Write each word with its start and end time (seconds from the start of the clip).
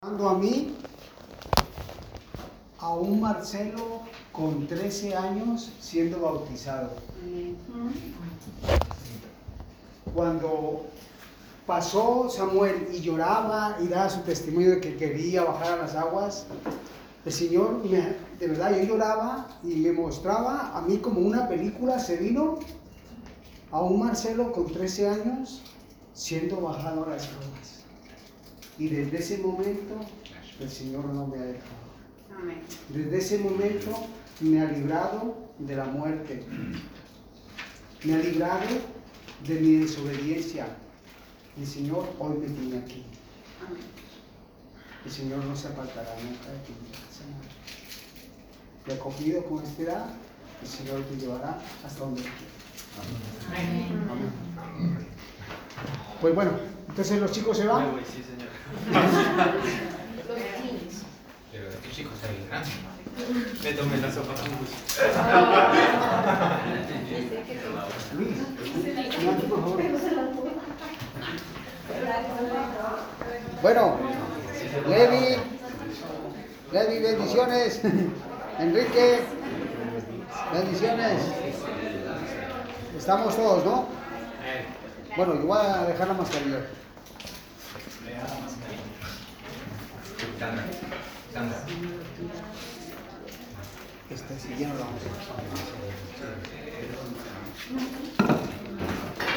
a 0.00 0.34
mí, 0.34 0.76
a 2.78 2.94
un 2.94 3.20
Marcelo 3.20 4.02
con 4.30 4.68
13 4.68 5.16
años 5.16 5.72
siendo 5.80 6.20
bautizado. 6.20 6.90
Cuando 10.14 10.86
pasó 11.66 12.30
Samuel 12.30 12.88
y 12.92 13.00
lloraba 13.00 13.76
y 13.80 13.88
daba 13.88 14.08
su 14.08 14.20
testimonio 14.20 14.70
de 14.70 14.80
que 14.80 14.96
quería 14.96 15.42
bajar 15.42 15.72
a 15.72 15.76
las 15.78 15.96
aguas, 15.96 16.46
el 17.24 17.32
Señor, 17.32 17.82
de 17.82 18.46
verdad, 18.46 18.76
yo 18.76 18.84
lloraba 18.84 19.48
y 19.64 19.74
me 19.76 19.90
mostraba 19.90 20.78
a 20.78 20.80
mí 20.82 20.98
como 20.98 21.20
una 21.20 21.48
película, 21.48 21.98
se 21.98 22.18
vino 22.18 22.60
a 23.72 23.80
un 23.80 23.98
Marcelo 23.98 24.52
con 24.52 24.66
13 24.66 25.08
años 25.08 25.60
siendo 26.14 26.60
bajado 26.60 27.04
a 27.04 27.08
las 27.08 27.24
aguas. 27.24 27.77
Y 28.78 28.88
desde 28.88 29.18
ese 29.18 29.38
momento 29.38 29.94
el 30.60 30.70
Señor 30.70 31.04
no 31.06 31.26
me 31.26 31.38
ha 31.38 31.42
dejado. 31.42 31.88
Desde 32.90 33.18
ese 33.18 33.38
momento 33.38 34.06
me 34.40 34.60
ha 34.60 34.70
librado 34.70 35.36
de 35.58 35.76
la 35.76 35.84
muerte. 35.84 36.44
Me 38.04 38.14
ha 38.14 38.18
librado 38.18 38.66
de 39.46 39.60
mi 39.60 39.72
desobediencia. 39.76 40.66
El 41.58 41.66
Señor 41.66 42.08
hoy 42.18 42.38
me 42.38 42.46
tiene 42.46 42.78
aquí. 42.78 43.04
El 45.04 45.10
Señor 45.10 45.44
no 45.44 45.56
se 45.56 45.68
apartará 45.68 46.14
nunca 46.22 46.50
de 46.50 46.58
ti. 46.66 46.74
Te 48.86 48.94
ha 48.94 48.98
cogido 48.98 49.44
con 49.44 49.62
esta 49.64 49.82
edad, 49.82 50.06
el 50.62 50.68
Señor 50.68 51.02
te 51.02 51.16
llevará 51.16 51.58
hasta 51.84 52.00
donde 52.00 52.22
quiera. 52.22 52.36
Amén. 53.50 55.06
Pues 56.20 56.34
bueno, 56.34 56.52
entonces 56.88 57.20
los 57.20 57.32
chicos 57.32 57.56
se 57.56 57.66
van. 57.66 58.00
Sí, 58.04 58.22
señor. 58.22 58.48
Pero 61.52 61.68
tus 61.68 61.98
hijos 61.98 62.12
están 62.14 62.30
bien 62.36 62.48
grandes. 62.48 62.72
Me 63.64 63.72
tomé 63.72 63.96
la 63.98 64.12
sopa 64.12 64.34
con. 64.34 64.48
Bueno, 73.62 73.96
Levi, 74.88 75.36
Levi, 76.72 76.98
bendiciones. 77.02 77.80
Enrique, 78.58 79.20
bendiciones. 80.52 81.22
Estamos 82.96 83.36
todos, 83.36 83.64
¿no? 83.64 83.88
Bueno, 85.16 85.34
yo 85.34 85.46
voy 85.46 85.58
a 85.58 85.84
dejar 85.84 86.08
la 86.08 86.14
mascarilla. 86.14 86.60
Sandra, 90.18 90.64
Sandra. 91.32 91.58
Este 94.10 94.38
sí, 94.40 94.48
ya 94.58 94.68
no 94.68 94.74
lo 94.74 94.80
vamos 94.80 95.02
No. 97.70 99.27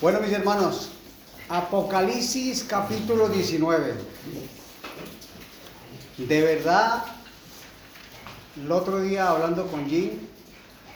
Bueno, 0.00 0.20
mis 0.20 0.32
hermanos, 0.32 0.90
Apocalipsis 1.48 2.64
capítulo 2.64 3.28
19. 3.28 3.94
De 6.18 6.42
verdad, 6.42 7.04
el 8.56 8.70
otro 8.70 9.00
día 9.00 9.28
hablando 9.28 9.66
con 9.68 9.86
Jim, 9.86 10.10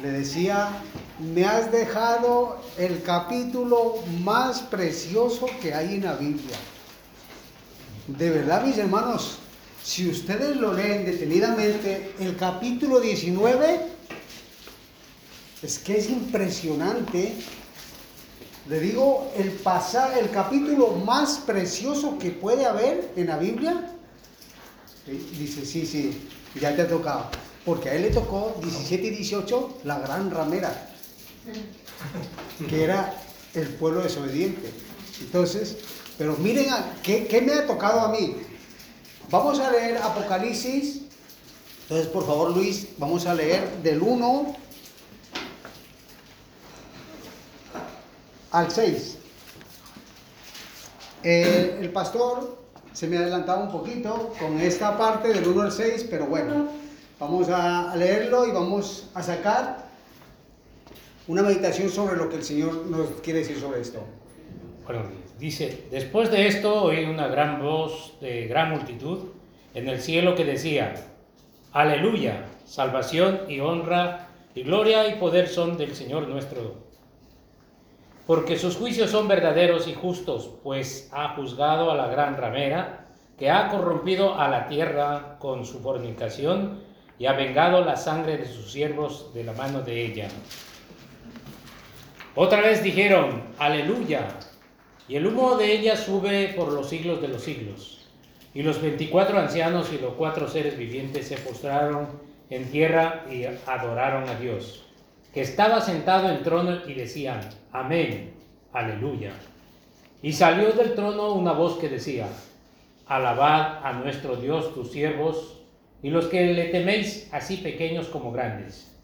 le 0.03 0.11
decía, 0.11 0.71
me 1.19 1.45
has 1.45 1.73
dejado 1.73 2.59
el 2.77 3.03
capítulo 3.03 3.97
más 4.23 4.61
precioso 4.61 5.47
que 5.61 5.75
hay 5.75 5.97
en 5.97 6.05
la 6.05 6.15
Biblia. 6.15 6.57
De 8.07 8.31
verdad, 8.31 8.65
mis 8.65 8.79
hermanos, 8.79 9.39
si 9.83 10.09
ustedes 10.09 10.57
lo 10.57 10.73
leen 10.73 11.05
detenidamente, 11.05 12.15
el 12.21 12.37
capítulo 12.37 13.01
19 13.01 13.81
es 15.63 15.79
que 15.79 15.99
es 15.99 16.09
impresionante. 16.09 17.35
Le 18.69 18.81
digo, 18.81 19.33
el, 19.37 19.51
pasar, 19.51 20.17
el 20.19 20.31
capítulo 20.31 20.91
más 20.93 21.39
precioso 21.39 22.19
que 22.19 22.31
puede 22.31 22.67
haber 22.67 23.13
en 23.17 23.27
la 23.27 23.39
Biblia. 23.39 23.93
Dice, 25.07 25.65
sí, 25.65 25.87
sí, 25.87 26.29
ya 26.61 26.77
te 26.77 26.83
ha 26.83 26.89
tocado. 26.89 27.31
Porque 27.65 27.89
a 27.89 27.95
él 27.95 28.03
le 28.03 28.11
tocó 28.11 28.57
17 28.63 29.07
y 29.07 29.11
18 29.11 29.79
la 29.85 29.99
gran 29.99 30.31
ramera, 30.31 30.95
que 32.69 32.85
era 32.85 33.15
el 33.55 33.69
pueblo 33.69 34.03
desobediente. 34.03 34.73
Entonces, 35.21 35.77
pero 36.17 36.37
miren, 36.37 36.67
¿qué, 37.03 37.27
¿qué, 37.27 37.41
me 37.41 37.53
ha 37.53 37.67
tocado 37.67 38.01
a 38.01 38.09
mí? 38.09 38.37
Vamos 39.31 39.59
a 39.61 39.71
leer 39.71 39.99
Apocalipsis. 39.99 41.03
Entonces, 41.83 42.07
por 42.09 42.27
favor, 42.27 42.55
Luis, 42.55 42.89
vamos 42.99 43.27
a 43.27 43.35
leer 43.35 43.83
del 43.83 44.03
1 44.03 44.57
al 48.51 48.71
6. 48.71 49.17
Eh, 51.23 51.79
el 51.81 51.91
pastor 51.91 52.59
se 52.93 53.07
me 53.07 53.17
ha 53.17 53.21
adelantado 53.21 53.63
un 53.63 53.73
poquito 53.73 54.33
con 54.39 54.61
esta 54.61 54.97
parte 54.97 55.29
del 55.29 55.47
1 55.47 55.63
al 55.63 55.73
6, 55.73 56.07
pero 56.11 56.27
bueno, 56.27 56.69
vamos 57.19 57.49
a 57.49 57.95
leerlo 57.97 58.47
y 58.47 58.53
vamos 58.53 59.07
a 59.15 59.23
sacar 59.23 59.88
una 61.29 61.43
meditación 61.43 61.89
sobre 61.89 62.17
lo 62.17 62.29
que 62.29 62.37
el 62.37 62.43
Señor 62.43 62.87
nos 62.87 63.09
quiere 63.23 63.41
decir 63.41 63.59
sobre 63.61 63.81
esto. 63.81 64.01
Bueno, 64.85 65.03
dice, 65.39 65.85
después 65.91 66.31
de 66.31 66.49
esto 66.49 66.83
oí 66.83 67.05
una 67.05 67.29
gran 67.29 67.63
voz 67.63 68.19
de 68.21 68.49
gran 68.49 68.71
multitud 68.71 69.19
en 69.75 69.89
el 69.89 70.01
cielo 70.01 70.35
que 70.35 70.45
decía, 70.45 70.95
aleluya, 71.73 72.47
salvación 72.65 73.43
y 73.49 73.61
honra 73.61 74.29
y 74.55 74.63
gloria 74.63 75.07
y 75.09 75.21
poder 75.21 75.49
son 75.49 75.77
del 75.77 75.95
Señor 75.95 76.27
nuestro 76.27 76.89
porque 78.29 78.59
sus 78.59 78.77
juicios 78.77 79.11
son 79.11 79.27
verdaderos 79.27 79.89
y 79.89 79.95
justos, 79.95 80.51
pues 80.63 81.09
ha 81.13 81.31
juzgado 81.31 81.91
a 81.91 81.95
la 81.95 82.09
gran 82.09 82.37
ramera, 82.37 83.07
que 83.39 83.51
ha 83.51 83.71
corrompido 83.71 84.39
a 84.39 84.49
la 84.49 84.67
tierra 84.67 85.39
con 85.39 85.65
su 85.65 85.81
fornicación 85.81 86.83
y 87.19 87.25
ha 87.25 87.33
vengado 87.33 87.83
la 87.83 87.97
sangre 87.97 88.37
de 88.37 88.45
sus 88.45 88.71
siervos 88.71 89.33
de 89.33 89.45
la 89.45 89.55
mano 89.55 89.81
de 89.81 90.05
ella. 90.05 90.29
Otra 92.41 92.61
vez 92.61 92.85
dijeron, 92.85 93.43
aleluya, 93.59 94.29
y 95.09 95.17
el 95.17 95.27
humo 95.27 95.57
de 95.57 95.73
ella 95.73 95.97
sube 95.97 96.55
por 96.57 96.73
los 96.73 96.89
siglos 96.89 97.21
de 97.21 97.27
los 97.27 97.43
siglos. 97.43 98.07
Y 98.55 98.63
los 98.63 98.81
veinticuatro 98.81 99.41
ancianos 99.41 99.93
y 99.93 99.99
los 99.99 100.15
cuatro 100.15 100.47
seres 100.47 100.79
vivientes 100.79 101.27
se 101.27 101.37
postraron 101.39 102.07
en 102.49 102.71
tierra 102.71 103.25
y 103.29 103.43
adoraron 103.67 104.29
a 104.29 104.39
Dios 104.39 104.85
que 105.35 105.41
estaba 105.41 105.81
sentado 105.81 106.31
en 106.31 106.45
trono 106.45 106.79
y 106.87 106.95
decían, 106.95 107.41
amén, 107.73 108.35
aleluya. 108.73 109.33
Y 110.23 110.33
salió 110.33 110.71
del 110.75 110.95
trono 110.95 111.33
una 111.33 111.51
voz 111.51 111.77
que 111.81 111.89
decía, 111.89 112.29
alabad 113.09 113.85
a 113.85 113.95
nuestro 113.95 114.37
Dios 114.37 114.73
tus 114.75 114.93
siervos 114.93 115.61
y 116.05 116.11
los 116.11 116.27
que 116.27 116.55
le 116.55 116.67
teméis 116.67 117.29
así 117.33 117.57
pequeños 117.57 118.07
como 118.07 118.31
grandes. 118.31 118.97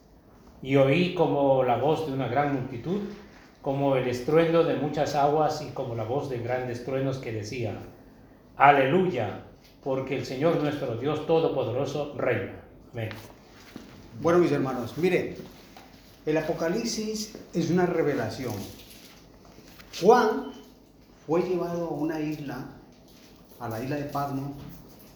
Y 0.63 0.77
oí 0.77 1.15
como 1.15 1.65
la 1.65 1.79
voz 1.79 2.07
de 2.07 2.13
una 2.13 2.29
gran 2.29 2.55
multitud, 2.55 3.01
como 3.65 3.97
el 3.97 4.07
estruendo 4.09 4.63
de 4.63 4.77
muchas 4.77 5.15
aguas 5.15 5.63
y 5.63 5.73
como 5.73 5.95
la 5.95 6.05
voz 6.05 6.29
de 6.29 6.39
grandes 6.39 6.85
truenos 6.85 7.17
que 7.17 7.33
decía, 7.33 7.75
aleluya, 8.59 9.47
porque 9.83 10.19
el 10.19 10.27
Señor 10.27 10.63
nuestro 10.63 10.99
Dios 10.99 11.27
Todopoderoso 11.27 12.13
reina. 12.15 12.63
Amén. 12.93 13.09
Bueno, 14.21 14.41
mis 14.41 14.53
hermanos, 14.53 14.99
miren, 14.99 15.37
el 16.27 16.37
Apocalipsis 16.37 17.39
es 17.55 17.71
una 17.71 17.87
revelación. 17.87 18.53
Juan 19.99 20.53
fue 21.27 21.41
llevado 21.41 21.87
a 21.87 21.91
una 21.91 22.21
isla, 22.21 22.67
a 23.61 23.69
la 23.71 23.83
isla 23.83 23.97
de 23.97 24.05
Patmos, 24.05 24.53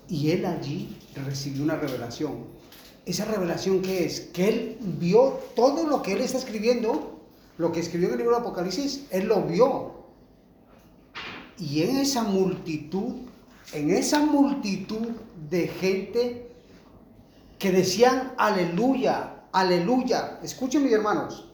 y 0.08 0.30
él 0.30 0.46
allí 0.46 0.96
recibió 1.26 1.64
una 1.64 1.76
revelación. 1.76 2.46
Esa 3.04 3.26
revelación 3.26 3.82
que 3.82 4.06
es 4.06 4.20
que 4.20 4.48
él 4.48 4.78
vio 4.80 5.38
todo 5.54 5.86
lo 5.86 6.00
que 6.00 6.14
él 6.14 6.22
está 6.22 6.38
escribiendo, 6.38 7.17
lo 7.58 7.72
que 7.72 7.80
escribió 7.80 8.08
en 8.08 8.14
el 8.14 8.18
libro 8.20 8.36
de 8.36 8.40
Apocalipsis, 8.40 9.06
él 9.10 9.26
lo 9.26 9.42
vio. 9.42 9.98
Y 11.58 11.82
en 11.82 11.96
esa 11.96 12.22
multitud, 12.22 13.16
en 13.72 13.90
esa 13.90 14.20
multitud 14.20 15.08
de 15.50 15.66
gente 15.68 16.50
que 17.58 17.72
decían 17.72 18.32
aleluya, 18.38 19.42
aleluya. 19.52 20.38
Escuchen 20.42 20.84
mis 20.84 20.92
hermanos, 20.92 21.48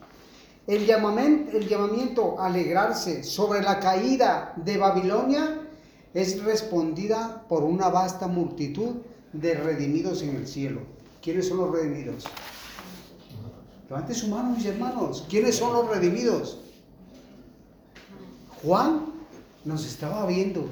el 0.67 0.87
llamamiento, 0.87 1.57
el 1.57 1.69
llamamiento 1.69 2.39
a 2.39 2.47
alegrarse 2.47 3.25
sobre 3.25 3.63
la 3.63 3.81
caída 3.81 4.53
de 4.57 4.77
Babilonia 4.77 5.61
es 6.13 6.43
respondida 6.45 7.45
por 7.49 7.65
una 7.65 7.89
vasta 7.89 8.29
multitud 8.29 8.97
de 9.33 9.55
redimidos 9.55 10.23
en 10.23 10.37
el 10.37 10.47
cielo. 10.47 10.81
¿Quiénes 11.23 11.49
son 11.49 11.59
los 11.59 11.71
redimidos? 11.73 12.25
Levante 13.89 14.15
su 14.15 14.29
mano, 14.29 14.55
mis 14.57 14.65
hermanos. 14.65 15.25
¿Quiénes 15.29 15.57
son 15.57 15.73
los 15.75 15.89
redimidos? 15.89 16.59
Juan 18.63 19.13
nos 19.65 19.85
estaba 19.85 20.27
viendo. 20.27 20.67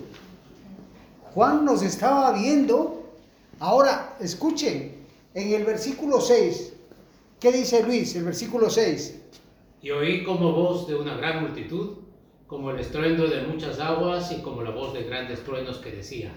Juan 1.34 1.64
nos 1.64 1.82
estaba 1.82 2.32
viendo. 2.32 3.02
Ahora, 3.58 4.16
escuchen, 4.20 4.96
en 5.34 5.52
el 5.52 5.64
versículo 5.64 6.20
6, 6.20 6.72
¿qué 7.38 7.52
dice 7.52 7.82
Luis? 7.82 8.16
El 8.16 8.24
versículo 8.24 8.70
6. 8.70 9.20
Y 9.82 9.90
oí 9.90 10.24
como 10.24 10.52
voz 10.52 10.86
de 10.86 10.94
una 10.94 11.16
gran 11.16 11.42
multitud, 11.42 11.98
como 12.46 12.70
el 12.70 12.80
estruendo 12.80 13.26
de 13.26 13.46
muchas 13.46 13.78
aguas 13.78 14.32
y 14.32 14.42
como 14.42 14.62
la 14.62 14.70
voz 14.70 14.94
de 14.94 15.04
grandes 15.04 15.42
truenos 15.44 15.78
que 15.78 15.90
decía, 15.90 16.32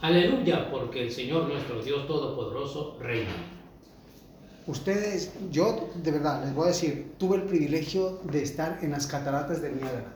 Aleluya, 0.00 0.70
porque 0.70 1.02
el 1.02 1.12
Señor 1.12 1.48
nuestro 1.48 1.80
Dios 1.82 2.06
Todopoderoso 2.06 2.96
reina. 2.98 3.30
Ustedes, 4.66 5.32
yo 5.50 5.90
de 6.02 6.10
verdad 6.12 6.44
les 6.44 6.54
voy 6.54 6.66
a 6.66 6.68
decir, 6.68 7.14
tuve 7.18 7.36
el 7.36 7.42
privilegio 7.42 8.20
de 8.30 8.42
estar 8.42 8.78
en 8.82 8.92
las 8.92 9.06
cataratas 9.06 9.60
del 9.60 9.76
Niágara. 9.76 10.14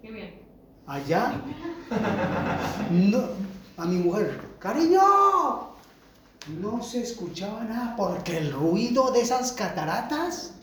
Qué 0.00 0.10
bien. 0.10 0.40
Allá, 0.86 1.42
no, 2.90 3.22
a 3.76 3.86
mi 3.86 3.96
mujer, 3.96 4.40
cariño, 4.58 5.00
no 6.60 6.82
se 6.82 7.02
escuchaba 7.02 7.64
nada 7.64 7.94
porque 7.96 8.38
el 8.38 8.52
ruido 8.52 9.10
de 9.12 9.20
esas 9.20 9.52
cataratas. 9.52 10.54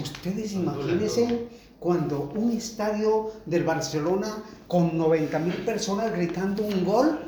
Ustedes 0.00 0.52
imagínense 0.52 1.48
cuando 1.78 2.32
un 2.34 2.52
estadio 2.52 3.30
del 3.46 3.62
Barcelona 3.62 4.42
con 4.66 4.96
90 4.96 5.38
mil 5.40 5.54
personas 5.64 6.12
gritando 6.12 6.64
un 6.64 6.84
gol. 6.84 7.18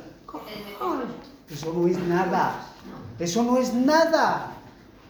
Eso 1.48 1.72
no 1.72 1.86
es 1.86 1.98
nada. 1.98 2.75
Eso 3.18 3.42
no 3.42 3.58
es 3.58 3.72
nada. 3.74 4.52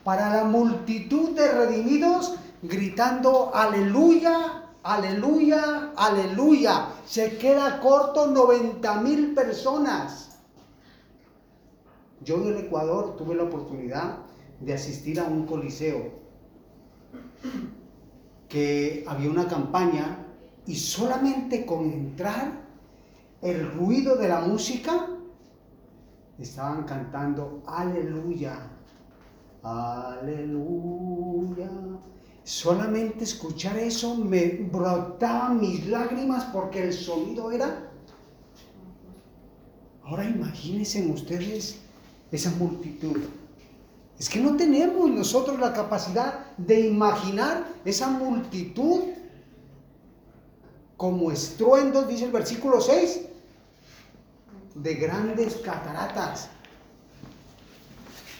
Para 0.04 0.34
la 0.34 0.44
multitud 0.44 1.30
de 1.30 1.50
redimidos 1.50 2.36
gritando 2.62 3.54
aleluya, 3.54 4.64
aleluya, 4.82 5.92
aleluya. 5.96 6.88
Se 7.04 7.36
queda 7.38 7.80
corto 7.80 8.28
90 8.28 9.00
mil 9.00 9.34
personas. 9.34 10.38
Yo 12.24 12.36
en 12.36 12.48
el 12.48 12.56
Ecuador 12.58 13.16
tuve 13.16 13.34
la 13.34 13.44
oportunidad 13.44 14.18
de 14.60 14.74
asistir 14.74 15.20
a 15.20 15.24
un 15.24 15.44
coliseo 15.44 16.10
que 18.48 19.04
había 19.06 19.30
una 19.30 19.46
campaña 19.48 20.24
y 20.66 20.76
solamente 20.76 21.66
con 21.66 21.84
entrar 21.92 22.64
el 23.42 23.70
ruido 23.72 24.16
de 24.16 24.28
la 24.28 24.40
música 24.40 25.08
estaban 26.38 26.84
cantando 26.84 27.62
aleluya, 27.66 28.70
aleluya. 29.62 31.70
Solamente 32.44 33.24
escuchar 33.24 33.76
eso 33.76 34.16
me 34.16 34.68
brotaban 34.70 35.60
mis 35.60 35.86
lágrimas 35.88 36.44
porque 36.52 36.84
el 36.84 36.92
sonido 36.92 37.50
era... 37.50 37.90
Ahora 40.04 40.24
imagínense 40.24 41.04
ustedes 41.06 41.80
esa 42.30 42.50
multitud. 42.50 43.18
Es 44.18 44.28
que 44.28 44.40
no 44.40 44.56
tenemos 44.56 45.10
nosotros 45.10 45.58
la 45.58 45.72
capacidad 45.72 46.46
de 46.56 46.86
imaginar 46.86 47.66
esa 47.84 48.08
multitud 48.08 49.00
como 50.96 51.30
estruendos, 51.30 52.08
dice 52.08 52.24
el 52.24 52.32
versículo 52.32 52.80
6, 52.80 53.25
de 54.76 54.94
grandes 54.94 55.56
cataratas. 55.56 56.50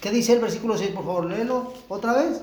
¿Qué 0.01 0.11
dice 0.11 0.33
el 0.33 0.39
versículo 0.39 0.77
6? 0.77 0.91
Por 0.91 1.05
favor, 1.05 1.25
léelo 1.25 1.73
otra 1.89 2.13
vez. 2.13 2.41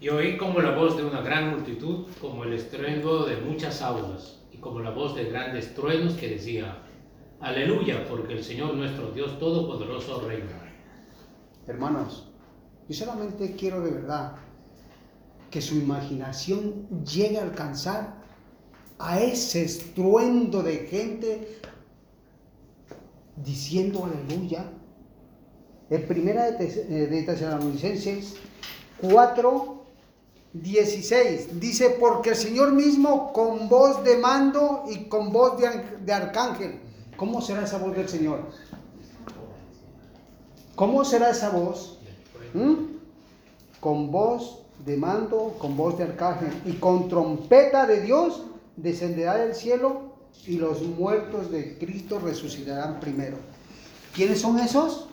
Y 0.00 0.08
oí 0.08 0.36
como 0.36 0.60
la 0.60 0.76
voz 0.76 0.96
de 0.96 1.04
una 1.04 1.20
gran 1.20 1.50
multitud, 1.50 2.06
como 2.20 2.44
el 2.44 2.52
estruendo 2.52 3.24
de 3.24 3.36
muchas 3.36 3.80
aguas, 3.80 4.40
y 4.52 4.58
como 4.58 4.80
la 4.80 4.90
voz 4.90 5.14
de 5.14 5.24
grandes 5.24 5.74
truenos 5.74 6.14
que 6.14 6.28
decía, 6.28 6.82
Aleluya, 7.40 8.06
porque 8.08 8.34
el 8.34 8.44
Señor 8.44 8.74
nuestro 8.74 9.10
Dios 9.10 9.38
Todopoderoso 9.38 10.20
reina. 10.20 10.60
Hermanos, 11.66 12.28
yo 12.88 12.94
solamente 12.94 13.56
quiero 13.56 13.80
de 13.80 13.90
verdad 13.90 14.36
que 15.50 15.60
su 15.60 15.76
imaginación 15.76 16.88
llegue 17.04 17.38
a 17.38 17.42
alcanzar 17.42 18.22
a 18.98 19.20
ese 19.20 19.64
estruendo 19.64 20.62
de 20.62 20.86
gente 20.86 21.60
diciendo 23.36 24.04
aleluya. 24.04 24.70
En 25.90 26.06
primera 26.06 26.50
de, 26.52 26.66
eh, 26.66 27.22
Tesalonicenses 27.24 28.36
4, 29.00 29.82
16 30.54 31.60
dice, 31.60 31.96
porque 31.98 32.30
el 32.30 32.36
Señor 32.36 32.72
mismo 32.72 33.32
con 33.32 33.68
voz 33.68 34.02
de 34.04 34.18
mando 34.18 34.84
y 34.90 35.04
con 35.04 35.32
voz 35.32 35.58
de, 35.58 35.98
de 36.04 36.12
arcángel. 36.12 36.80
¿Cómo 37.16 37.40
será 37.40 37.64
esa 37.64 37.78
voz 37.78 37.96
del 37.96 38.08
Señor? 38.08 38.40
¿Cómo 40.74 41.04
será 41.04 41.30
esa 41.30 41.50
voz? 41.50 41.98
¿Mm? 42.54 42.96
Con 43.80 44.10
voz 44.10 44.62
de 44.84 44.96
mando, 44.96 45.54
con 45.58 45.76
voz 45.76 45.98
de 45.98 46.04
arcángel 46.04 46.52
y 46.64 46.72
con 46.74 47.08
trompeta 47.08 47.86
de 47.86 48.00
Dios 48.00 48.44
descenderá 48.76 49.36
del 49.36 49.54
cielo 49.54 50.11
y 50.46 50.56
los 50.56 50.82
muertos 50.82 51.50
de 51.50 51.78
Cristo 51.78 52.18
resucitarán 52.18 53.00
primero. 53.00 53.36
¿Quiénes 54.14 54.40
son 54.40 54.58
esos? 54.58 55.06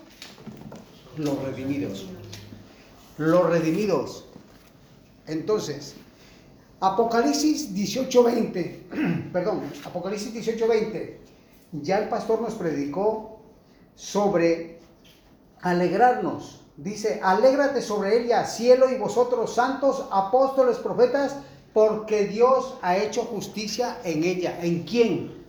Los 1.18 1.42
redimidos. 1.44 2.08
Los 3.18 3.50
redimidos. 3.50 4.26
Entonces, 5.28 5.96
Apocalipsis 6.80 7.74
18:20, 7.74 9.32
perdón, 9.34 9.62
Apocalipsis 9.86 10.34
18:20, 10.34 11.18
ya 11.74 12.00
el 12.00 12.10
pastor 12.10 12.42
nos 12.42 12.56
predicó 12.56 13.40
sobre 13.96 14.80
alegrarnos. 15.62 16.62
Dice, 16.78 17.20
alégrate 17.22 17.82
sobre 17.82 18.24
ella, 18.24 18.46
cielo 18.46 18.90
y 18.90 18.98
vosotros 18.98 19.54
santos, 19.54 20.08
apóstoles, 20.12 20.78
profetas, 20.78 21.36
porque 21.74 22.26
Dios 22.26 22.78
ha 22.82 22.98
hecho 22.98 23.24
justicia 23.24 24.00
en 24.04 24.24
ella. 24.24 24.60
¿En 24.62 24.84
quién? 24.84 25.46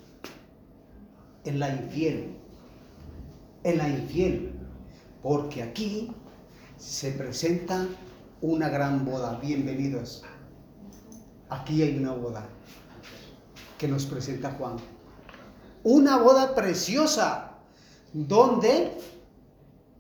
En 1.45 1.59
la 1.59 1.71
infiel. 1.71 2.37
En 3.65 3.79
la 3.79 3.89
infiel. 3.89 4.53
Porque 5.23 5.63
aquí 5.63 6.13
se 6.77 7.13
presenta 7.13 7.87
una 8.41 8.69
gran 8.69 9.05
boda. 9.05 9.39
Bienvenidos. 9.41 10.25
Aquí 11.49 11.83
hay 11.83 11.99
una 11.99 12.13
boda 12.13 12.47
que 13.79 13.89
nos 13.89 14.07
presenta 14.07 14.53
Juan. 14.53 14.77
Una 15.83 16.19
boda 16.19 16.55
preciosa 16.55 17.59
donde 18.13 18.93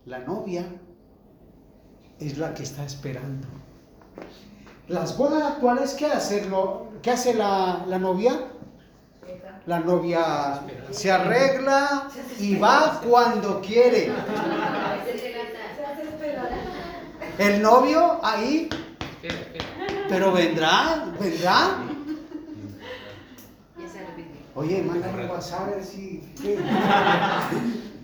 la 0.04 0.18
novia 0.20 0.66
es 2.18 2.36
la 2.36 2.52
que 2.52 2.62
está 2.62 2.84
esperando. 2.84 3.48
Las 4.90 5.16
bodas 5.16 5.52
actuales, 5.52 5.94
¿qué, 5.94 6.06
hacerlo? 6.06 6.88
¿Qué 7.00 7.12
hace 7.12 7.32
la, 7.32 7.84
la 7.86 7.96
novia? 8.00 8.32
La 9.66 9.78
novia 9.78 10.62
se 10.90 11.12
arregla 11.12 12.08
y 12.40 12.56
va 12.56 13.00
cuando 13.00 13.60
quiere. 13.60 14.12
El 17.38 17.62
novio 17.62 18.18
ahí, 18.20 18.68
pero 20.08 20.32
vendrá, 20.32 21.06
vendrá. 21.20 21.78
Oye, 24.56 24.82
mándale 24.82 25.22
un 25.22 25.30
WhatsApp 25.30 25.60
a 25.60 25.70
ver 25.70 25.84
si. 25.84 26.20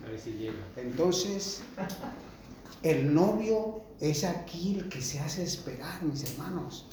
A 0.05 0.09
ver 0.09 0.21
si 0.21 0.31
llega. 0.35 0.55
Entonces, 0.77 1.65
el 2.83 3.15
novio 3.15 3.83
es 4.01 4.25
aquí 4.25 4.79
el 4.79 4.89
que 4.89 5.01
se 5.01 5.19
hace 5.21 5.43
esperar, 5.43 6.03
mis 6.03 6.25
hermanos. 6.25 6.87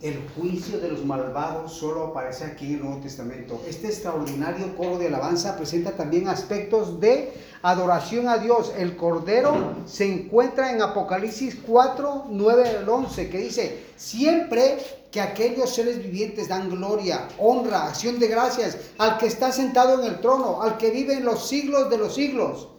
El 0.00 0.18
juicio 0.34 0.80
de 0.80 0.88
los 0.88 1.04
malvados 1.04 1.74
solo 1.74 2.08
aparece 2.08 2.42
aquí 2.44 2.66
en 2.66 2.72
el 2.74 2.80
Nuevo 2.80 3.00
Testamento. 3.02 3.62
Este 3.68 3.86
extraordinario 3.86 4.76
coro 4.76 4.98
de 4.98 5.06
alabanza 5.06 5.56
presenta 5.56 5.92
también 5.92 6.26
aspectos 6.26 6.98
de 6.98 7.32
adoración 7.62 8.26
a 8.26 8.38
Dios. 8.38 8.72
El 8.76 8.96
Cordero 8.96 9.76
se 9.86 10.12
encuentra 10.12 10.72
en 10.72 10.82
Apocalipsis 10.82 11.56
4, 11.64 12.24
9 12.30 12.68
al 12.78 12.88
11, 12.88 13.30
que 13.30 13.38
dice, 13.38 13.84
siempre 13.96 14.78
que 15.12 15.20
aquellos 15.20 15.72
seres 15.72 16.02
vivientes 16.02 16.48
dan 16.48 16.68
gloria, 16.68 17.28
honra, 17.38 17.86
acción 17.86 18.18
de 18.18 18.26
gracias 18.26 18.78
al 18.98 19.18
que 19.18 19.26
está 19.26 19.52
sentado 19.52 20.00
en 20.00 20.10
el 20.10 20.20
trono, 20.20 20.62
al 20.62 20.78
que 20.78 20.90
vive 20.90 21.14
en 21.14 21.24
los 21.24 21.46
siglos 21.46 21.88
de 21.90 21.98
los 21.98 22.12
siglos. 22.12 22.71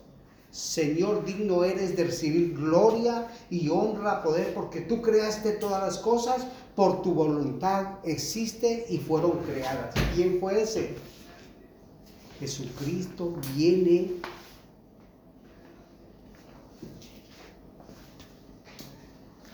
Señor, 0.54 1.26
digno 1.26 1.64
eres 1.64 1.98
de 1.98 2.04
recibir 2.04 2.54
gloria 2.54 3.28
y 3.50 3.70
honra, 3.70 4.22
poder, 4.22 4.54
porque 4.54 4.82
tú 4.82 5.02
creaste 5.02 5.54
todas 5.54 5.82
las 5.82 5.98
cosas, 5.98 6.46
por 6.76 7.02
tu 7.02 7.12
voluntad 7.12 7.96
existe 8.04 8.86
y 8.88 9.00
fueron 9.00 9.40
creadas. 9.40 9.96
¿Quién 10.14 10.40
fue 10.40 10.62
ese? 10.62 10.94
Jesucristo 12.40 13.36
viene 13.56 14.12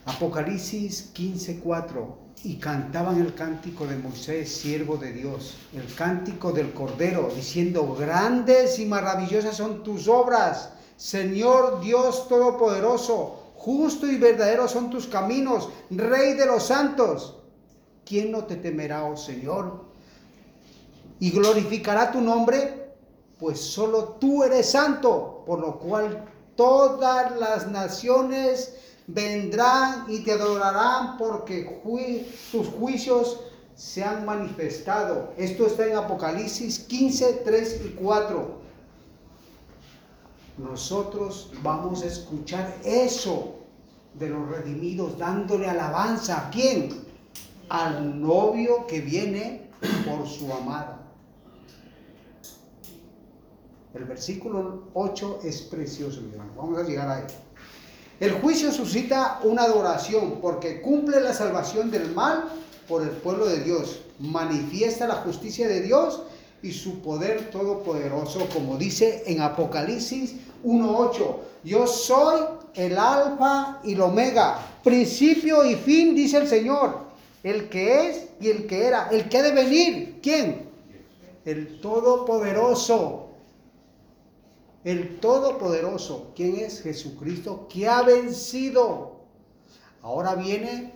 Apocalipsis 0.03 1.13
15:4 1.13 2.17
y 2.43 2.55
cantaban 2.55 3.21
el 3.21 3.33
cántico 3.35 3.85
de 3.87 3.95
Moisés, 3.95 4.51
siervo 4.51 4.97
de 4.97 5.13
Dios, 5.13 5.55
el 5.73 5.93
cántico 5.93 6.51
del 6.51 6.73
Cordero, 6.73 7.31
diciendo, 7.33 7.95
grandes 7.97 8.79
y 8.79 8.85
maravillosas 8.85 9.55
son 9.55 9.81
tus 9.81 10.09
obras, 10.09 10.73
Señor 10.99 11.79
Dios 11.79 12.27
Todopoderoso, 12.27 13.53
justo 13.55 14.05
y 14.05 14.17
verdadero 14.17 14.67
son 14.67 14.89
tus 14.89 15.07
caminos, 15.07 15.69
Rey 15.89 16.33
de 16.33 16.45
los 16.45 16.63
santos. 16.63 17.37
¿Quién 18.05 18.33
no 18.33 18.43
te 18.43 18.57
temerá, 18.57 19.05
oh 19.05 19.15
Señor? 19.15 19.85
Y 21.21 21.31
glorificará 21.31 22.11
tu 22.11 22.19
nombre, 22.19 22.91
pues 23.39 23.61
solo 23.61 24.17
tú 24.19 24.43
eres 24.43 24.71
santo, 24.71 25.43
por 25.45 25.61
lo 25.61 25.79
cual 25.79 26.25
todas 26.57 27.33
las 27.39 27.71
naciones 27.71 28.75
vendrán 29.07 30.03
y 30.09 30.19
te 30.19 30.33
adorarán 30.33 31.17
porque 31.17 31.79
tus 32.51 32.67
juicios 32.67 33.39
se 33.73 34.03
han 34.03 34.25
manifestado. 34.25 35.31
Esto 35.37 35.65
está 35.65 35.87
en 35.87 35.95
Apocalipsis 35.95 36.79
15, 36.79 37.41
3 37.45 37.81
y 37.85 37.89
4. 37.91 38.68
Nosotros 40.59 41.51
vamos 41.63 42.03
a 42.03 42.07
escuchar 42.07 42.75
eso 42.83 43.59
de 44.13 44.29
los 44.29 44.49
redimidos 44.49 45.17
dándole 45.17 45.67
alabanza. 45.67 46.47
¿A 46.47 46.49
quién? 46.49 46.89
Al 47.69 48.19
novio 48.19 48.85
que 48.85 48.99
viene 48.99 49.69
por 50.05 50.27
su 50.27 50.51
amada. 50.51 51.07
El 53.93 54.03
versículo 54.03 54.89
8 54.93 55.39
es 55.43 55.61
precioso, 55.61 56.21
mi 56.21 56.31
hermano. 56.31 56.51
Vamos 56.57 56.79
a 56.79 56.83
llegar 56.83 57.09
a 57.09 57.19
él. 57.21 57.27
El 58.19 58.33
juicio 58.33 58.73
suscita 58.73 59.39
una 59.43 59.63
adoración 59.63 60.39
porque 60.41 60.81
cumple 60.81 61.21
la 61.21 61.33
salvación 61.33 61.89
del 61.89 62.13
mal 62.13 62.49
por 62.87 63.01
el 63.01 63.11
pueblo 63.11 63.45
de 63.45 63.63
Dios, 63.63 64.01
manifiesta 64.19 65.07
la 65.07 65.15
justicia 65.15 65.69
de 65.69 65.81
Dios 65.81 66.23
y 66.61 66.73
su 66.73 66.99
poder 66.99 67.49
todopoderoso, 67.49 68.47
como 68.53 68.77
dice 68.77 69.23
en 69.27 69.41
Apocalipsis 69.41 70.35
1.8. 70.63 71.35
Yo 71.63 71.87
soy 71.87 72.41
el 72.73 72.97
alfa 72.97 73.79
y 73.83 73.93
el 73.93 74.01
omega, 74.01 74.59
principio 74.83 75.65
y 75.65 75.75
fin, 75.75 76.15
dice 76.15 76.37
el 76.37 76.47
Señor, 76.47 76.97
el 77.43 77.69
que 77.69 78.09
es 78.09 78.27
y 78.39 78.49
el 78.49 78.67
que 78.67 78.85
era, 78.85 79.09
el 79.09 79.27
que 79.27 79.37
ha 79.37 79.43
de 79.43 79.51
venir. 79.51 80.19
¿Quién? 80.21 80.69
El 81.45 81.79
todopoderoso 81.81 83.29
el 84.83 85.19
Todopoderoso. 85.19 86.31
¿Quién 86.35 86.55
es 86.57 86.81
Jesucristo? 86.81 87.67
Que 87.67 87.87
ha 87.87 88.01
vencido. 88.01 89.19
Ahora 90.01 90.35
viene 90.35 90.93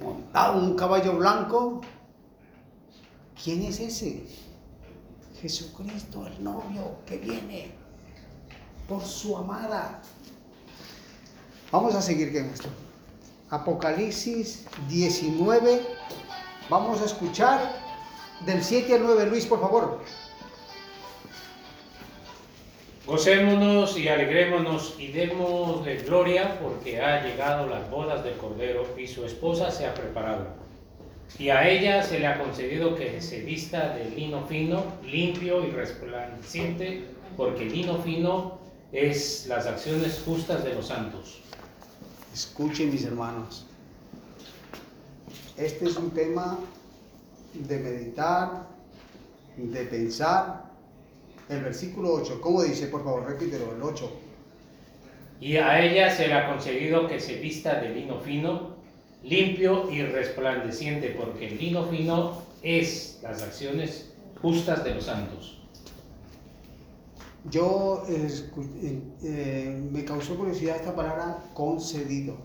montado 0.00 0.60
un 0.60 0.76
caballo 0.76 1.16
blanco. 1.16 1.80
¿Quién 3.42 3.62
es 3.62 3.80
ese? 3.80 4.24
Jesucristo, 5.40 6.26
el 6.26 6.42
novio 6.42 6.96
que 7.04 7.18
viene 7.18 7.72
por 8.88 9.02
su 9.02 9.36
amada. 9.36 10.00
Vamos 11.70 11.94
a 11.94 12.02
seguir 12.02 12.32
con 12.32 12.44
esto. 12.44 12.68
Apocalipsis 13.50 14.66
19. 14.88 15.80
Vamos 16.68 17.00
a 17.02 17.04
escuchar 17.04 17.76
del 18.44 18.62
7 18.62 18.94
al 18.94 19.02
9. 19.02 19.26
Luis, 19.26 19.46
por 19.46 19.60
favor. 19.60 20.00
Gocémonos 23.06 23.98
y 23.98 24.08
alegrémonos 24.08 24.94
y 24.98 25.08
demos 25.08 25.84
de 25.84 25.96
gloria 25.98 26.58
porque 26.60 27.02
ha 27.02 27.22
llegado 27.22 27.68
las 27.68 27.90
bodas 27.90 28.24
del 28.24 28.34
Cordero 28.38 28.86
y 28.98 29.06
su 29.06 29.26
esposa 29.26 29.70
se 29.70 29.86
ha 29.86 29.92
preparado. 29.92 30.46
Y 31.38 31.50
a 31.50 31.68
ella 31.68 32.02
se 32.02 32.18
le 32.18 32.26
ha 32.26 32.38
concedido 32.38 32.94
que 32.94 33.20
se 33.20 33.40
vista 33.40 33.90
de 33.90 34.08
lino 34.10 34.46
fino, 34.46 34.84
limpio 35.04 35.66
y 35.66 35.70
resplandeciente, 35.70 37.04
porque 37.36 37.66
lino 37.66 37.98
fino 37.98 38.63
es 38.94 39.46
las 39.48 39.66
acciones 39.66 40.22
justas 40.24 40.62
de 40.64 40.74
los 40.74 40.86
santos. 40.86 41.40
Escuchen 42.32 42.92
mis 42.92 43.04
hermanos, 43.04 43.66
este 45.56 45.86
es 45.86 45.96
un 45.96 46.12
tema 46.12 46.58
de 47.54 47.78
meditar, 47.78 48.68
de 49.56 49.84
pensar, 49.84 50.70
el 51.48 51.62
versículo 51.62 52.12
8. 52.14 52.40
¿Cómo 52.40 52.62
dice? 52.62 52.86
Por 52.86 53.02
favor, 53.02 53.26
repítelo, 53.26 53.74
el 53.74 53.82
8. 53.82 54.10
Y 55.40 55.56
a 55.56 55.80
ella 55.84 56.14
se 56.14 56.28
le 56.28 56.34
ha 56.34 56.48
concedido 56.48 57.08
que 57.08 57.20
se 57.20 57.36
vista 57.36 57.80
de 57.80 57.90
lino 57.90 58.20
fino, 58.20 58.76
limpio 59.24 59.90
y 59.90 60.02
resplandeciente, 60.02 61.10
porque 61.10 61.48
el 61.48 61.58
lino 61.58 61.84
fino 61.86 62.42
es 62.62 63.18
las 63.22 63.42
acciones 63.42 64.12
justas 64.40 64.84
de 64.84 64.94
los 64.94 65.04
santos. 65.04 65.63
Yo 67.50 68.04
eh, 68.08 68.28
eh, 69.22 69.88
me 69.92 70.04
causó 70.04 70.36
curiosidad 70.36 70.76
esta 70.76 70.94
palabra 70.94 71.44
concedido. 71.52 72.36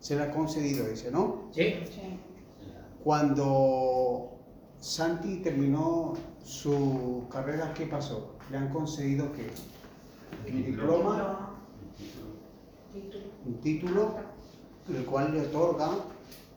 Se 0.00 0.16
le 0.16 0.22
ha 0.22 0.30
concedido, 0.30 0.88
dice, 0.88 1.10
¿no? 1.10 1.50
Sí. 1.52 1.74
Cuando 3.02 4.38
Santi 4.80 5.38
terminó 5.38 6.14
su 6.42 7.24
carrera, 7.30 7.72
¿qué 7.74 7.86
pasó? 7.86 8.34
¿Le 8.50 8.56
han 8.56 8.70
concedido 8.70 9.30
qué? 9.32 9.50
Un 10.50 10.64
diploma, 10.64 11.54
un 13.46 13.54
título, 13.60 14.14
el 14.88 15.04
cual 15.04 15.32
le 15.34 15.40
otorga 15.42 15.90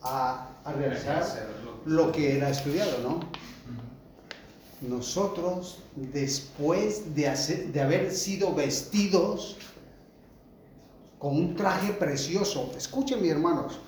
a, 0.01 0.49
realizar 0.77 1.23
lo 1.85 2.11
que 2.11 2.37
él 2.37 2.43
ha 2.43 2.49
estudiado, 2.49 2.99
¿no? 3.01 3.19
Nosotros, 4.81 5.79
después 5.95 7.15
de, 7.15 7.27
haber 7.81 8.11
sido 8.11 8.53
vestidos 8.53 9.57
con 11.17 11.35
un 11.35 11.55
traje 11.55 11.93
precioso, 11.93 12.71
escuchen 12.77 13.21
mis 13.21 13.31
hermanos, 13.31 13.79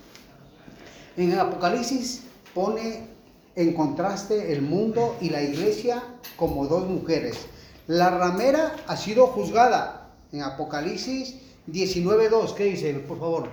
en 1.16 1.38
Apocalipsis 1.38 2.24
pone 2.56 3.08
en 3.56 3.74
contraste 3.74 4.52
el 4.52 4.64
mundo 4.64 5.16
y 5.22 5.30
la 5.30 5.44
iglesia 5.44 6.04
como 6.36 6.66
dos 6.66 6.88
mujeres. 6.88 7.46
La 7.86 8.10
ramera 8.10 8.76
ha 8.88 8.98
sido 8.98 9.28
juzgada 9.28 10.12
en 10.32 10.42
Apocalipsis 10.42 11.36
19.2. 11.68 12.54
¿Qué 12.56 12.64
dice, 12.66 12.94
por 12.96 13.20
favor? 13.20 13.50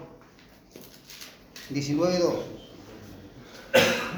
19.2. 1.70 2.34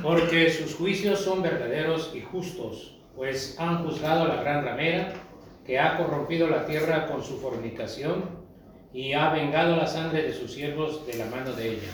Porque 0.02 0.52
sus 0.52 0.74
juicios 0.74 1.20
son 1.20 1.42
verdaderos 1.42 2.12
y 2.14 2.20
justos, 2.20 2.97
pues 3.18 3.56
han 3.58 3.84
juzgado 3.84 4.22
a 4.22 4.28
la 4.28 4.42
gran 4.42 4.64
ramera, 4.64 5.12
que 5.66 5.78
ha 5.78 5.98
corrompido 5.98 6.46
la 6.46 6.64
tierra 6.64 7.08
con 7.08 7.22
su 7.22 7.40
fornicación 7.40 8.24
y 8.92 9.12
ha 9.12 9.30
vengado 9.30 9.74
la 9.74 9.88
sangre 9.88 10.22
de 10.22 10.32
sus 10.32 10.52
siervos 10.54 11.04
de 11.04 11.14
la 11.14 11.26
mano 11.26 11.52
de 11.52 11.72
ella. 11.72 11.90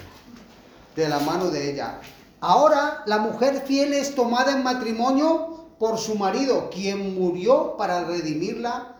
De 0.95 1.09
la 1.09 1.19
mano 1.21 1.51
de 1.51 1.73
ella. 1.73 1.99
Ahora 2.41 3.03
la 3.07 3.19
mujer 3.19 3.63
fiel 3.67 3.95
es 3.95 4.15
tomada 4.15 4.53
en 4.53 4.63
matrimonio 4.63 5.71
por 5.79 5.97
su 5.97 6.15
marido, 6.15 6.69
quien 6.69 7.15
murió 7.19 7.75
para 7.79 8.05
redimirla. 8.05 8.95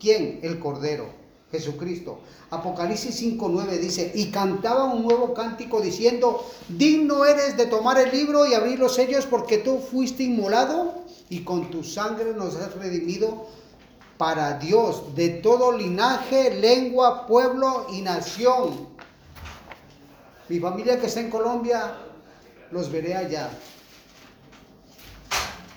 ¿Quién? 0.00 0.40
El 0.42 0.58
Cordero, 0.58 1.10
Jesucristo. 1.52 2.20
Apocalipsis 2.48 3.22
5.9 3.22 3.78
dice, 3.78 4.10
y 4.14 4.30
cantaba 4.30 4.84
un 4.84 5.02
nuevo 5.02 5.34
cántico 5.34 5.82
diciendo, 5.82 6.46
digno 6.70 7.26
eres 7.26 7.58
de 7.58 7.66
tomar 7.66 7.98
el 8.00 8.10
libro 8.10 8.46
y 8.46 8.54
abrir 8.54 8.78
los 8.78 8.94
sellos 8.94 9.26
porque 9.26 9.58
tú 9.58 9.78
fuiste 9.78 10.22
inmolado 10.22 10.97
y 11.30 11.40
con 11.40 11.70
tu 11.70 11.84
sangre 11.84 12.32
nos 12.34 12.56
has 12.56 12.74
redimido 12.74 13.46
para 14.16 14.58
Dios 14.58 15.14
de 15.14 15.28
todo 15.28 15.72
linaje, 15.72 16.54
lengua, 16.60 17.26
pueblo 17.26 17.86
y 17.92 18.02
nación 18.02 18.88
Mi 20.48 20.58
familia 20.58 20.98
que 20.98 21.06
está 21.06 21.20
en 21.20 21.30
Colombia, 21.30 21.94
los 22.70 22.90
veré 22.90 23.14
allá. 23.14 23.50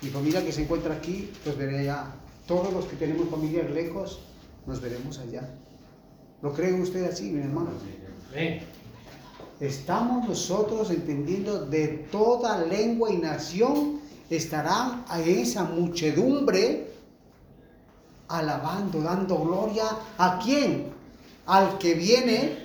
Mi 0.01 0.09
familia 0.09 0.43
que 0.43 0.51
se 0.51 0.63
encuentra 0.63 0.95
aquí, 0.95 1.29
los 1.45 1.57
veré 1.57 1.79
allá. 1.79 2.15
Todos 2.47 2.73
los 2.73 2.85
que 2.85 2.95
tenemos 2.95 3.29
familias 3.29 3.69
lejos, 3.69 4.21
nos 4.65 4.81
veremos 4.81 5.19
allá. 5.19 5.47
¿Lo 6.41 6.53
cree 6.53 6.73
usted 6.73 7.05
así, 7.05 7.31
mi 7.31 7.41
hermano? 7.41 7.71
Estamos 9.59 10.27
nosotros 10.27 10.89
entendiendo 10.89 11.65
de 11.65 11.87
toda 12.11 12.65
lengua 12.65 13.11
y 13.11 13.17
nación 13.17 14.00
estarán 14.37 15.05
a 15.07 15.19
esa 15.19 15.63
muchedumbre 15.63 16.91
alabando, 18.27 19.01
dando 19.01 19.37
gloria 19.39 19.85
a 20.17 20.39
quién? 20.39 20.93
Al 21.45 21.77
que 21.77 21.93
viene, 21.93 22.57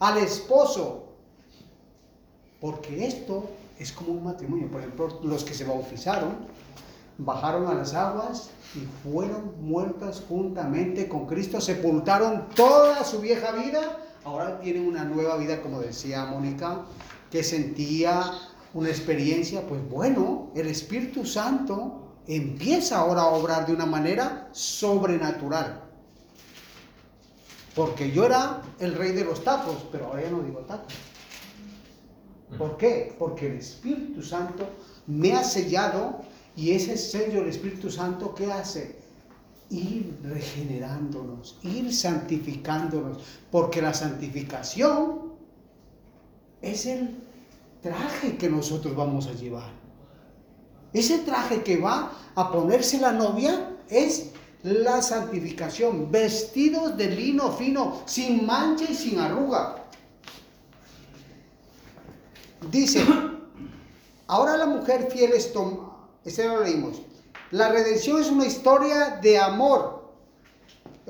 al 0.00 0.18
esposo. 0.18 1.04
Porque 2.60 3.06
esto 3.06 3.50
es 3.78 3.92
como 3.92 4.12
un 4.12 4.24
matrimonio. 4.24 4.68
Por 4.70 4.80
ejemplo, 4.80 5.20
los 5.22 5.44
que 5.44 5.54
se 5.54 5.64
bautizaron 5.64 6.34
bajaron 7.18 7.66
a 7.66 7.74
las 7.74 7.94
aguas 7.94 8.50
y 8.74 8.80
fueron 9.02 9.54
muertas 9.60 10.22
juntamente 10.28 11.08
con 11.08 11.26
Cristo, 11.26 11.60
sepultaron 11.60 12.48
toda 12.54 13.04
su 13.04 13.20
vieja 13.20 13.52
vida, 13.52 13.98
ahora 14.24 14.60
tienen 14.60 14.86
una 14.86 15.04
nueva 15.04 15.36
vida, 15.36 15.62
como 15.62 15.80
decía 15.80 16.26
Mónica, 16.26 16.82
que 17.30 17.42
sentía 17.42 18.32
una 18.76 18.90
experiencia, 18.90 19.66
pues 19.66 19.80
bueno, 19.88 20.50
el 20.54 20.66
Espíritu 20.66 21.24
Santo 21.24 22.20
empieza 22.26 22.98
ahora 22.98 23.22
a 23.22 23.28
obrar 23.28 23.66
de 23.66 23.72
una 23.72 23.86
manera 23.86 24.50
sobrenatural. 24.52 25.82
Porque 27.74 28.12
yo 28.12 28.26
era 28.26 28.60
el 28.78 28.94
rey 28.94 29.12
de 29.12 29.24
los 29.24 29.42
tacos, 29.42 29.86
pero 29.90 30.06
ahora 30.08 30.24
ya 30.24 30.30
no 30.30 30.42
digo 30.42 30.60
tacos. 30.60 30.92
¿Por 32.58 32.76
qué? 32.76 33.16
Porque 33.18 33.46
el 33.46 33.56
Espíritu 33.56 34.22
Santo 34.22 34.68
me 35.06 35.32
ha 35.32 35.42
sellado 35.42 36.20
y 36.54 36.72
ese 36.72 36.98
sello 36.98 37.40
del 37.40 37.48
Espíritu 37.48 37.90
Santo, 37.90 38.34
¿qué 38.34 38.52
hace? 38.52 38.98
Ir 39.70 40.18
regenerándonos, 40.22 41.58
ir 41.62 41.94
santificándonos, 41.94 43.18
porque 43.50 43.80
la 43.80 43.94
santificación 43.94 45.32
es 46.60 46.84
el 46.84 47.25
traje 47.86 48.36
que 48.36 48.48
nosotros 48.48 48.96
vamos 48.96 49.28
a 49.28 49.32
llevar. 49.32 49.70
Ese 50.92 51.18
traje 51.18 51.62
que 51.62 51.76
va 51.76 52.10
a 52.34 52.50
ponerse 52.50 52.98
la 52.98 53.12
novia 53.12 53.76
es 53.88 54.30
la 54.64 55.00
santificación, 55.02 56.10
vestidos 56.10 56.96
de 56.96 57.06
lino 57.06 57.52
fino, 57.52 58.02
sin 58.06 58.44
mancha 58.44 58.86
y 58.90 58.94
sin 58.94 59.20
arruga. 59.20 59.76
Dice, 62.70 63.04
ahora 64.26 64.56
la 64.56 64.66
mujer 64.66 65.08
fiel 65.12 65.32
es 65.32 65.52
tom 65.52 65.86
este 66.24 66.48
lo 66.48 66.64
leímos. 66.64 66.96
La 67.52 67.68
redención 67.68 68.20
es 68.20 68.28
una 68.28 68.46
historia 68.46 69.20
de 69.22 69.38
amor. 69.38 70.10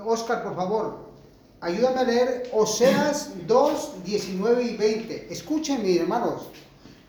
Oscar, 0.05 0.45
por 0.45 0.55
favor, 0.55 1.07
ayúdame 1.63 2.01
a 2.01 2.05
leer 2.05 2.51
Oseas 2.53 3.31
2, 3.47 4.05
19 4.05 4.63
y 4.63 4.77
20. 4.77 5.33
Escuchen, 5.33 5.87
hermanos. 5.87 6.49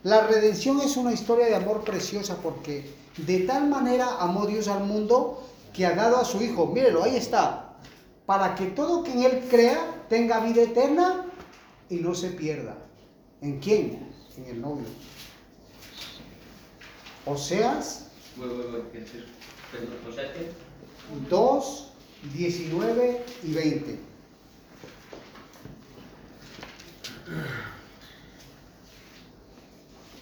La 0.08 0.26
redención 0.26 0.80
es 0.80 0.96
una 0.96 1.12
historia 1.12 1.44
de 1.44 1.54
amor 1.54 1.84
preciosa 1.84 2.38
porque 2.42 2.90
de 3.18 3.40
tal 3.40 3.68
manera 3.68 4.16
amó 4.20 4.46
Dios 4.46 4.66
al 4.66 4.84
mundo 4.84 5.46
que 5.74 5.84
ha 5.84 5.94
dado 5.94 6.16
a 6.16 6.24
su 6.24 6.42
Hijo. 6.42 6.66
Mírelo, 6.68 7.04
ahí 7.04 7.14
está. 7.14 7.76
Para 8.24 8.54
que 8.54 8.68
todo 8.68 9.02
quien 9.02 9.22
Él 9.22 9.44
crea 9.50 10.06
tenga 10.08 10.40
vida 10.40 10.62
eterna 10.62 11.26
y 11.90 11.96
no 11.96 12.14
se 12.14 12.30
pierda. 12.30 12.78
¿En 13.42 13.60
quién? 13.60 14.10
En 14.38 14.46
el 14.46 14.62
novio. 14.62 14.86
Oseas 17.26 18.06
2, 21.28 21.92
19 22.32 23.24
y 23.42 23.52
20. 23.52 23.98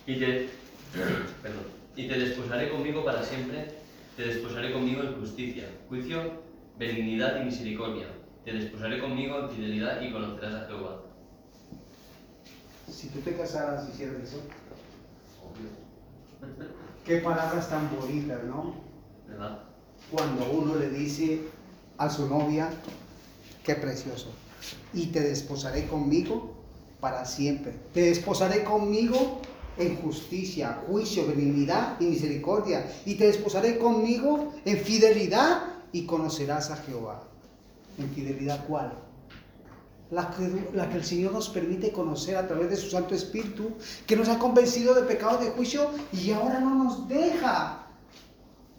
Y 0.07 0.19
te, 0.19 0.49
perdón, 1.43 1.65
y 1.97 2.09
te 2.09 2.19
desposaré 2.19 2.71
conmigo 2.71 3.05
para 3.05 3.23
siempre, 3.23 3.69
te 4.17 4.27
desposaré 4.27 4.73
conmigo 4.73 5.03
en 5.03 5.15
justicia, 5.21 5.69
juicio, 5.89 6.43
benignidad 6.79 7.41
y 7.41 7.45
misericordia. 7.45 8.07
Te 8.45 8.53
desposaré 8.53 9.01
conmigo 9.01 9.41
en 9.41 9.51
fidelidad 9.51 10.01
y 10.01 10.13
conocerás 10.13 10.55
a 10.63 10.67
Jehová. 10.67 11.03
Si 12.89 13.09
tú 13.09 13.19
te 13.21 13.37
casaras, 13.37 13.89
hicieras 13.93 14.23
eso. 14.23 14.43
Qué 17.05 17.17
palabras 17.19 17.69
tan 17.69 17.91
bonitas, 17.99 18.45
¿no? 18.45 18.75
¿Verdad? 19.29 19.63
Cuando 20.11 20.49
uno 20.51 20.77
le 20.77 20.91
dice 20.91 21.41
a 21.99 22.09
su 22.09 22.29
novia, 22.29 22.71
qué 23.65 23.75
precioso. 23.75 24.33
Y 24.93 25.07
te 25.07 25.21
desposaré 25.21 25.87
conmigo 25.89 26.55
para 27.01 27.25
siempre. 27.25 27.75
Te 27.93 28.03
desposaré 28.03 28.63
conmigo 28.63 29.41
en 29.79 29.97
justicia, 29.97 30.83
juicio, 30.87 31.27
benignidad 31.27 32.01
y 32.01 32.07
misericordia. 32.07 32.87
Y 33.05 33.15
te 33.15 33.27
desposaré 33.27 33.79
conmigo 33.79 34.53
en 34.65 34.79
fidelidad 34.79 35.63
y 35.93 36.07
conocerás 36.07 36.71
a 36.71 36.77
Jehová. 36.77 37.23
¿En 37.99 38.11
fidelidad 38.11 38.67
cuál? 38.67 38.93
La 40.11 40.31
que, 40.31 40.71
la 40.75 40.89
que, 40.89 40.99
el 40.99 41.05
Señor 41.05 41.33
nos 41.33 41.49
permite 41.49 41.91
conocer 41.91 42.37
a 42.37 42.47
través 42.47 42.71
de 42.71 42.77
su 42.77 42.91
Santo 42.91 43.15
Espíritu, 43.15 43.73
que 44.07 44.17
nos 44.17 44.29
ha 44.29 44.39
convencido 44.39 44.95
de 44.95 45.03
pecado 45.03 45.39
de 45.39 45.51
juicio 45.51 45.91
y 46.13 46.31
ahora 46.31 46.61
no 46.61 46.85
nos 46.85 47.09
deja 47.09 47.87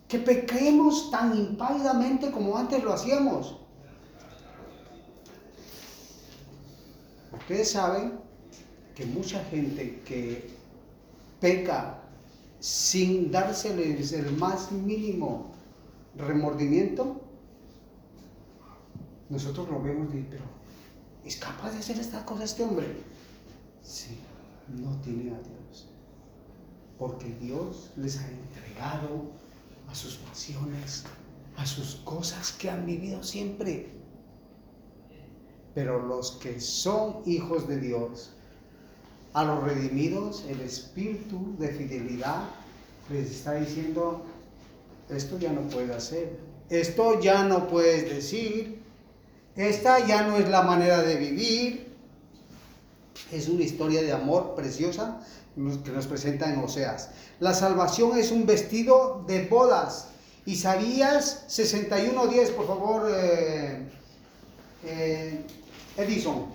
que 0.07 0.19
pequemos 0.19 1.11
tan 1.11 1.37
impávidamente 1.37 2.31
como 2.31 2.57
antes 2.57 2.81
lo 2.81 2.93
hacíamos. 2.93 3.57
Ustedes 7.33 7.71
saben 7.71 8.19
que 8.95 9.05
mucha 9.05 9.43
gente 9.45 10.01
que 10.05 10.56
peca 11.39 12.01
sin 12.59 13.31
dárseles 13.31 14.13
el 14.13 14.35
más 14.37 14.71
mínimo 14.71 15.51
remordimiento, 16.15 17.21
nosotros 19.29 19.69
lo 19.69 19.81
vemos 19.81 20.13
y 20.13 20.25
pero 20.29 20.57
¿Es 21.27 21.35
capaz 21.35 21.71
de 21.71 21.79
hacer 21.79 21.99
esta 21.99 22.23
cosa 22.23 22.45
este 22.45 22.63
hombre? 22.63 22.87
Sí, 23.83 24.17
no 24.69 24.95
tiene 25.01 25.31
a 25.31 25.39
Dios. 25.39 25.89
Porque 26.97 27.35
Dios 27.41 27.91
les 27.97 28.17
ha 28.17 28.29
entregado 28.29 29.29
a 29.89 29.93
sus 29.93 30.15
pasiones, 30.15 31.03
a 31.57 31.65
sus 31.65 31.95
cosas 32.05 32.53
que 32.53 32.69
han 32.69 32.85
vivido 32.85 33.21
siempre. 33.23 33.89
Pero 35.75 36.01
los 36.01 36.31
que 36.37 36.61
son 36.61 37.17
hijos 37.25 37.67
de 37.67 37.81
Dios, 37.81 38.31
a 39.37 39.43
los 39.43 39.63
redimidos, 39.63 40.45
el 40.49 40.61
espíritu 40.61 41.55
de 41.59 41.67
fidelidad 41.67 42.41
les 43.11 43.29
está 43.29 43.53
diciendo, 43.53 44.25
esto 45.11 45.37
ya 45.37 45.53
no 45.53 45.61
puedes 45.61 45.91
hacer, 45.91 46.39
esto 46.71 47.21
ya 47.21 47.43
no 47.43 47.67
puedes 47.67 48.09
decir, 48.09 48.81
esta 49.55 50.03
ya 50.07 50.23
no 50.23 50.37
es 50.37 50.49
la 50.49 50.63
manera 50.63 51.03
de 51.03 51.17
vivir, 51.17 51.93
es 53.31 53.47
una 53.47 53.63
historia 53.63 54.01
de 54.01 54.11
amor 54.11 54.55
preciosa 54.55 55.21
que 55.55 55.91
nos 55.91 56.07
presenta 56.07 56.51
en 56.51 56.57
Oseas. 56.57 57.11
La 57.39 57.53
salvación 57.53 58.17
es 58.17 58.31
un 58.31 58.47
vestido 58.47 59.23
de 59.27 59.45
bodas. 59.45 60.07
Isaías 60.47 61.45
61.10, 61.47 62.53
por 62.53 62.65
favor, 62.65 63.07
eh, 63.13 63.87
eh, 64.83 65.45
Edison. 65.95 66.47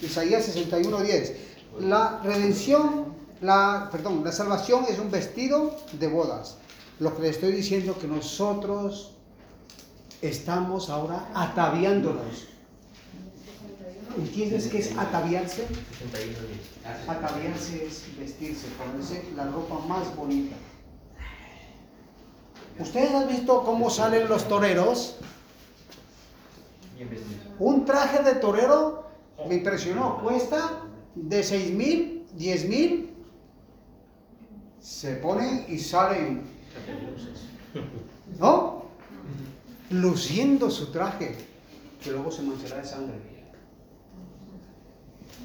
Isaías 0.00 0.56
61.10. 0.56 1.50
La 1.80 2.20
redención, 2.22 3.14
la, 3.40 3.88
perdón, 3.90 4.22
la 4.24 4.32
salvación 4.32 4.84
es 4.88 4.98
un 4.98 5.10
vestido 5.10 5.76
de 5.92 6.06
bodas. 6.06 6.58
Lo 6.98 7.16
que 7.16 7.22
le 7.22 7.28
estoy 7.30 7.52
diciendo 7.52 7.98
que 7.98 8.06
nosotros 8.06 9.12
estamos 10.20 10.90
ahora 10.90 11.28
ataviándonos. 11.34 12.48
¿Entiendes 14.16 14.68
qué 14.68 14.78
es 14.78 14.96
ataviarse? 14.96 15.66
Ataviarse 17.08 17.86
es 17.86 18.04
vestirse, 18.18 18.66
ponerse 18.78 19.24
la 19.34 19.46
ropa 19.46 19.78
más 19.86 20.14
bonita. 20.14 20.54
¿Ustedes 22.78 23.12
han 23.12 23.28
visto 23.28 23.64
cómo 23.64 23.88
salen 23.90 24.28
los 24.28 24.46
toreros? 24.46 25.16
Un 27.58 27.84
traje 27.84 28.22
de 28.22 28.34
torero 28.36 29.06
me 29.48 29.56
impresionó, 29.56 30.22
cuesta 30.22 30.82
de 31.14 31.42
6 31.42 31.70
mil, 31.72 32.24
10 32.36 32.68
mil. 32.68 33.10
Se 34.80 35.16
ponen 35.16 35.64
y 35.68 35.78
salen. 35.78 36.42
¿No? 38.38 38.82
luciendo 39.92 40.70
su 40.70 40.90
traje, 40.90 41.34
que 42.02 42.10
luego 42.10 42.30
se 42.30 42.42
manchará 42.42 42.78
de 42.78 42.84
sangre. 42.84 43.14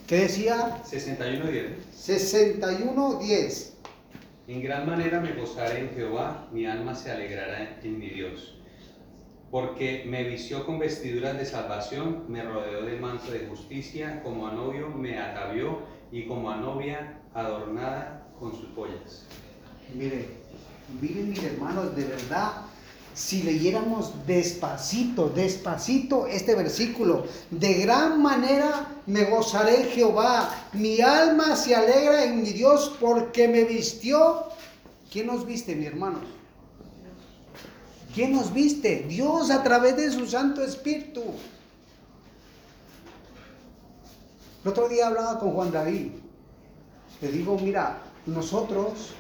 ¿Qué 0.08 0.22
decía? 0.22 0.82
61.10. 0.86 1.76
61.10. 1.94 3.72
En 4.48 4.64
gran 4.64 4.88
manera 4.88 5.20
me 5.20 5.34
gozaré 5.34 5.82
en 5.82 5.90
Jehová, 5.90 6.48
mi 6.54 6.66
alma 6.66 6.96
se 6.96 7.12
alegrará 7.12 7.78
en 7.84 8.00
mi 8.00 8.10
Dios. 8.10 8.57
Porque 9.52 10.04
me 10.08 10.24
vistió 10.24 10.66
con 10.66 10.80
vestiduras 10.80 11.38
de 11.38 11.46
salvación, 11.46 12.26
me 12.28 12.44
rodeó 12.44 12.84
de 12.84 13.00
manto 13.00 13.32
de 13.32 13.48
justicia, 13.48 14.22
como 14.24 14.48
a 14.48 14.52
novio 14.52 14.90
me 14.90 15.20
atavió 15.20 15.80
y 16.12 16.26
como 16.26 16.52
a 16.52 16.58
novia 16.58 17.22
adornada 17.34 18.28
con 18.40 18.52
sus 18.52 18.68
joyas. 18.76 19.26
Mire, 19.94 20.28
miren 21.00 21.30
mis 21.30 21.44
hermanos, 21.44 21.96
de 21.96 22.04
verdad, 22.06 22.52
si 23.14 23.42
leyéramos 23.42 24.14
despacito, 24.28 25.30
despacito 25.30 26.28
este 26.28 26.54
versículo, 26.54 27.26
de 27.50 27.74
gran 27.76 28.22
manera 28.22 29.02
me 29.08 29.24
gozaré 29.24 29.86
Jehová, 29.86 30.68
mi 30.74 31.02
alma 31.02 31.56
se 31.56 31.76
alegra 31.76 32.26
en 32.26 32.44
mi 32.44 32.52
Dios 32.52 32.96
porque 33.00 33.48
me 33.48 33.64
vistió. 33.64 34.44
¿Quién 35.12 35.28
nos 35.28 35.46
viste, 35.46 35.76
mi 35.76 35.86
hermanos? 35.86 36.22
¿Quién 38.18 38.32
nos 38.32 38.52
viste? 38.52 39.06
Dios 39.08 39.52
a 39.52 39.62
través 39.62 39.96
de 39.96 40.12
su 40.12 40.26
Santo 40.26 40.64
Espíritu. 40.64 41.22
El 44.64 44.72
otro 44.72 44.90
día 44.90 45.06
hablaba 45.06 45.38
con 45.38 45.52
Juan 45.52 45.72
David. 45.72 46.14
Le 47.22 47.32
digo, 47.32 47.60
mira, 47.60 48.00
nosotros 48.26 49.12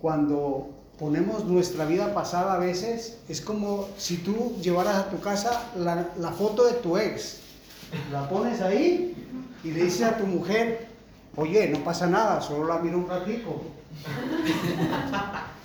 cuando 0.00 0.70
ponemos 0.96 1.44
nuestra 1.46 1.86
vida 1.86 2.14
pasada 2.14 2.54
a 2.54 2.58
veces, 2.58 3.18
es 3.28 3.40
como 3.40 3.88
si 3.98 4.18
tú 4.18 4.54
llevaras 4.62 4.94
a 4.98 5.10
tu 5.10 5.18
casa 5.18 5.68
la, 5.76 6.08
la 6.20 6.30
foto 6.30 6.66
de 6.66 6.74
tu 6.74 6.96
ex. 6.96 7.40
La 8.12 8.28
pones 8.28 8.60
ahí 8.60 9.12
y 9.64 9.72
le 9.72 9.86
dices 9.86 10.02
a 10.02 10.16
tu 10.16 10.24
mujer, 10.24 10.86
oye, 11.34 11.66
no 11.66 11.82
pasa 11.82 12.06
nada, 12.06 12.40
solo 12.40 12.68
la 12.68 12.78
miro 12.78 12.98
un 12.98 13.08
ratico. 13.08 13.60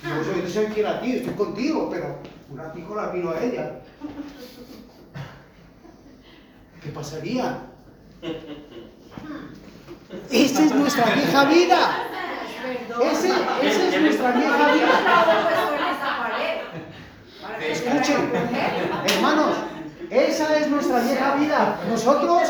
Yo 0.02 0.24
soy, 0.24 0.42
yo 0.42 0.48
soy 0.48 0.66
fiel 0.66 0.86
a 0.86 1.00
ti, 1.00 1.16
estoy 1.16 1.34
contigo, 1.34 1.88
pero 1.90 2.18
un 2.50 2.58
ratico 2.58 2.94
la 2.94 3.06
miro 3.12 3.30
a 3.30 3.40
ella. 3.40 3.80
¿Qué 6.82 6.90
pasaría? 6.90 7.58
Esa 10.30 10.64
es 10.64 10.74
nuestra 10.74 11.04
vieja 11.14 11.44
vida. 11.44 12.08
Esa 13.02 13.28
es 13.62 14.00
nuestra 14.00 14.32
vieja 14.32 14.72
vida. 14.72 14.88
Escuchen, 17.60 18.32
hermanos, 19.06 19.56
esa 20.10 20.58
es 20.58 20.68
nuestra 20.68 21.00
vieja 21.00 21.34
vida. 21.36 21.80
Nosotros, 21.88 22.42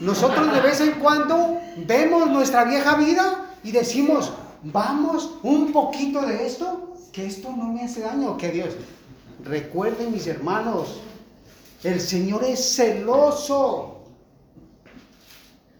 nosotros 0.00 0.52
de 0.52 0.60
vez 0.60 0.80
en 0.80 0.92
cuando 0.92 1.60
vemos 1.76 2.28
nuestra 2.28 2.64
vieja 2.64 2.96
vida 2.96 3.49
y 3.62 3.72
decimos, 3.72 4.32
vamos 4.62 5.30
un 5.42 5.72
poquito 5.72 6.22
de 6.22 6.46
esto, 6.46 6.94
que 7.12 7.26
esto 7.26 7.50
no 7.56 7.72
me 7.72 7.82
hace 7.82 8.00
daño, 8.00 8.36
que 8.36 8.50
Dios. 8.50 8.74
Recuerden 9.44 10.12
mis 10.12 10.26
hermanos, 10.26 11.00
el 11.82 12.00
Señor 12.00 12.44
es 12.44 12.74
celoso. 12.74 14.00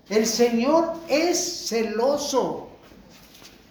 El 0.08 0.26
Señor 0.26 0.94
es 1.08 1.68
celoso. 1.68 2.68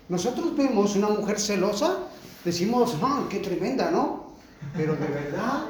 Nosotros 0.07 0.55
vemos 0.55 0.95
una 0.95 1.09
mujer 1.09 1.39
celosa, 1.39 1.97
decimos, 2.45 2.95
ah, 3.01 3.23
qué 3.29 3.39
tremenda, 3.39 3.91
¿no? 3.91 4.33
Pero 4.75 4.95
de 4.95 5.07
verdad, 5.07 5.65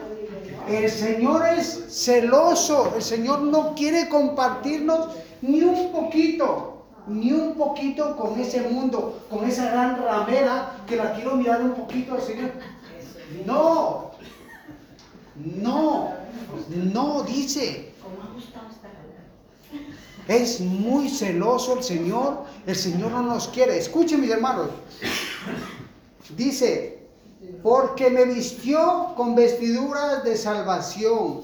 el 0.70 0.90
Señor 0.90 1.46
es 1.58 1.86
celoso. 1.90 2.94
El 2.96 3.02
Señor 3.02 3.42
no 3.42 3.74
quiere 3.74 4.08
compartirnos 4.08 5.10
ni 5.42 5.62
un 5.62 5.92
poquito, 5.92 6.79
ni 7.08 7.32
un 7.32 7.56
poquito 7.56 8.16
con 8.16 8.40
ese 8.40 8.62
mundo, 8.62 9.22
con 9.30 9.48
esa 9.48 9.72
gran 9.72 10.02
ramera 10.02 10.78
que 10.88 10.96
la 10.96 11.14
quiero 11.14 11.36
mirar 11.36 11.62
un 11.62 11.74
poquito 11.74 12.16
al 12.16 12.22
Señor. 12.22 12.52
No, 13.46 14.12
no, 15.36 16.14
no, 16.70 17.24
dice. 17.24 17.94
Es 20.28 20.62
muy 20.62 21.10
celoso 21.10 21.78
el 21.78 21.84
Señor. 21.84 22.46
El 22.68 22.76
Señor 22.76 23.12
no 23.12 23.24
nos 23.24 23.48
quiere. 23.48 23.78
Escuchen 23.78 24.22
mis 24.22 24.30
hermanos. 24.30 24.70
Dice, 26.36 27.00
porque 27.64 28.10
me 28.10 28.26
vistió 28.26 29.14
con 29.16 29.36
vestiduras 29.36 30.24
de 30.24 30.38
salvación 30.38 31.42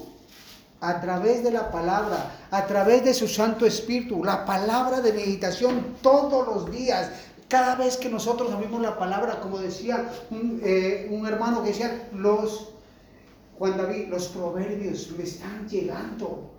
a 0.80 1.00
través 1.00 1.42
de 1.42 1.50
la 1.50 1.70
palabra, 1.70 2.32
a 2.50 2.66
través 2.66 3.04
de 3.04 3.14
su 3.14 3.28
Santo 3.28 3.66
Espíritu, 3.66 4.22
la 4.22 4.44
palabra 4.44 5.00
de 5.00 5.12
meditación 5.12 5.96
todos 6.02 6.46
los 6.46 6.70
días. 6.70 7.10
Cada 7.48 7.76
vez 7.76 7.96
que 7.96 8.08
nosotros 8.08 8.52
abrimos 8.52 8.82
la 8.82 8.98
palabra, 8.98 9.40
como 9.40 9.58
decía 9.58 10.10
un, 10.30 10.60
eh, 10.62 11.08
hermano 11.26 11.62
que 11.62 11.68
decía, 11.68 12.08
los, 12.12 12.70
Juan 13.58 13.76
David, 13.76 14.08
los 14.08 14.28
proverbios 14.28 15.12
me 15.16 15.24
están 15.24 15.68
llegando 15.68 16.50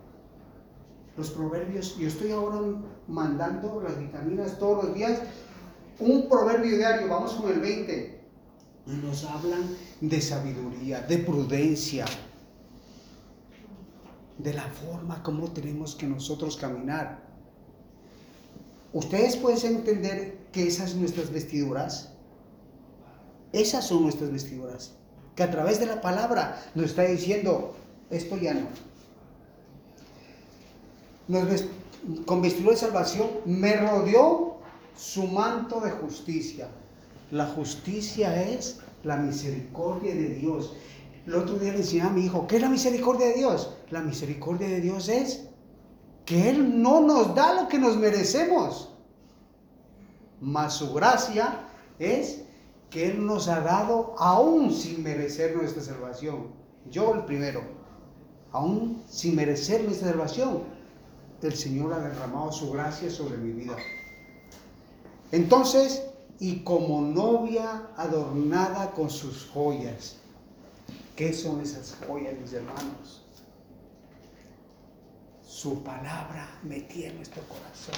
los 1.18 1.32
proverbios. 1.32 1.98
Yo 1.98 2.08
estoy 2.08 2.32
ahora 2.32 2.60
mandando 3.08 3.82
las 3.82 4.00
vitaminas 4.00 4.58
todos 4.60 4.86
los 4.86 4.96
días. 4.96 5.20
Un 6.00 6.30
proverbio 6.30 6.78
diario, 6.78 7.08
vamos 7.08 7.34
con 7.34 7.52
el 7.52 7.60
20. 7.60 8.22
Y 8.86 8.92
nos 9.06 9.26
hablan 9.26 9.76
de 10.00 10.22
sabiduría, 10.22 11.02
de 11.02 11.18
prudencia, 11.18 12.06
de 14.38 14.54
la 14.54 14.64
forma 14.64 15.24
como 15.24 15.52
tenemos 15.52 15.96
que 15.96 16.08
nosotros 16.08 16.58
caminar. 16.58 17.20
Ustedes 18.94 19.36
pueden 19.36 19.78
entender 19.78 20.38
que 20.52 20.68
esas 20.68 20.96
nuestras 20.96 21.32
vestiduras. 21.32 22.14
Esas 23.52 23.88
son 23.88 24.04
nuestras 24.04 24.32
vestiduras. 24.32 24.94
Que 25.36 25.44
a 25.44 25.52
través 25.52 25.80
de 25.80 25.86
la 25.86 26.02
palabra 26.02 26.62
nos 26.76 26.88
está 26.88 27.04
diciendo, 27.04 27.76
esto 28.10 28.38
ya 28.38 28.54
no 28.54 28.68
con 32.26 32.42
vestidura 32.42 32.74
de 32.74 32.80
salvación, 32.80 33.28
me 33.46 33.76
rodeó 33.76 34.58
su 34.96 35.28
manto 35.28 35.80
de 35.82 35.92
justicia. 35.92 36.70
La 37.32 37.46
justicia 37.48 38.44
es 38.44 38.80
la 39.04 39.18
misericordia 39.18 40.16
de 40.16 40.30
Dios. 40.30 40.74
El 41.28 41.36
otro 41.36 41.60
día 41.60 41.74
le 41.74 41.80
enseñaba 41.80 42.12
a 42.12 42.14
mi 42.14 42.26
hijo, 42.26 42.48
¿qué 42.48 42.56
es 42.56 42.62
la 42.62 42.70
misericordia 42.70 43.28
de 43.28 43.34
Dios? 43.34 43.74
La 43.90 44.00
misericordia 44.00 44.70
de 44.70 44.80
Dios 44.80 45.10
es 45.10 45.50
que 46.24 46.50
Él 46.50 46.82
no 46.82 47.02
nos 47.02 47.36
da 47.36 47.62
lo 47.62 47.68
que 47.68 47.78
nos 47.78 47.98
merecemos. 47.98 48.94
Mas 50.40 50.76
su 50.76 50.94
gracia 50.94 51.68
es 52.00 52.44
que 52.90 53.12
Él 53.12 53.26
nos 53.26 53.50
ha 53.50 53.60
dado 53.60 54.16
aún 54.18 54.72
sin 54.72 55.04
merecer 55.04 55.54
nuestra 55.54 55.84
salvación. 55.84 56.48
Yo 56.90 57.14
el 57.14 57.26
primero, 57.26 57.62
aún 58.54 59.04
sin 59.10 59.36
merecer 59.36 59.84
nuestra 59.84 60.12
salvación, 60.12 60.64
el 61.42 61.54
Señor 61.54 61.92
ha 61.92 62.00
derramado 62.00 62.54
su 62.54 62.72
gracia 62.72 63.10
sobre 63.10 63.36
mi 63.36 63.52
vida. 63.52 63.76
Entonces, 65.34 66.04
y 66.40 66.64
como 66.64 67.02
novia 67.02 67.90
adornada 67.98 68.92
con 68.92 69.10
sus 69.10 69.50
joyas. 69.54 70.22
¿Qué 71.18 71.34
son 71.34 71.60
esas 71.60 71.98
joyas, 72.08 72.34
mis 72.40 72.54
hermanos? 72.54 73.26
Su 75.46 75.84
palabra 75.84 76.60
metida 76.64 77.08
en 77.08 77.18
nuestro 77.18 77.42
corazón. 77.44 77.96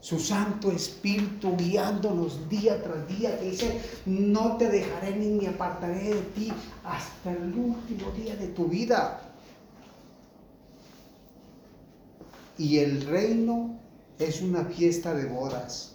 Su 0.00 0.18
Santo 0.18 0.72
Espíritu 0.72 1.56
guiándonos 1.56 2.48
día 2.48 2.82
tras 2.82 3.06
día, 3.06 3.38
que 3.38 3.50
dice, 3.50 3.80
no 4.06 4.56
te 4.56 4.68
dejaré 4.68 5.14
ni 5.14 5.28
me 5.28 5.46
apartaré 5.46 6.14
de 6.14 6.22
ti 6.34 6.52
hasta 6.82 7.30
el 7.30 7.54
último 7.54 8.10
día 8.12 8.34
de 8.34 8.48
tu 8.48 8.64
vida. 8.64 9.28
y 12.58 12.80
el 12.80 13.02
reino 13.06 13.78
es 14.18 14.42
una 14.42 14.64
fiesta 14.64 15.14
de 15.14 15.26
bodas. 15.26 15.92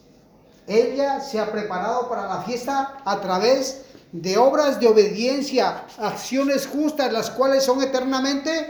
Ella 0.65 1.19
se 1.19 1.39
ha 1.39 1.51
preparado 1.51 2.07
para 2.07 2.25
la 2.27 2.41
fiesta 2.43 3.01
a 3.03 3.19
través 3.19 3.82
de 4.13 4.38
obras 4.38 4.80
de 4.80 4.88
obediencia, 4.88 5.86
acciones 5.97 6.67
justas, 6.67 7.12
las 7.12 7.32
cuales 7.32 7.63
son 7.63 7.82
eternamente 7.82 8.69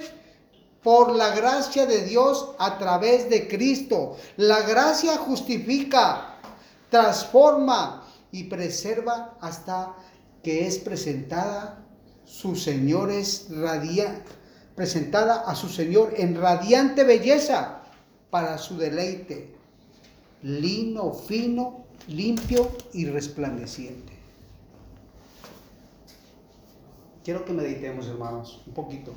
por 0.82 1.14
la 1.16 1.36
gracia 1.36 1.86
de 1.86 2.06
Dios 2.06 2.52
a 2.60 2.78
través 2.78 3.30
de 3.30 3.48
Cristo. 3.48 4.18
La 4.38 4.62
gracia 4.62 5.18
justifica, 5.18 6.40
transforma 6.90 8.08
y 8.32 8.46
preserva 8.46 9.38
hasta 9.42 9.94
que 10.42 10.66
es 10.66 10.78
presentada 10.78 11.86
sus 12.26 12.64
señores 12.64 13.48
presentada 14.76 15.42
a 15.42 15.56
su 15.56 15.70
Señor 15.70 16.14
en 16.18 16.36
radiante 16.40 17.04
belleza 17.04 17.82
para 18.30 18.58
su 18.58 18.78
deleite, 18.78 19.54
lino 20.42 21.14
fino, 21.14 21.86
limpio 22.08 22.72
y 22.94 23.06
resplandeciente. 23.06 24.13
Quiero 27.24 27.46
que 27.46 27.54
meditemos, 27.54 28.08
hermanos, 28.08 28.62
un 28.68 28.74
poquito. 28.74 29.14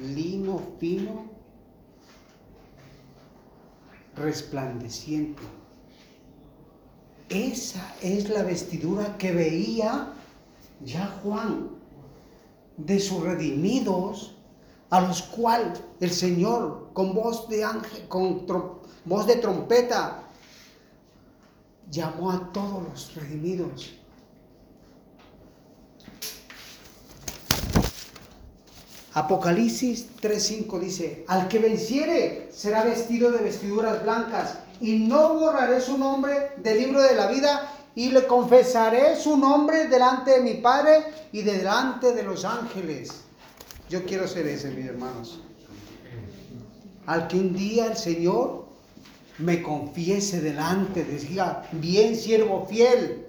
lino 0.00 0.60
fino, 0.80 1.26
resplandeciente. 4.16 5.40
Esa 7.28 7.94
es 8.02 8.28
la 8.28 8.42
vestidura 8.42 9.16
que 9.16 9.30
veía 9.30 10.12
ya 10.84 11.06
Juan 11.22 11.70
de 12.76 12.98
sus 12.98 13.22
redimidos, 13.22 14.34
a 14.90 15.00
los 15.02 15.22
cuales 15.22 15.80
el 16.00 16.10
Señor 16.10 16.90
con 16.92 17.14
voz 17.14 17.48
de 17.48 17.62
ángel, 17.62 18.08
con 18.08 18.44
voz 19.04 19.26
de 19.28 19.36
trompeta, 19.36 20.24
llamó 21.90 22.32
a 22.32 22.52
todos 22.52 22.82
los 22.82 23.14
redimidos. 23.14 24.03
Apocalipsis 29.14 30.08
3:5 30.20 30.80
dice, 30.80 31.24
al 31.28 31.46
que 31.46 31.60
venciere 31.60 32.48
será 32.52 32.82
vestido 32.82 33.30
de 33.30 33.44
vestiduras 33.44 34.02
blancas 34.02 34.58
y 34.80 34.98
no 34.98 35.34
borraré 35.34 35.80
su 35.80 35.96
nombre 35.96 36.50
del 36.56 36.78
libro 36.78 37.00
de 37.00 37.14
la 37.14 37.28
vida 37.28 37.70
y 37.94 38.10
le 38.10 38.26
confesaré 38.26 39.14
su 39.14 39.36
nombre 39.36 39.86
delante 39.86 40.32
de 40.32 40.40
mi 40.40 40.54
Padre 40.54 41.04
y 41.30 41.42
delante 41.42 42.12
de 42.12 42.24
los 42.24 42.44
ángeles. 42.44 43.12
Yo 43.88 44.04
quiero 44.04 44.26
ser 44.26 44.48
ese, 44.48 44.70
mis 44.70 44.86
hermanos. 44.86 45.40
Al 47.06 47.28
que 47.28 47.36
un 47.36 47.54
día 47.54 47.86
el 47.86 47.96
Señor 47.96 48.66
me 49.38 49.62
confiese 49.62 50.40
delante, 50.40 51.04
decía, 51.04 51.62
bien 51.72 52.16
siervo 52.16 52.66
fiel, 52.66 53.26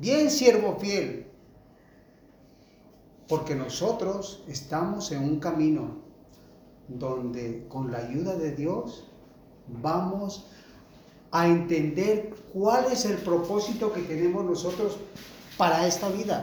bien 0.00 0.30
siervo 0.30 0.76
fiel, 0.78 1.26
porque 3.28 3.54
nosotros 3.54 4.42
estamos 4.48 5.12
en 5.12 5.22
un 5.22 5.38
camino 5.38 5.98
donde 6.88 7.66
con 7.68 7.92
la 7.92 7.98
ayuda 7.98 8.34
de 8.36 8.52
Dios 8.52 9.04
vamos 9.66 10.46
a 11.30 11.46
entender 11.46 12.34
cuál 12.52 12.86
es 12.90 13.04
el 13.04 13.18
propósito 13.18 13.92
que 13.92 14.00
tenemos 14.02 14.44
nosotros 14.44 14.96
para 15.58 15.86
esta 15.86 16.08
vida. 16.08 16.42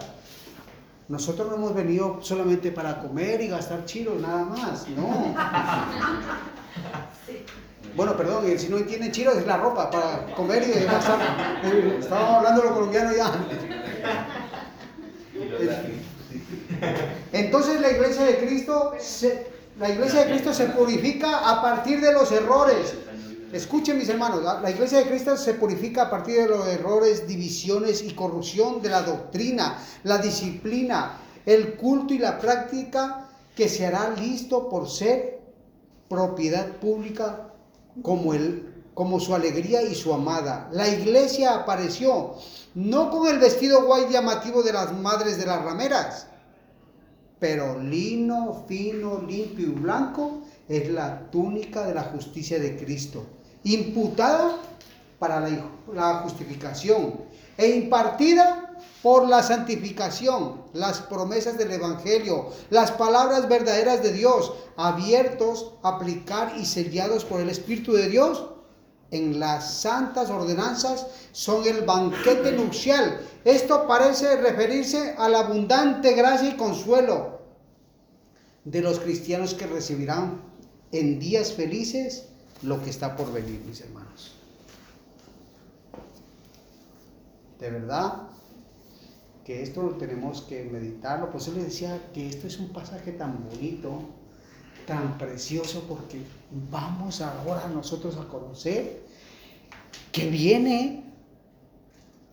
Nosotros 1.07 1.49
no 1.49 1.55
hemos 1.55 1.73
venido 1.73 2.19
solamente 2.21 2.71
para 2.71 2.99
comer 2.99 3.41
y 3.41 3.47
gastar 3.47 3.85
chiros, 3.85 4.21
nada 4.21 4.45
más, 4.45 4.87
no. 4.89 5.35
Bueno, 7.95 8.17
perdón, 8.17 8.45
si 8.57 8.69
no 8.69 8.77
tiene 8.79 9.11
chiros 9.11 9.37
es 9.37 9.45
la 9.45 9.57
ropa 9.57 9.89
para 9.89 10.33
comer 10.35 10.63
y 10.67 10.83
gastar. 10.83 11.19
Estábamos 11.99 12.37
hablando 12.37 12.61
de 12.61 12.67
lo 12.67 12.73
colombiano 12.73 13.15
ya. 13.15 13.31
Entonces 17.31 17.81
la 17.81 17.91
iglesia 17.91 18.23
de 18.25 18.37
Cristo 18.37 18.93
se, 18.99 19.47
la 19.79 19.89
iglesia 19.89 20.25
de 20.25 20.31
Cristo 20.31 20.53
se 20.53 20.67
purifica 20.67 21.49
a 21.49 21.61
partir 21.61 22.01
de 22.01 22.13
los 22.13 22.31
errores. 22.31 22.93
Escuchen 23.51 23.97
mis 23.97 24.09
hermanos, 24.09 24.43
la, 24.43 24.69
iglesia 24.69 24.99
de 24.99 25.05
Cristo 25.05 25.37
se 25.37 25.53
purifica 25.53 26.03
a 26.03 26.09
partir 26.09 26.41
de 26.41 26.47
los 26.47 26.67
errores, 26.67 27.25
divisiones 27.27 28.03
y 28.03 28.13
corrupción 28.13 28.81
de 28.81 28.89
la 28.89 29.03
doctrina, 29.03 29.77
la 30.03 30.17
disciplina, 30.17 31.17
el 31.45 31.75
culto 31.75 32.13
y 32.13 32.17
la 32.17 32.37
práctica 32.37 33.29
que 33.55 33.69
se 33.69 33.85
hará 33.85 34.09
listo 34.09 34.67
por 34.67 34.89
ser 34.89 35.39
propiedad 36.09 36.67
pública 36.77 37.53
como, 38.01 38.34
el, 38.34 38.84
como 38.93 39.19
su 39.19 39.36
alegría 39.36 39.81
y 39.84 39.95
su 39.95 40.13
amada. 40.13 40.69
La 40.71 40.88
iglesia 40.88 41.55
apareció 41.55 42.36
no 42.73 43.10
con 43.10 43.27
el 43.27 43.39
vestido 43.39 43.86
guay 43.86 44.08
llamativo 44.10 44.62
de 44.63 44.73
las 44.73 44.93
madres 44.93 45.38
de 45.38 45.45
las 45.45 45.63
rameras, 45.63 46.27
pero 47.39 47.79
lino, 47.79 48.65
fino, 48.67 49.21
limpio 49.21 49.67
y 49.67 49.71
blanco 49.71 50.41
es 50.67 50.89
la 50.89 51.29
túnica 51.31 51.86
de 51.86 51.93
la 51.93 52.03
justicia 52.03 52.60
de 52.60 52.77
Cristo, 52.77 53.25
imputada 53.63 54.58
para 55.19 55.47
la, 55.93 56.13
justificación 56.23 57.21
e 57.58 57.67
impartida 57.67 58.64
por 59.01 59.27
la 59.27 59.43
santificación, 59.43 60.63
las 60.73 61.01
promesas 61.01 61.57
del 61.57 61.71
Evangelio, 61.71 62.49
las 62.71 62.91
palabras 62.91 63.47
verdaderas 63.47 64.01
de 64.01 64.11
Dios, 64.11 64.53
abiertos 64.77 65.73
aplicar 65.83 66.53
y 66.57 66.65
sellados 66.65 67.23
por 67.23 67.39
el 67.39 67.49
Espíritu 67.49 67.93
de 67.93 68.09
Dios 68.09 68.45
en 69.11 69.39
las 69.39 69.75
santas 69.75 70.29
ordenanzas 70.29 71.07
son 71.31 71.65
el 71.67 71.81
banquete 71.85 72.51
nupcial. 72.51 73.21
Esto 73.43 73.87
parece 73.87 74.37
referirse 74.37 75.15
a 75.17 75.29
la 75.29 75.39
abundante 75.39 76.13
gracia 76.13 76.49
y 76.49 76.57
consuelo 76.57 77.41
de 78.63 78.81
los 78.81 78.99
cristianos 78.99 79.53
que 79.53 79.67
recibirán 79.67 80.41
en 80.91 81.19
días 81.19 81.53
felices 81.53 82.25
lo 82.63 82.81
que 82.81 82.89
está 82.89 83.15
por 83.15 83.31
venir, 83.31 83.61
mis 83.67 83.81
hermanos. 83.81 84.33
De 87.59 87.69
verdad 87.69 88.34
que 89.45 89.62
esto 89.62 89.84
lo 89.84 89.91
tenemos 89.91 90.41
que 90.41 90.63
meditarlo. 90.63 91.31
Por 91.31 91.39
eso 91.39 91.53
les 91.53 91.65
decía 91.65 92.10
que 92.13 92.27
esto 92.27 92.47
es 92.47 92.60
un 92.60 92.69
pasaje 92.69 93.12
tan 93.12 93.47
bonito, 93.47 94.01
tan 94.88 95.17
precioso, 95.19 95.86
porque 95.88 96.19
vamos 96.71 97.21
ahora 97.21 97.67
nosotros 97.67 98.17
a 98.17 98.27
conocer 98.27 99.05
que 100.12 100.29
viene 100.29 101.03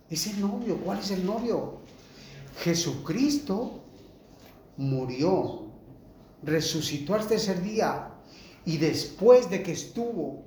ese 0.09 0.33
novio. 0.35 0.79
¿Cuál 0.79 1.01
es 1.01 1.11
el 1.11 1.27
novio? 1.27 1.81
Jesucristo 2.63 3.83
murió, 4.79 5.67
resucitó 6.43 7.15
al 7.15 7.27
tercer 7.27 7.63
día 7.63 8.09
y 8.65 8.79
después 8.79 9.51
de 9.51 9.63
que 9.63 9.73
estuvo 9.73 10.45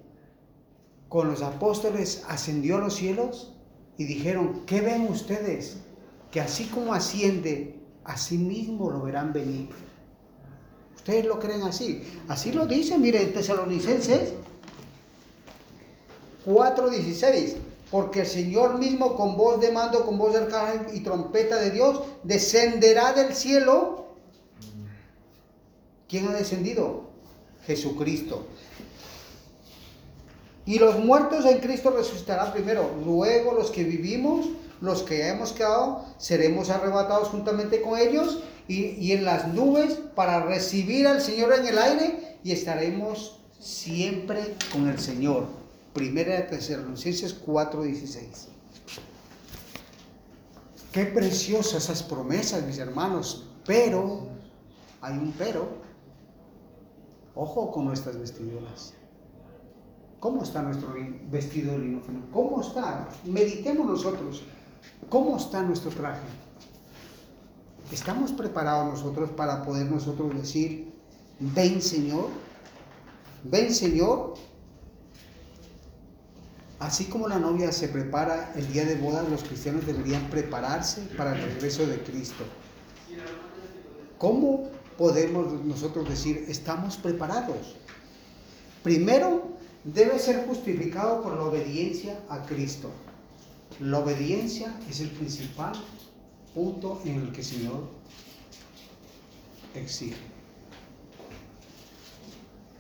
con 1.10 1.28
los 1.28 1.44
apóstoles 1.44 2.24
ascendió 2.28 2.78
a 2.78 2.80
los 2.80 2.96
cielos 2.96 3.54
y 3.98 4.06
dijeron, 4.06 4.64
¿qué 4.66 4.82
ven 4.82 5.04
ustedes? 5.04 5.78
Que 6.36 6.42
así 6.42 6.66
como 6.66 6.94
asciende, 6.94 7.80
así 8.04 8.38
mismo 8.38 8.92
lo 8.92 9.04
verán 9.04 9.32
venir. 9.32 9.70
¿Ustedes 10.94 11.24
lo 11.24 11.40
creen 11.40 11.64
así? 11.64 12.04
Así 12.28 12.52
lo 12.52 12.66
dice, 12.66 12.98
miren, 12.98 13.32
Tesalonicenses 13.32 14.34
4:16. 16.46 17.56
Porque 17.90 18.20
el 18.20 18.28
Señor 18.28 18.78
mismo 18.80 19.16
con 19.16 19.38
voz 19.38 19.62
de 19.62 19.72
mando, 19.72 20.06
con 20.06 20.18
voz 20.18 20.34
de 20.34 20.40
arcángel 20.40 20.94
y 20.94 21.00
trompeta 21.00 21.56
de 21.56 21.72
Dios, 21.72 22.02
descenderá 22.24 23.14
del 23.14 23.34
cielo. 23.34 24.08
¿Quién 26.10 26.28
ha 26.28 26.34
descendido? 26.34 27.12
Jesucristo. 27.66 28.46
Y 30.66 30.80
los 30.80 30.98
muertos 30.98 31.46
en 31.46 31.60
Cristo 31.60 31.92
resucitarán 31.92 32.52
primero. 32.52 32.90
Luego 33.06 33.54
los 33.54 33.70
que 33.70 33.84
vivimos, 33.84 34.48
los 34.82 35.04
que 35.04 35.28
hemos 35.28 35.52
quedado, 35.52 36.04
seremos 36.18 36.70
arrebatados 36.70 37.28
juntamente 37.30 37.82
con 37.82 38.00
ellos 38.00 38.40
y, 38.68 39.12
en 39.12 39.26
las 39.26 39.48
nubes 39.50 39.94
para 40.16 40.44
recibir 40.44 41.08
al 41.08 41.22
Señor 41.22 41.54
en 41.54 41.68
el 41.68 41.78
aire 41.78 42.38
y 42.44 42.52
estaremos 42.52 43.40
siempre 43.60 44.56
con 44.72 44.88
el 44.88 45.00
Señor. 45.00 45.46
Primera 45.94 46.36
de 46.36 46.42
Tesalonicenses 46.44 47.40
4:16. 47.46 48.48
Qué 50.92 51.06
preciosas 51.06 51.84
esas 51.84 52.04
promesas, 52.04 52.64
mis 52.64 52.80
hermanos. 52.80 53.48
Pero, 53.66 54.28
hay 55.02 55.14
un 55.18 55.32
pero. 55.38 55.68
Ojo 57.36 57.72
con 57.72 57.86
nuestras 57.86 58.18
vestiduras. 58.18 58.94
¿Cómo 60.26 60.42
está 60.42 60.64
nuestro 60.64 60.92
vestido 61.30 61.78
lino 61.78 62.02
¿Cómo 62.34 62.60
está? 62.60 63.08
Meditemos 63.26 63.86
nosotros. 63.86 64.42
¿Cómo 65.08 65.38
está 65.38 65.62
nuestro 65.62 65.92
traje? 65.92 66.26
¿Estamos 67.92 68.32
preparados 68.32 68.88
nosotros 68.88 69.30
para 69.30 69.62
poder 69.62 69.86
nosotros 69.86 70.34
decir, 70.34 70.92
ven 71.40 71.80
Señor? 71.80 72.30
Ven 73.44 73.72
Señor, 73.72 74.34
Así 76.80 77.06
como 77.06 77.28
la 77.28 77.38
novia 77.38 77.72
se 77.72 77.88
prepara 77.88 78.52
el 78.56 78.68
día 78.74 78.84
de 78.84 78.96
boda, 78.96 79.22
los 79.30 79.44
cristianos 79.44 79.86
deberían 79.86 80.28
prepararse 80.32 81.02
para 81.16 81.36
el 81.36 81.42
regreso 81.54 81.86
de 81.86 82.02
Cristo. 82.02 82.46
¿Cómo 84.18 84.72
podemos 84.98 85.64
nosotros 85.64 86.10
decir 86.10 86.46
estamos 86.48 86.98
preparados? 86.98 87.76
Primero, 88.82 89.56
debe 89.86 90.18
ser 90.18 90.48
justificado 90.48 91.22
por 91.22 91.36
la 91.36 91.44
obediencia 91.44 92.20
a 92.28 92.44
Cristo. 92.46 92.90
La 93.80 94.00
obediencia 94.00 94.76
es 94.90 95.00
el 95.00 95.10
principal 95.10 95.74
punto 96.54 97.02
en 97.06 97.22
el 97.22 97.32
que 97.32 97.42
el 97.42 97.46
Señor 97.46 97.84
exige. 99.76 100.16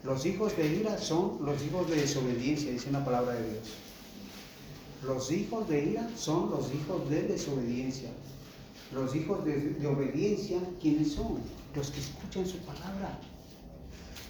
Los 0.03 0.25
hijos 0.25 0.55
de 0.57 0.67
ira 0.67 0.97
son 0.97 1.39
los 1.43 1.61
hijos 1.63 1.89
de 1.89 1.95
desobediencia, 1.95 2.71
dice 2.71 2.91
la 2.91 3.03
palabra 3.03 3.33
de 3.33 3.51
Dios. 3.51 3.67
Los 5.05 5.31
hijos 5.31 5.67
de 5.67 5.83
ira 5.83 6.09
son 6.15 6.49
los 6.49 6.73
hijos 6.73 7.09
de 7.09 7.23
desobediencia. 7.23 8.09
Los 8.93 9.15
hijos 9.15 9.43
de, 9.45 9.59
de 9.59 9.87
obediencia, 9.87 10.59
¿quiénes 10.81 11.13
son? 11.13 11.39
Los 11.75 11.91
que 11.91 11.99
escuchan 11.99 12.45
su 12.47 12.57
palabra. 12.59 13.19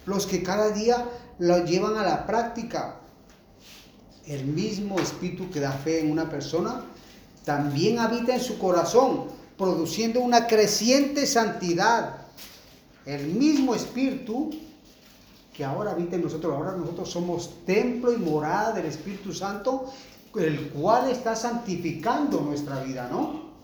Los 0.06 0.26
que 0.28 0.44
cada 0.44 0.70
día 0.70 1.06
lo 1.40 1.66
llevan 1.66 1.98
a 1.98 2.04
la 2.04 2.26
práctica. 2.26 3.00
El 4.26 4.46
mismo 4.46 5.00
espíritu 5.00 5.50
que 5.50 5.60
da 5.60 5.72
fe 5.72 6.00
en 6.00 6.12
una 6.12 6.30
persona 6.30 6.84
también 7.44 8.00
habita 8.00 8.34
en 8.34 8.42
su 8.42 8.58
corazón, 8.58 9.26
produciendo 9.58 10.20
una 10.20 10.48
creciente 10.48 11.28
santidad. 11.28 12.18
El 13.06 13.28
mismo 13.28 13.76
espíritu 13.76 14.52
que 15.56 15.64
ahora 15.64 15.92
habita 15.92 16.16
en 16.18 16.24
nosotros, 16.24 16.54
ahora 16.54 16.74
nosotros 16.74 17.10
somos 17.10 17.66
templo 17.66 18.12
y 18.12 18.18
morada 18.18 18.74
del 18.74 18.88
Espíritu 18.88 19.32
Santo, 19.32 19.86
el 20.36 20.70
cual 20.70 21.10
está 21.10 21.34
santificando 21.36 22.42
nuestra 22.42 22.84
vida, 22.84 23.08
¿no? 23.10 23.55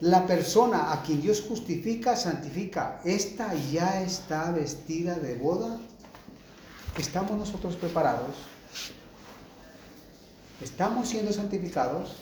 La 0.00 0.26
persona 0.26 0.92
a 0.92 1.02
quien 1.02 1.22
Dios 1.22 1.42
justifica, 1.48 2.16
santifica. 2.16 3.00
Esta 3.04 3.54
ya 3.54 4.02
está 4.02 4.50
vestida 4.50 5.18
de 5.18 5.36
boda. 5.36 5.78
¿Estamos 6.98 7.38
nosotros 7.38 7.76
preparados? 7.76 8.36
¿Estamos 10.60 11.08
siendo 11.08 11.32
santificados? 11.32 12.16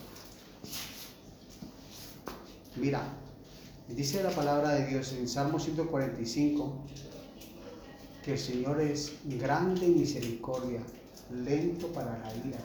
Mira, 2.77 3.03
dice 3.89 4.23
la 4.23 4.31
palabra 4.31 4.71
de 4.71 4.87
Dios 4.87 5.13
en 5.13 5.29
Salmo 5.29 5.59
145 5.59 6.85
que 8.25 8.33
el 8.33 8.39
Señor 8.39 8.81
es 8.81 9.13
grande 9.25 9.87
en 9.87 9.99
misericordia, 9.99 10.81
lento 11.31 11.89
para 11.89 12.19
la 12.19 12.35
ira. 12.37 12.59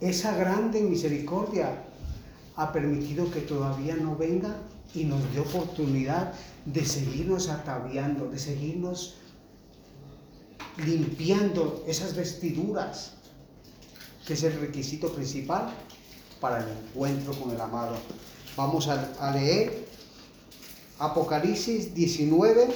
Esa 0.00 0.34
grande 0.36 0.80
misericordia 0.80 1.91
ha 2.56 2.72
permitido 2.72 3.30
que 3.30 3.40
todavía 3.40 3.96
no 3.96 4.16
venga 4.16 4.56
y 4.94 5.04
nos 5.04 5.20
dé 5.32 5.40
oportunidad 5.40 6.32
de 6.66 6.84
seguirnos 6.84 7.48
ataviando, 7.48 8.28
de 8.28 8.38
seguirnos 8.38 9.16
limpiando 10.84 11.84
esas 11.86 12.14
vestiduras, 12.14 13.14
que 14.26 14.34
es 14.34 14.42
el 14.42 14.58
requisito 14.60 15.12
principal 15.12 15.72
para 16.40 16.62
el 16.62 16.68
encuentro 16.70 17.32
con 17.34 17.50
el 17.52 17.60
amado. 17.60 17.96
Vamos 18.56 18.88
a, 18.88 19.32
leer 19.32 19.86
Apocalipsis 20.98 21.94
19, 21.94 22.68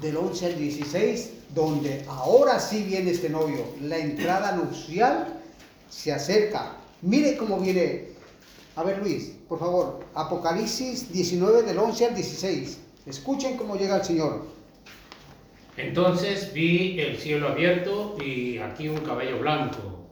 del 0.00 0.16
11 0.16 0.46
al 0.46 0.58
16, 0.58 1.30
donde 1.54 2.04
ahora 2.08 2.60
sí 2.60 2.82
viene 2.84 3.10
este 3.10 3.28
novio. 3.28 3.64
La 3.82 3.98
entrada 3.98 4.52
nupcial 4.52 5.40
se 5.90 6.12
acerca. 6.12 6.76
Mire 7.02 7.36
cómo 7.36 7.58
viene. 7.58 8.11
A 8.74 8.82
ver 8.84 8.98
Luis, 8.98 9.38
por 9.48 9.58
favor, 9.58 10.00
Apocalipsis 10.14 11.12
19 11.12 11.62
del 11.62 11.76
11 11.76 12.06
al 12.06 12.14
16. 12.14 12.80
Escuchen 13.04 13.58
cómo 13.58 13.76
llega 13.76 13.96
el 13.96 14.04
Señor. 14.04 14.46
Entonces 15.76 16.54
vi 16.54 16.98
el 16.98 17.18
cielo 17.18 17.48
abierto 17.48 18.16
y 18.24 18.56
aquí 18.58 18.88
un 18.88 19.00
caballo 19.00 19.40
blanco. 19.40 20.06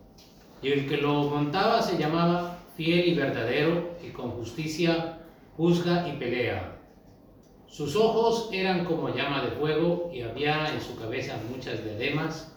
Y 0.63 0.73
el 0.73 0.87
que 0.87 0.99
lo 0.99 1.25
montaba 1.25 1.81
se 1.81 1.97
llamaba 1.97 2.59
fiel 2.77 3.09
y 3.09 3.15
verdadero 3.15 3.97
y 4.07 4.11
con 4.11 4.31
justicia 4.33 5.21
juzga 5.57 6.07
y 6.07 6.19
pelea. 6.19 6.77
Sus 7.67 7.97
ojos 7.97 8.51
eran 8.53 8.85
como 8.85 9.09
llama 9.09 9.43
de 9.43 9.53
fuego 9.53 10.11
y 10.13 10.21
había 10.21 10.71
en 10.75 10.83
su 10.83 10.97
cabeza 10.97 11.39
muchas 11.51 11.83
diademas 11.83 12.53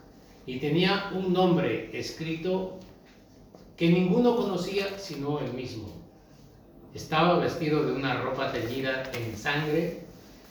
y 0.46 0.60
tenía 0.60 1.12
un 1.16 1.32
nombre 1.32 1.98
escrito 1.98 2.80
que 3.78 3.90
ninguno 3.90 4.36
conocía 4.36 4.98
sino 4.98 5.40
él 5.40 5.54
mismo. 5.54 5.90
Estaba 6.94 7.40
vestido 7.40 7.84
de 7.84 7.94
una 7.94 8.22
ropa 8.22 8.52
teñida 8.52 9.12
en 9.14 9.36
sangre 9.36 10.02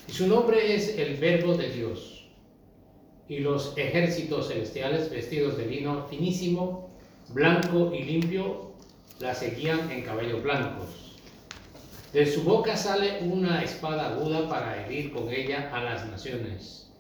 y 0.09 0.13
su 0.13 0.27
nombre 0.27 0.75
es 0.75 0.99
el 0.99 1.17
Verbo 1.17 1.55
de 1.55 1.71
Dios. 1.71 2.29
Y 3.29 3.39
los 3.39 3.75
ejércitos 3.77 4.49
celestiales 4.49 5.09
vestidos 5.11 5.57
de 5.57 5.67
lino 5.67 6.07
finísimo, 6.09 6.91
blanco 7.29 7.93
y 7.95 8.03
limpio, 8.03 8.73
la 9.21 9.35
seguían 9.35 9.91
en 9.91 10.03
caballos 10.03 10.43
blancos. 10.43 11.17
De 12.13 12.27
su 12.27 12.43
boca 12.43 12.77
sale 12.77 13.21
una 13.23 13.63
espada 13.63 14.15
aguda 14.15 14.49
para 14.49 14.85
herir 14.85 15.13
con 15.13 15.31
ella 15.31 15.71
a 15.73 15.83
las 15.83 16.07
naciones. 16.11 16.93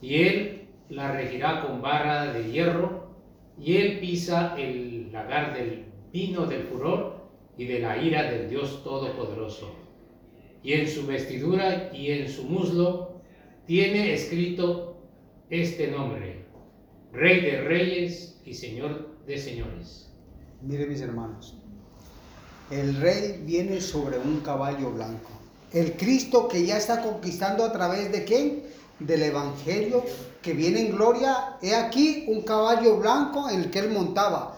Y 0.00 0.22
él 0.22 0.68
la 0.88 1.12
regirá 1.12 1.66
con 1.66 1.82
barra 1.82 2.32
de 2.32 2.50
hierro, 2.50 3.10
y 3.58 3.76
él 3.76 3.98
pisa 3.98 4.54
el 4.56 5.05
lagar 5.16 5.54
del 5.54 5.86
vino 6.12 6.46
del 6.46 6.64
furor 6.64 7.26
y 7.56 7.64
de 7.64 7.80
la 7.80 7.96
ira 7.96 8.30
del 8.30 8.50
Dios 8.50 8.84
Todopoderoso. 8.84 9.74
Y 10.62 10.74
en 10.74 10.88
su 10.88 11.06
vestidura 11.06 11.90
y 11.94 12.10
en 12.10 12.28
su 12.28 12.44
muslo 12.44 13.22
tiene 13.66 14.12
escrito 14.12 14.98
este 15.48 15.90
nombre, 15.90 16.44
Rey 17.12 17.40
de 17.40 17.62
Reyes 17.62 18.40
y 18.44 18.52
Señor 18.52 19.16
de 19.26 19.38
Señores. 19.38 20.10
Mire 20.60 20.86
mis 20.86 21.00
hermanos, 21.00 21.56
el 22.70 22.96
rey 22.96 23.40
viene 23.44 23.80
sobre 23.80 24.18
un 24.18 24.40
caballo 24.40 24.90
blanco. 24.90 25.30
El 25.72 25.92
Cristo 25.92 26.48
que 26.48 26.66
ya 26.66 26.76
está 26.76 27.00
conquistando 27.02 27.64
a 27.64 27.72
través 27.72 28.12
de 28.12 28.24
quién? 28.24 28.64
Del 28.98 29.22
Evangelio 29.22 30.04
que 30.42 30.52
viene 30.52 30.80
en 30.80 30.92
gloria. 30.92 31.56
He 31.62 31.74
aquí 31.74 32.24
un 32.28 32.42
caballo 32.42 32.98
blanco 32.98 33.48
en 33.48 33.62
el 33.62 33.70
que 33.70 33.80
él 33.80 33.90
montaba. 33.90 34.55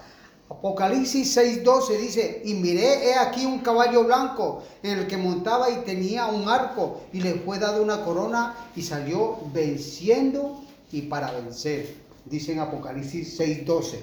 Apocalipsis 0.51 1.37
6:12 1.37 1.99
dice, 1.99 2.43
y 2.45 2.55
miré, 2.55 3.11
he 3.11 3.15
aquí 3.15 3.45
un 3.45 3.59
caballo 3.59 4.05
blanco 4.05 4.63
en 4.83 4.99
el 4.99 5.07
que 5.07 5.19
montaba 5.19 5.71
y 5.71 5.85
tenía 5.85 6.27
un 6.27 6.49
arco 6.49 7.03
y 7.13 7.21
le 7.21 7.35
fue 7.35 7.59
dado 7.59 7.83
una 7.83 8.03
corona 8.03 8.55
y 8.75 8.83
salió 8.83 9.39
venciendo 9.53 10.63
y 10.91 11.03
para 11.03 11.33
vencer. 11.33 11.95
Dice 12.25 12.53
en 12.53 12.61
Apocalipsis 12.61 13.39
6:12. 13.39 14.03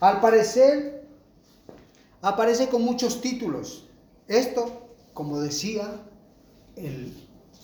Al 0.00 0.20
parecer, 0.20 1.04
aparece 2.22 2.68
con 2.68 2.82
muchos 2.82 3.20
títulos. 3.20 3.86
Esto, 4.28 4.88
como 5.14 5.40
decía, 5.40 6.00
el, 6.76 7.12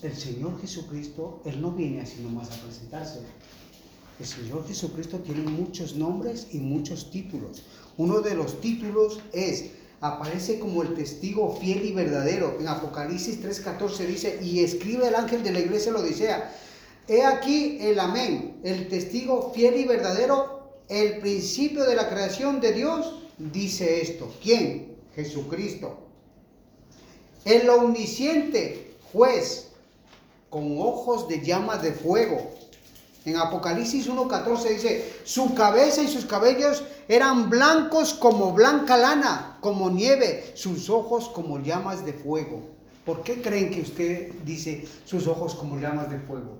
el 0.01 0.15
Señor 0.15 0.59
Jesucristo, 0.59 1.41
Él 1.45 1.61
no 1.61 1.71
viene 1.71 2.01
así 2.01 2.19
nomás 2.21 2.49
a 2.51 2.61
presentarse. 2.61 3.19
El 4.19 4.25
Señor 4.25 4.67
Jesucristo 4.67 5.19
tiene 5.19 5.41
muchos 5.41 5.95
nombres 5.95 6.47
y 6.51 6.59
muchos 6.59 7.09
títulos. 7.09 7.63
Uno 7.97 8.21
de 8.21 8.35
los 8.35 8.59
títulos 8.59 9.19
es, 9.33 9.65
aparece 10.01 10.59
como 10.59 10.81
el 10.81 10.95
testigo 10.95 11.55
fiel 11.55 11.85
y 11.85 11.93
verdadero. 11.93 12.57
En 12.59 12.67
Apocalipsis 12.67 13.41
3:14 13.41 14.05
dice, 14.05 14.39
y 14.41 14.63
escribe 14.63 15.07
el 15.07 15.15
ángel 15.15 15.43
de 15.43 15.51
la 15.51 15.59
iglesia 15.59 15.91
lo 15.91 15.99
Odisea, 15.99 16.53
he 17.07 17.23
aquí 17.23 17.77
el 17.79 17.99
amén, 17.99 18.59
el 18.63 18.89
testigo 18.89 19.51
fiel 19.53 19.77
y 19.77 19.85
verdadero, 19.85 20.71
el 20.89 21.19
principio 21.19 21.85
de 21.85 21.95
la 21.95 22.09
creación 22.09 22.59
de 22.59 22.73
Dios, 22.73 23.21
dice 23.37 24.01
esto. 24.01 24.31
¿Quién? 24.41 24.95
Jesucristo. 25.15 25.99
El 27.45 27.69
omnisciente 27.69 28.95
juez, 29.11 29.69
con 30.49 30.79
ojos 30.79 31.27
de 31.27 31.41
llamas 31.41 31.81
de 31.81 31.93
fuego. 31.93 32.51
En 33.25 33.37
Apocalipsis 33.37 34.09
1.14 34.09 34.69
dice, 34.69 35.13
su 35.23 35.55
cabeza 35.55 36.01
y 36.01 36.07
sus 36.09 36.25
cabellos 36.25 36.83
eran 37.07 37.49
blancos 37.49 38.13
como 38.13 38.51
blanca 38.51 38.97
lana, 38.97 39.57
como 39.61 39.89
nieve, 39.89 40.51
sus 40.55 40.89
ojos 40.89 41.29
como 41.29 41.59
llamas 41.59 42.05
de 42.05 42.11
fuego. 42.13 42.61
¿Por 43.05 43.23
qué 43.23 43.41
creen 43.41 43.69
que 43.69 43.81
usted 43.81 44.33
dice 44.45 44.87
sus 45.05 45.27
ojos 45.27 45.55
como 45.55 45.79
llamas 45.79 46.09
de 46.09 46.19
fuego? 46.19 46.57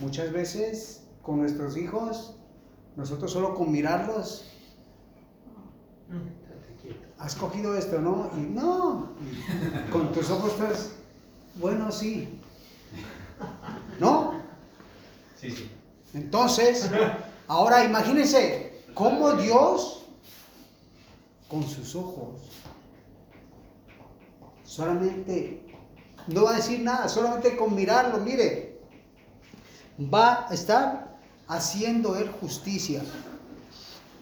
Muchas 0.00 0.32
veces 0.32 1.02
con 1.22 1.38
nuestros 1.38 1.76
hijos, 1.76 2.34
nosotros 2.96 3.30
solo 3.30 3.54
con 3.54 3.70
mirarlos, 3.70 4.46
has 7.18 7.34
cogido 7.36 7.76
esto, 7.76 8.00
¿no? 8.00 8.30
Y 8.36 8.40
no, 8.40 9.10
con 9.92 10.12
tus 10.12 10.30
ojos 10.30 10.52
estás, 10.52 10.90
bueno, 11.54 11.90
sí. 11.92 12.40
¿No? 13.98 14.34
Sí, 15.40 15.50
sí. 15.50 15.70
Entonces, 16.14 16.88
ahora 17.48 17.84
imagínense 17.84 18.82
cómo 18.94 19.32
Dios, 19.32 20.04
con 21.48 21.68
sus 21.68 21.94
ojos, 21.94 22.40
solamente, 24.64 25.60
no 26.28 26.44
va 26.44 26.52
a 26.52 26.56
decir 26.56 26.80
nada, 26.80 27.08
solamente 27.08 27.56
con 27.56 27.74
mirarlo, 27.74 28.18
mire, 28.18 28.78
va 30.12 30.46
a 30.48 30.54
estar 30.54 31.16
haciendo 31.48 32.16
él 32.16 32.30
justicia. 32.40 33.02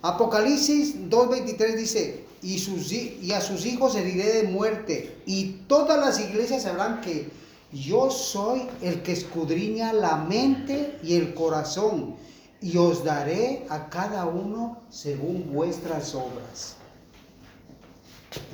Apocalipsis 0.01 0.96
2.23 1.09 1.76
dice, 1.76 2.26
y, 2.42 2.59
sus, 2.59 2.90
y 2.90 3.32
a 3.32 3.40
sus 3.40 3.64
hijos 3.66 3.94
heriré 3.94 4.42
de 4.42 4.42
muerte, 4.44 5.22
y 5.26 5.62
todas 5.68 6.01
las 6.01 6.18
iglesias 6.18 6.62
sabrán 6.62 7.01
que 7.01 7.30
yo 7.72 8.10
soy 8.10 8.68
el 8.82 9.02
que 9.02 9.12
escudriña 9.12 9.92
la 9.92 10.16
mente 10.16 10.98
y 11.02 11.14
el 11.14 11.34
corazón, 11.34 12.16
y 12.60 12.76
os 12.76 13.02
daré 13.02 13.66
a 13.70 13.88
cada 13.88 14.26
uno 14.26 14.82
según 14.88 15.52
vuestras 15.52 16.14
obras. 16.14 16.76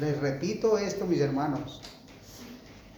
Les 0.01 0.19
repito 0.19 0.79
esto, 0.79 1.05
mis 1.05 1.21
hermanos. 1.21 1.81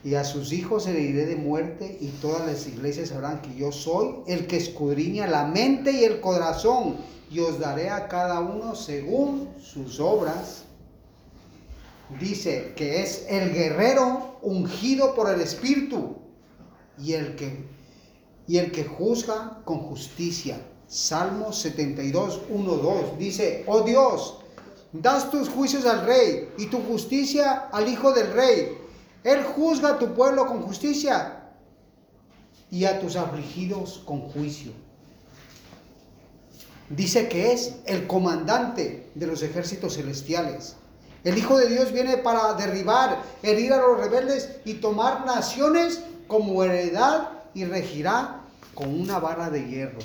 Y 0.02 0.14
a 0.14 0.24
sus 0.24 0.52
hijos 0.52 0.86
heriré 0.86 1.26
de 1.26 1.36
muerte 1.36 1.98
y 2.00 2.08
todas 2.22 2.46
las 2.46 2.66
iglesias 2.66 3.10
sabrán 3.10 3.42
que 3.42 3.54
yo 3.54 3.70
soy 3.70 4.14
el 4.26 4.46
que 4.46 4.56
escudriña 4.56 5.26
la 5.26 5.44
mente 5.44 5.92
y 5.92 6.04
el 6.04 6.20
corazón 6.20 6.96
y 7.30 7.40
os 7.40 7.58
daré 7.58 7.90
a 7.90 8.08
cada 8.08 8.40
uno 8.40 8.74
según 8.74 9.48
sus 9.60 10.00
obras. 10.00 10.64
Dice 12.18 12.72
que 12.76 13.02
es 13.02 13.26
el 13.28 13.52
guerrero 13.52 14.38
ungido 14.42 15.14
por 15.14 15.30
el 15.30 15.40
Espíritu 15.40 16.16
y 16.98 17.12
el 17.12 17.36
que, 17.36 17.64
y 18.46 18.58
el 18.58 18.72
que 18.72 18.84
juzga 18.84 19.60
con 19.64 19.78
justicia. 19.80 20.60
Salmo 20.88 21.52
72, 21.52 22.40
1, 22.48 22.76
2. 22.76 23.18
Dice, 23.18 23.64
oh 23.66 23.82
Dios, 23.82 24.38
das 24.92 25.30
tus 25.30 25.48
juicios 25.48 25.86
al 25.86 26.04
rey 26.04 26.48
y 26.58 26.66
tu 26.66 26.80
justicia 26.82 27.68
al 27.72 27.88
hijo 27.88 28.12
del 28.12 28.32
rey. 28.32 28.76
Él 29.22 29.44
juzga 29.44 29.90
a 29.90 29.98
tu 29.98 30.12
pueblo 30.14 30.46
con 30.46 30.62
justicia 30.62 31.52
y 32.70 32.84
a 32.84 32.98
tus 33.00 33.16
afligidos 33.16 34.02
con 34.04 34.20
juicio. 34.20 34.72
Dice 36.88 37.28
que 37.28 37.52
es 37.52 37.76
el 37.86 38.08
comandante 38.08 39.10
de 39.14 39.26
los 39.26 39.42
ejércitos 39.42 39.94
celestiales. 39.94 40.74
El 41.24 41.36
Hijo 41.36 41.58
de 41.58 41.68
Dios 41.68 41.92
viene 41.92 42.16
para 42.16 42.54
derribar, 42.54 43.22
herir 43.42 43.72
a 43.72 43.78
los 43.78 43.98
rebeldes 43.98 44.56
y 44.64 44.74
tomar 44.74 45.26
naciones 45.26 46.00
como 46.26 46.62
heredad 46.64 47.28
y 47.52 47.64
regirá 47.64 48.40
con 48.74 48.98
una 48.98 49.18
vara 49.18 49.50
de 49.50 49.66
hierro. 49.68 49.98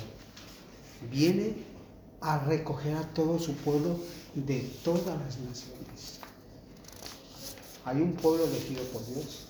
Viene 1.10 1.54
a 2.20 2.38
recoger 2.40 2.96
a 2.96 3.02
todo 3.14 3.38
su 3.38 3.54
pueblo 3.54 3.98
de 4.34 4.60
todas 4.84 5.06
las 5.06 5.38
naciones. 5.38 6.20
Hay 7.84 8.00
un 8.02 8.12
pueblo 8.14 8.44
elegido 8.44 8.82
por 8.84 9.06
Dios. 9.06 9.46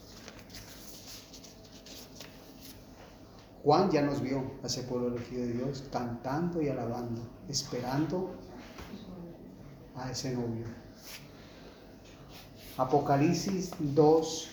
Juan 3.65 3.91
ya 3.91 4.03
nos 4.03 4.21
vio 4.21 4.53
a 4.63 4.67
ese 4.67 4.83
pueblo 4.85 5.09
elegido 5.09 5.43
de 5.43 5.53
Dios 5.55 5.85
cantando 5.91 6.63
y 6.63 6.69
alabando, 6.69 7.23
esperando 7.49 8.31
a 9.97 10.11
ese 10.13 10.35
novio. 10.35 10.86
Apocalipsis 12.79 13.71
2, 13.79 14.49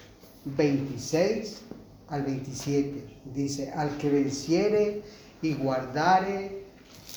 26 0.45 1.61
al 2.07 2.23
27 2.23 3.05
dice, 3.33 3.71
al 3.71 3.97
que 3.97 4.09
venciere 4.09 5.03
y 5.41 5.53
guardare 5.55 6.63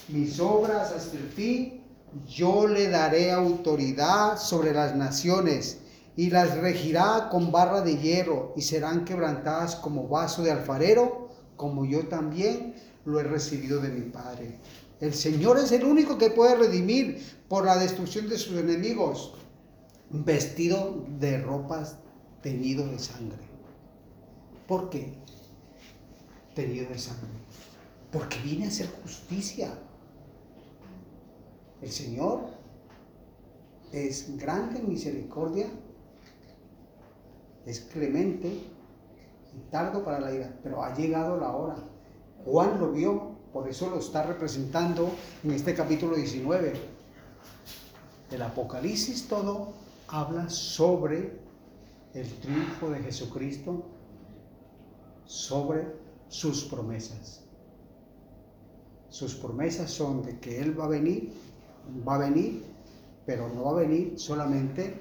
mis 0.08 0.40
obras 0.40 0.92
hasta 0.92 1.16
el 1.16 1.28
fin, 1.28 1.80
yo 2.28 2.66
le 2.66 2.88
daré 2.88 3.30
autoridad 3.30 4.38
sobre 4.38 4.72
las 4.72 4.96
naciones 4.96 5.78
y 6.16 6.30
las 6.30 6.56
regirá 6.58 7.28
con 7.30 7.52
barra 7.52 7.82
de 7.82 7.98
hierro 7.98 8.52
y 8.56 8.62
serán 8.62 9.04
quebrantadas 9.04 9.76
como 9.76 10.08
vaso 10.08 10.42
de 10.42 10.50
alfarero 10.50 11.28
como 11.56 11.84
yo 11.84 12.06
también 12.06 12.74
lo 13.04 13.20
he 13.20 13.22
recibido 13.22 13.80
de 13.80 13.88
mi 13.90 14.10
Padre. 14.10 14.58
El 15.00 15.14
Señor 15.14 15.58
es 15.58 15.72
el 15.72 15.84
único 15.84 16.18
que 16.18 16.30
puede 16.30 16.56
redimir 16.56 17.22
por 17.48 17.64
la 17.64 17.76
destrucción 17.76 18.28
de 18.28 18.38
sus 18.38 18.56
enemigos, 18.56 19.34
vestido 20.10 21.04
de 21.18 21.38
ropas 21.38 21.96
teñido 22.42 22.86
de 22.86 22.98
sangre. 22.98 23.38
¿Por 24.66 24.90
qué? 24.90 25.14
Teñido 26.54 26.88
de 26.88 26.98
sangre. 26.98 27.28
Porque 28.12 28.38
viene 28.44 28.66
a 28.66 28.68
hacer 28.68 28.88
justicia. 29.02 29.72
El 31.82 31.90
Señor 31.90 32.40
es 33.92 34.36
grande 34.36 34.80
en 34.80 34.88
misericordia, 34.88 35.66
es 37.64 37.80
clemente 37.80 38.60
tardo 39.70 40.04
para 40.04 40.20
la 40.20 40.32
ira, 40.32 40.56
pero 40.62 40.82
ha 40.82 40.94
llegado 40.94 41.36
la 41.38 41.54
hora. 41.54 41.76
Juan 42.44 42.78
lo 42.78 42.92
vio, 42.92 43.36
por 43.52 43.68
eso 43.68 43.90
lo 43.90 43.98
está 43.98 44.22
representando 44.22 45.10
en 45.42 45.50
este 45.52 45.74
capítulo 45.74 46.16
19. 46.16 46.74
El 48.30 48.42
Apocalipsis 48.42 49.28
todo 49.28 49.72
habla 50.08 50.48
sobre 50.48 51.38
el 52.14 52.28
triunfo 52.40 52.90
de 52.90 53.00
Jesucristo, 53.00 53.84
sobre 55.24 55.86
sus 56.28 56.64
promesas. 56.64 57.42
Sus 59.08 59.34
promesas 59.34 59.90
son 59.90 60.22
de 60.22 60.38
que 60.40 60.60
Él 60.60 60.78
va 60.78 60.84
a 60.84 60.88
venir, 60.88 61.32
va 62.06 62.16
a 62.16 62.18
venir, 62.18 62.64
pero 63.24 63.48
no 63.48 63.64
va 63.64 63.70
a 63.72 63.82
venir 63.82 64.18
solamente 64.18 65.00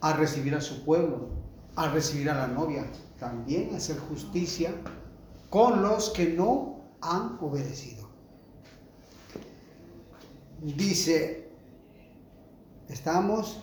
a 0.00 0.12
recibir 0.12 0.54
a 0.54 0.60
su 0.60 0.84
pueblo, 0.84 1.28
a 1.76 1.88
recibir 1.88 2.30
a 2.30 2.34
la 2.34 2.46
novia, 2.46 2.86
también 3.18 3.74
hacer 3.74 3.98
justicia 3.98 4.74
con 5.50 5.82
los 5.82 6.10
que 6.10 6.28
no 6.30 6.80
han 7.00 7.38
obedecido. 7.40 8.08
Dice, 10.60 11.43
estamos, 12.88 13.60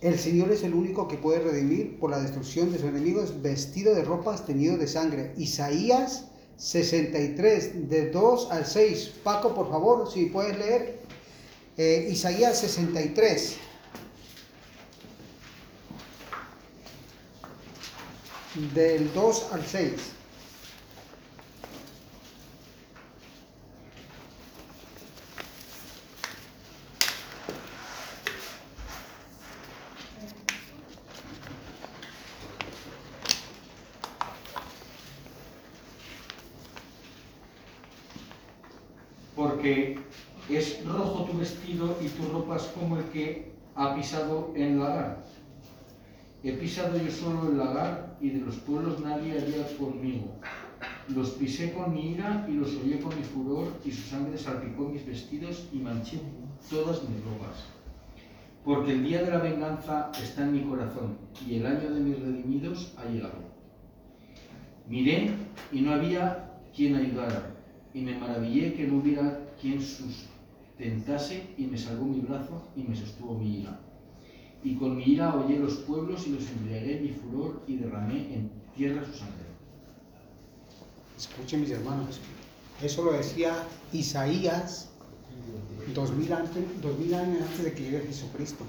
el 0.00 0.18
Señor 0.18 0.50
es 0.50 0.62
el 0.64 0.74
único 0.74 1.08
que 1.08 1.16
puede 1.16 1.40
redimir 1.40 1.98
por 1.98 2.10
la 2.10 2.20
destrucción 2.20 2.72
de 2.72 2.78
sus 2.78 2.88
enemigos 2.88 3.40
vestido 3.42 3.94
de 3.94 4.02
ropas 4.02 4.46
tenido 4.46 4.76
de 4.76 4.86
sangre. 4.86 5.32
Isaías 5.36 6.26
63, 6.56 7.88
de 7.88 8.10
2 8.10 8.50
al 8.50 8.66
6. 8.66 9.12
Paco, 9.22 9.54
por 9.54 9.68
favor, 9.68 10.10
si 10.10 10.26
puedes 10.26 10.58
leer. 10.58 11.00
Eh, 11.76 12.08
Isaías 12.10 12.58
63. 12.58 13.58
del 18.74 19.12
2 19.14 19.46
al 19.52 19.64
6. 19.64 19.92
Porque 39.34 39.98
es 40.50 40.84
rojo 40.84 41.24
tu 41.24 41.38
vestido 41.38 41.96
como 42.60 42.98
el 42.98 43.04
que 43.04 43.52
ha 43.74 43.94
pisado 43.94 44.52
en 44.54 44.78
lagar. 44.78 45.24
He 46.44 46.52
pisado 46.52 46.98
yo 46.98 47.10
solo 47.10 47.48
el 47.48 47.58
lagar 47.58 48.16
y 48.20 48.30
de 48.30 48.40
los 48.40 48.56
pueblos 48.56 49.00
nadie 49.00 49.32
haría 49.32 49.64
conmigo. 49.78 50.26
Los 51.08 51.30
pisé 51.30 51.72
con 51.72 51.92
mi 51.92 52.12
ira 52.12 52.46
y 52.48 52.52
los 52.52 52.74
hollé 52.76 53.00
con 53.00 53.16
mi 53.16 53.22
furor 53.22 53.68
y 53.84 53.90
su 53.90 54.02
sangre 54.02 54.36
salpicó 54.36 54.88
mis 54.88 55.06
vestidos 55.06 55.68
y 55.72 55.78
manché 55.78 56.18
todas 56.68 57.08
mis 57.08 57.24
ropas. 57.24 57.64
Porque 58.64 58.92
el 58.92 59.04
día 59.04 59.22
de 59.22 59.30
la 59.30 59.38
venganza 59.38 60.10
está 60.22 60.42
en 60.42 60.52
mi 60.52 60.62
corazón 60.62 61.16
y 61.46 61.56
el 61.56 61.66
año 61.66 61.90
de 61.90 62.00
mis 62.00 62.18
redimidos 62.18 62.94
ha 62.98 63.08
llegado. 63.08 63.38
Miré 64.88 65.30
y 65.70 65.80
no 65.80 65.92
había 65.92 66.50
quien 66.74 66.96
ayudara 66.96 67.54
y 67.94 68.00
me 68.00 68.18
maravillé 68.18 68.74
que 68.74 68.86
no 68.86 68.98
hubiera 68.98 69.40
quien 69.60 69.80
sustentase 70.76 71.54
y 71.56 71.66
me 71.66 71.78
salvó 71.78 72.06
mi 72.06 72.20
brazo 72.20 72.62
y 72.76 72.82
me 72.82 72.96
sostuvo 72.96 73.38
mi 73.38 73.60
ira 73.60 73.78
y 74.64 74.76
con 74.76 74.96
mi 74.96 75.04
ira 75.04 75.34
hollé 75.34 75.58
los 75.58 75.74
pueblos 75.78 76.26
y 76.26 76.30
los 76.30 76.48
embriagué 76.48 77.00
mi 77.00 77.08
furor 77.10 77.62
y 77.66 77.76
derramé 77.76 78.34
en 78.34 78.50
tierra 78.76 79.04
su 79.04 79.12
sangre. 79.18 79.42
Escuchen 81.18 81.60
mis 81.60 81.70
hermanos, 81.70 82.20
eso 82.80 83.04
lo 83.04 83.12
decía 83.12 83.54
Isaías 83.92 84.88
dos 85.94 86.12
mil, 86.12 86.32
años 86.32 86.48
antes 87.42 87.64
de 87.64 87.72
que 87.72 87.82
llegue 87.82 88.00
Jesucristo. 88.06 88.64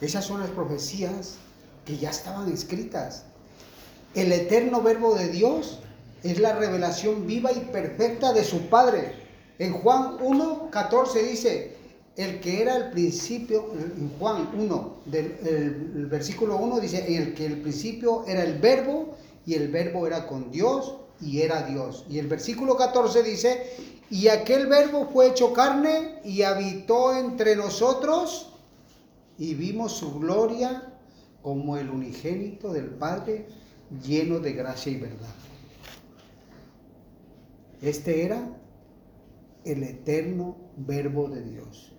Esas 0.00 0.24
son 0.24 0.40
las 0.40 0.50
profecías 0.50 1.36
que 1.86 1.96
ya 1.96 2.10
estaban 2.10 2.50
escritas. 2.50 3.24
El 4.14 4.32
eterno 4.32 4.82
verbo 4.82 5.14
de 5.14 5.28
Dios 5.28 5.78
es 6.24 6.40
la 6.40 6.54
revelación 6.54 7.26
viva 7.26 7.52
y 7.52 7.60
perfecta 7.60 8.32
de 8.32 8.42
su 8.42 8.68
Padre. 8.68 9.21
En 9.62 9.74
Juan 9.74 10.16
1, 10.20 10.70
14 10.72 11.22
dice, 11.22 11.76
el 12.16 12.40
que 12.40 12.62
era 12.62 12.74
el 12.74 12.90
principio, 12.90 13.70
en 13.74 14.10
Juan 14.18 14.50
1, 14.58 14.96
del 15.04 15.36
el, 15.44 16.06
versículo 16.06 16.56
1 16.56 16.80
dice, 16.80 17.06
en 17.06 17.22
el 17.22 17.34
que 17.34 17.46
el 17.46 17.60
principio 17.60 18.24
era 18.26 18.42
el 18.42 18.58
verbo 18.58 19.14
y 19.46 19.54
el 19.54 19.68
verbo 19.68 20.04
era 20.04 20.26
con 20.26 20.50
Dios 20.50 20.96
y 21.20 21.42
era 21.42 21.62
Dios. 21.62 22.04
Y 22.10 22.18
el 22.18 22.26
versículo 22.26 22.76
14 22.76 23.22
dice, 23.22 23.70
y 24.10 24.26
aquel 24.26 24.66
verbo 24.66 25.08
fue 25.12 25.28
hecho 25.28 25.52
carne 25.52 26.18
y 26.24 26.42
habitó 26.42 27.14
entre 27.14 27.54
nosotros 27.54 28.48
y 29.38 29.54
vimos 29.54 29.92
su 29.92 30.18
gloria 30.18 30.92
como 31.40 31.76
el 31.76 31.88
unigénito 31.88 32.72
del 32.72 32.86
Padre 32.86 33.46
lleno 34.04 34.40
de 34.40 34.54
gracia 34.54 34.90
y 34.90 34.96
verdad. 34.96 35.34
Este 37.80 38.24
era 38.24 38.58
el 39.64 39.82
eterno 39.82 40.56
verbo 40.76 41.28
de 41.28 41.42
Dios. 41.42 41.92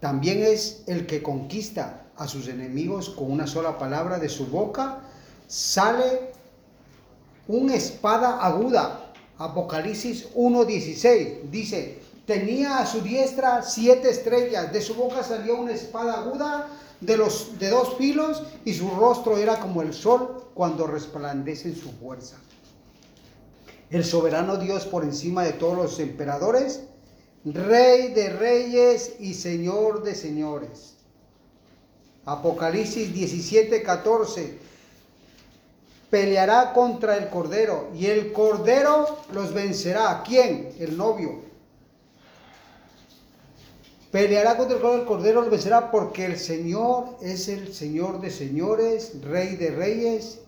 También 0.00 0.42
es 0.42 0.82
el 0.86 1.06
que 1.06 1.22
conquista 1.22 2.06
a 2.16 2.26
sus 2.26 2.48
enemigos 2.48 3.10
con 3.10 3.30
una 3.30 3.46
sola 3.46 3.78
palabra 3.78 4.18
de 4.18 4.28
su 4.28 4.46
boca. 4.46 5.00
Sale 5.46 6.32
una 7.48 7.74
espada 7.74 8.44
aguda. 8.44 9.12
Apocalipsis 9.38 10.32
1.16 10.34 11.50
dice, 11.50 12.00
tenía 12.26 12.78
a 12.78 12.86
su 12.86 13.00
diestra 13.00 13.62
siete 13.62 14.10
estrellas, 14.10 14.72
de 14.72 14.80
su 14.80 14.94
boca 14.94 15.22
salió 15.22 15.60
una 15.60 15.72
espada 15.72 16.20
aguda 16.20 16.68
de, 17.00 17.16
los, 17.16 17.58
de 17.58 17.70
dos 17.70 17.96
filos 17.96 18.42
y 18.64 18.74
su 18.74 18.88
rostro 18.90 19.36
era 19.36 19.58
como 19.58 19.82
el 19.82 19.92
sol 19.92 20.46
cuando 20.54 20.86
resplandece 20.86 21.68
en 21.68 21.76
su 21.76 21.90
fuerza. 21.92 22.36
El 23.92 24.06
soberano 24.06 24.56
Dios 24.56 24.86
por 24.86 25.04
encima 25.04 25.44
de 25.44 25.52
todos 25.52 25.76
los 25.76 26.00
emperadores, 26.00 26.80
rey 27.44 28.14
de 28.14 28.30
reyes 28.30 29.16
y 29.20 29.34
señor 29.34 30.02
de 30.02 30.14
señores. 30.14 30.94
Apocalipsis 32.24 33.12
17, 33.12 33.82
14 33.82 34.58
peleará 36.08 36.72
contra 36.72 37.18
el 37.18 37.28
cordero 37.28 37.90
y 37.94 38.06
el 38.06 38.32
cordero 38.32 39.18
los 39.34 39.52
vencerá. 39.52 40.22
¿Quién? 40.26 40.70
El 40.78 40.96
novio. 40.96 41.40
Peleará 44.10 44.56
contra 44.56 44.76
el 44.76 44.82
cordero, 44.82 45.00
el 45.02 45.06
cordero 45.06 45.40
los 45.42 45.50
vencerá 45.50 45.90
porque 45.90 46.24
el 46.24 46.38
Señor 46.38 47.18
es 47.20 47.46
el 47.48 47.74
Señor 47.74 48.22
de 48.22 48.30
señores, 48.30 49.22
Rey 49.22 49.56
de 49.56 49.70
reyes 49.70 50.40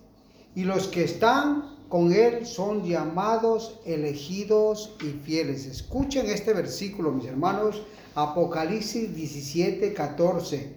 y 0.54 0.64
los 0.64 0.88
que 0.88 1.04
están 1.04 1.73
con 1.94 2.12
él 2.12 2.44
son 2.44 2.82
llamados, 2.82 3.78
elegidos 3.84 4.96
y 5.00 5.10
fieles. 5.24 5.64
Escuchen 5.64 6.26
este 6.26 6.52
versículo, 6.52 7.12
mis 7.12 7.26
hermanos, 7.26 7.84
Apocalipsis 8.16 9.14
17, 9.14 9.94
14. 9.94 10.74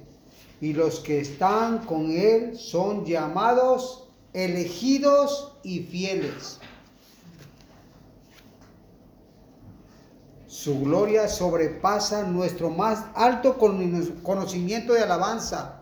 Y 0.61 0.73
los 0.73 0.99
que 0.99 1.19
están 1.21 1.79
con 1.87 2.11
él 2.11 2.55
son 2.55 3.03
llamados, 3.03 4.07
elegidos 4.31 5.57
y 5.63 5.79
fieles. 5.79 6.59
Su 10.45 10.81
gloria 10.81 11.27
sobrepasa 11.27 12.27
nuestro 12.27 12.69
más 12.69 13.05
alto 13.15 13.57
conocimiento 13.57 14.93
de 14.93 15.01
alabanza. 15.01 15.81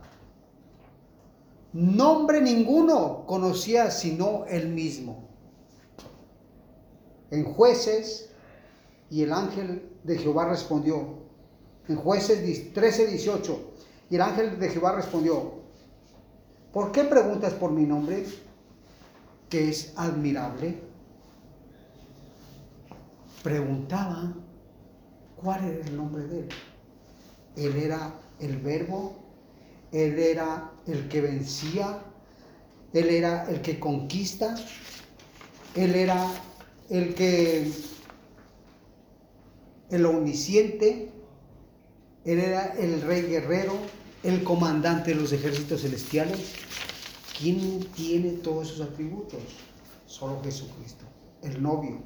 Nombre 1.74 2.40
ninguno 2.40 3.26
conocía 3.26 3.92
sino 3.92 4.46
él 4.46 4.70
mismo. 4.70 5.25
En 7.36 7.44
jueces, 7.44 8.30
y 9.10 9.24
el 9.24 9.34
ángel 9.34 9.92
de 10.06 10.18
Jehová 10.18 10.48
respondió, 10.48 11.20
en 11.90 11.98
jueces 11.98 12.74
13, 12.74 13.08
18, 13.08 13.74
y 14.10 14.16
el 14.16 14.22
ángel 14.22 14.58
de 14.58 14.70
Jehová 14.70 14.94
respondió, 14.94 15.56
¿por 16.72 16.94
qué 16.94 17.04
preguntas 17.04 17.54
por 17.54 17.72
mi 17.72 17.84
nombre? 17.84 18.26
que 19.50 19.70
es 19.70 19.94
admirable, 19.96 20.80
preguntaba 23.44 24.34
cuál 25.36 25.66
era 25.66 25.86
el 25.86 25.96
nombre 25.96 26.24
de 26.24 26.40
él. 26.40 26.50
Él 27.56 27.76
era 27.76 28.12
el 28.40 28.58
verbo, 28.58 29.16
él 29.92 30.18
era 30.18 30.72
el 30.88 31.08
que 31.10 31.22
vencía, 31.22 32.02
él 32.94 33.10
era 33.10 33.50
el 33.50 33.62
que 33.62 33.80
conquista, 33.80 34.56
él 35.76 35.96
era 35.96 36.28
el 36.90 37.16
que, 37.16 37.72
el 39.90 40.06
omnisciente, 40.06 41.12
él 42.26 42.40
era 42.40 42.74
el 42.74 43.02
rey 43.02 43.24
guerrero, 43.24 43.74
el 44.24 44.44
comandante 44.44 45.14
de 45.14 45.22
los 45.22 45.32
ejércitos 45.32 45.82
celestiales. 45.82 46.54
¿Quién 47.40 47.82
tiene 47.96 48.32
todos 48.32 48.72
esos 48.72 48.88
atributos? 48.88 49.40
Solo 50.06 50.42
Jesucristo, 50.44 51.06
el 51.44 51.62
novio. 51.62 52.00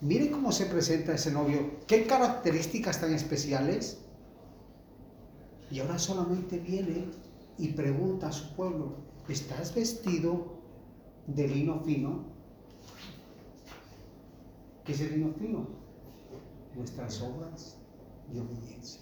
Miren 0.00 0.30
cómo 0.30 0.52
se 0.52 0.66
presenta 0.66 1.14
ese 1.14 1.30
novio. 1.30 1.78
¿Qué 1.86 2.06
características 2.06 3.00
tan 3.00 3.14
especiales? 3.14 3.98
Y 5.70 5.80
ahora 5.80 5.98
solamente 5.98 6.58
viene 6.58 7.06
y 7.56 7.68
pregunta 7.68 8.28
a 8.28 8.32
su 8.32 8.54
pueblo, 8.54 8.96
¿estás 9.28 9.74
vestido 9.74 10.58
de 11.26 11.48
lino 11.48 11.80
fino? 11.80 12.33
¿Qué 14.84 14.92
es 14.92 15.00
el 15.00 15.12
lino 15.12 15.32
fino? 15.38 15.66
Nuestras 16.74 17.20
obras 17.22 17.76
de 18.32 18.40
obediencia. 18.40 19.00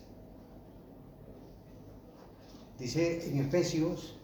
Dice 2.79 3.29
en 3.29 3.39
Efesios 3.39 4.17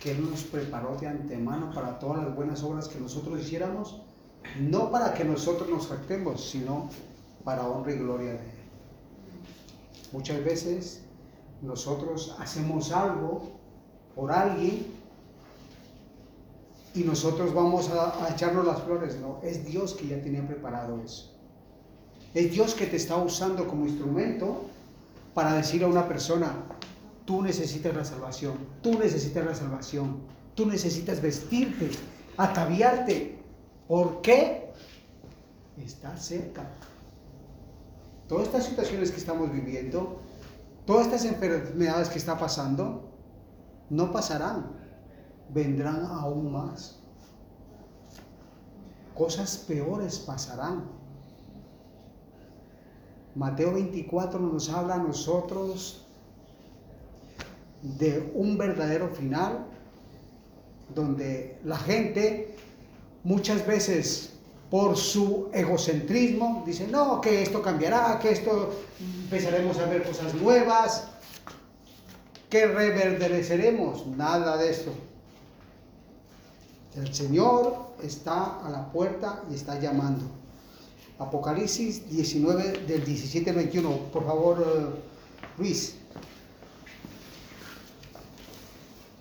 que 0.00 0.12
Él 0.12 0.30
nos 0.30 0.44
preparó 0.44 0.96
de 0.96 1.08
antemano 1.08 1.72
para 1.72 1.98
todas 1.98 2.24
las 2.24 2.34
buenas 2.34 2.62
obras 2.62 2.88
que 2.88 2.98
nosotros 2.98 3.40
hiciéramos, 3.40 4.02
no 4.60 4.90
para 4.90 5.14
que 5.14 5.24
nosotros 5.24 5.68
nos 5.68 5.88
jactemos, 5.88 6.48
sino 6.48 6.88
para 7.44 7.68
honra 7.68 7.92
y 7.92 7.98
gloria 7.98 8.32
de 8.32 8.38
Él. 8.38 8.60
Muchas 10.12 10.44
veces 10.44 11.04
nosotros 11.62 12.36
hacemos 12.38 12.92
algo 12.92 13.52
por 14.14 14.32
alguien 14.32 14.99
y 16.94 17.04
nosotros 17.04 17.54
vamos 17.54 17.90
a, 17.90 18.28
echarnos 18.32 18.66
las 18.66 18.82
flores. 18.82 19.18
No, 19.20 19.40
es 19.42 19.64
Dios 19.64 19.94
que 19.94 20.08
ya 20.08 20.20
tenía 20.20 20.46
preparado 20.46 21.00
eso. 21.02 21.32
Es 22.34 22.50
Dios 22.52 22.74
que 22.74 22.86
te 22.86 22.96
está 22.96 23.16
usando 23.16 23.66
como 23.66 23.86
instrumento 23.86 24.62
para 25.34 25.54
decir 25.54 25.82
a 25.84 25.88
una 25.88 26.06
persona, 26.06 26.52
Tú 27.30 27.42
necesitas 27.42 27.94
la 27.94 28.04
salvación, 28.04 28.54
tú 28.82 28.98
necesitas 28.98 29.44
la 29.44 29.54
salvación, 29.54 30.18
tú 30.56 30.66
necesitas 30.66 31.22
vestirte, 31.22 31.88
ataviarte. 32.36 33.38
¿Por 33.86 34.20
qué? 34.20 34.72
Está 35.76 36.16
cerca. 36.16 36.68
Todas 38.26 38.46
estas 38.46 38.64
situaciones 38.64 39.12
que 39.12 39.18
estamos 39.18 39.52
viviendo, 39.52 40.18
todas 40.86 41.06
estas 41.06 41.24
enfermedades 41.24 42.08
que 42.08 42.18
está 42.18 42.36
pasando, 42.36 43.08
no 43.90 44.10
pasarán, 44.10 44.72
vendrán 45.52 46.04
aún 46.04 46.52
más. 46.52 47.00
Cosas 49.14 49.58
peores 49.68 50.18
pasarán. 50.18 50.84
Mateo 53.34 53.74
24 53.74 54.40
nos 54.40 54.68
habla 54.70 54.94
a 54.94 54.98
nosotros 54.98 56.06
de 57.82 58.30
un 58.34 58.58
verdadero 58.58 59.08
final, 59.08 59.66
donde 60.94 61.58
la 61.64 61.78
gente 61.78 62.56
muchas 63.22 63.66
veces 63.66 64.34
por 64.70 64.96
su 64.96 65.48
egocentrismo 65.52 66.62
dice, 66.66 66.86
no, 66.86 67.20
que 67.20 67.42
esto 67.42 67.62
cambiará, 67.62 68.18
que 68.20 68.30
esto 68.30 68.74
empezaremos 69.24 69.78
a 69.78 69.86
ver 69.86 70.04
cosas 70.04 70.34
nuevas, 70.34 71.08
que 72.48 72.66
reverdeceremos, 72.66 74.06
nada 74.06 74.56
de 74.56 74.70
esto. 74.70 74.92
El 76.96 77.14
Señor 77.14 77.94
está 78.02 78.66
a 78.66 78.70
la 78.70 78.90
puerta 78.90 79.42
y 79.50 79.54
está 79.54 79.78
llamando. 79.78 80.24
Apocalipsis 81.18 82.10
19 82.10 82.84
del 82.86 83.04
17 83.04 83.50
al 83.50 83.56
21. 83.56 83.90
Por 84.12 84.24
favor, 84.24 84.64
eh, 84.66 85.00
Luis. 85.58 86.00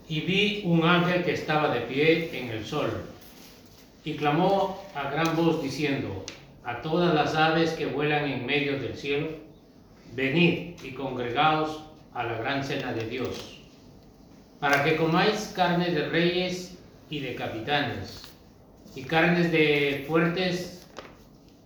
y 0.10 0.22
vi 0.22 0.64
un 0.66 0.84
ángel 0.84 1.24
que 1.24 1.34
estaba 1.34 1.72
de 1.72 1.82
pie 1.82 2.32
en 2.34 2.50
el 2.50 2.66
sol, 2.66 2.90
y 4.04 4.16
clamó 4.16 4.82
a 4.96 5.12
gran 5.12 5.36
voz 5.36 5.62
diciendo, 5.62 6.26
a 6.66 6.82
todas 6.82 7.14
las 7.14 7.36
aves 7.36 7.72
que 7.74 7.86
vuelan 7.86 8.26
en 8.26 8.46
medio 8.46 8.80
del 8.80 8.98
cielo, 8.98 9.28
venid 10.16 10.74
y 10.84 10.94
congregaos 10.94 11.84
a 12.16 12.24
la 12.24 12.40
gran 12.40 12.64
cena 12.64 12.92
de 12.92 13.08
Dios, 13.08 13.60
para 14.60 14.84
que 14.84 14.96
comáis 14.96 15.54
carne 15.56 15.92
de 15.92 16.10
reyes 16.10 16.79
y 17.10 17.20
de 17.20 17.36
capitanes, 17.36 18.24
y 18.96 19.04
carnes 19.04 19.52
de 19.52 20.06
fuertes, 20.08 20.88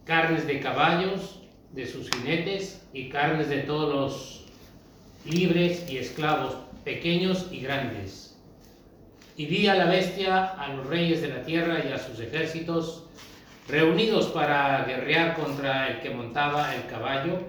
carnes 0.06 0.48
de 0.48 0.60
caballos, 0.60 1.42
de 1.72 1.88
sus 1.88 2.10
jinetes, 2.10 2.86
y 2.94 3.10
carnes 3.10 3.50
de 3.50 3.60
todos 3.60 3.94
los 3.94 4.46
libres 5.26 5.90
y 5.90 5.98
esclavos, 5.98 6.56
pequeños 6.84 7.48
y 7.52 7.62
grandes 7.62 8.34
y 9.36 9.46
vi 9.46 9.68
a 9.68 9.76
la 9.76 9.86
bestia, 9.86 10.46
a 10.46 10.74
los 10.74 10.86
reyes 10.88 11.22
de 11.22 11.30
la 11.30 11.44
tierra 11.44 11.84
y 11.88 11.92
a 11.92 11.98
sus 11.98 12.20
ejércitos, 12.20 13.06
reunidos 13.68 14.28
para 14.28 14.84
guerrear 14.86 15.36
contra 15.36 15.88
el 15.88 16.02
que 16.02 16.12
montaba 16.12 16.76
el 16.76 16.86
caballo 16.86 17.40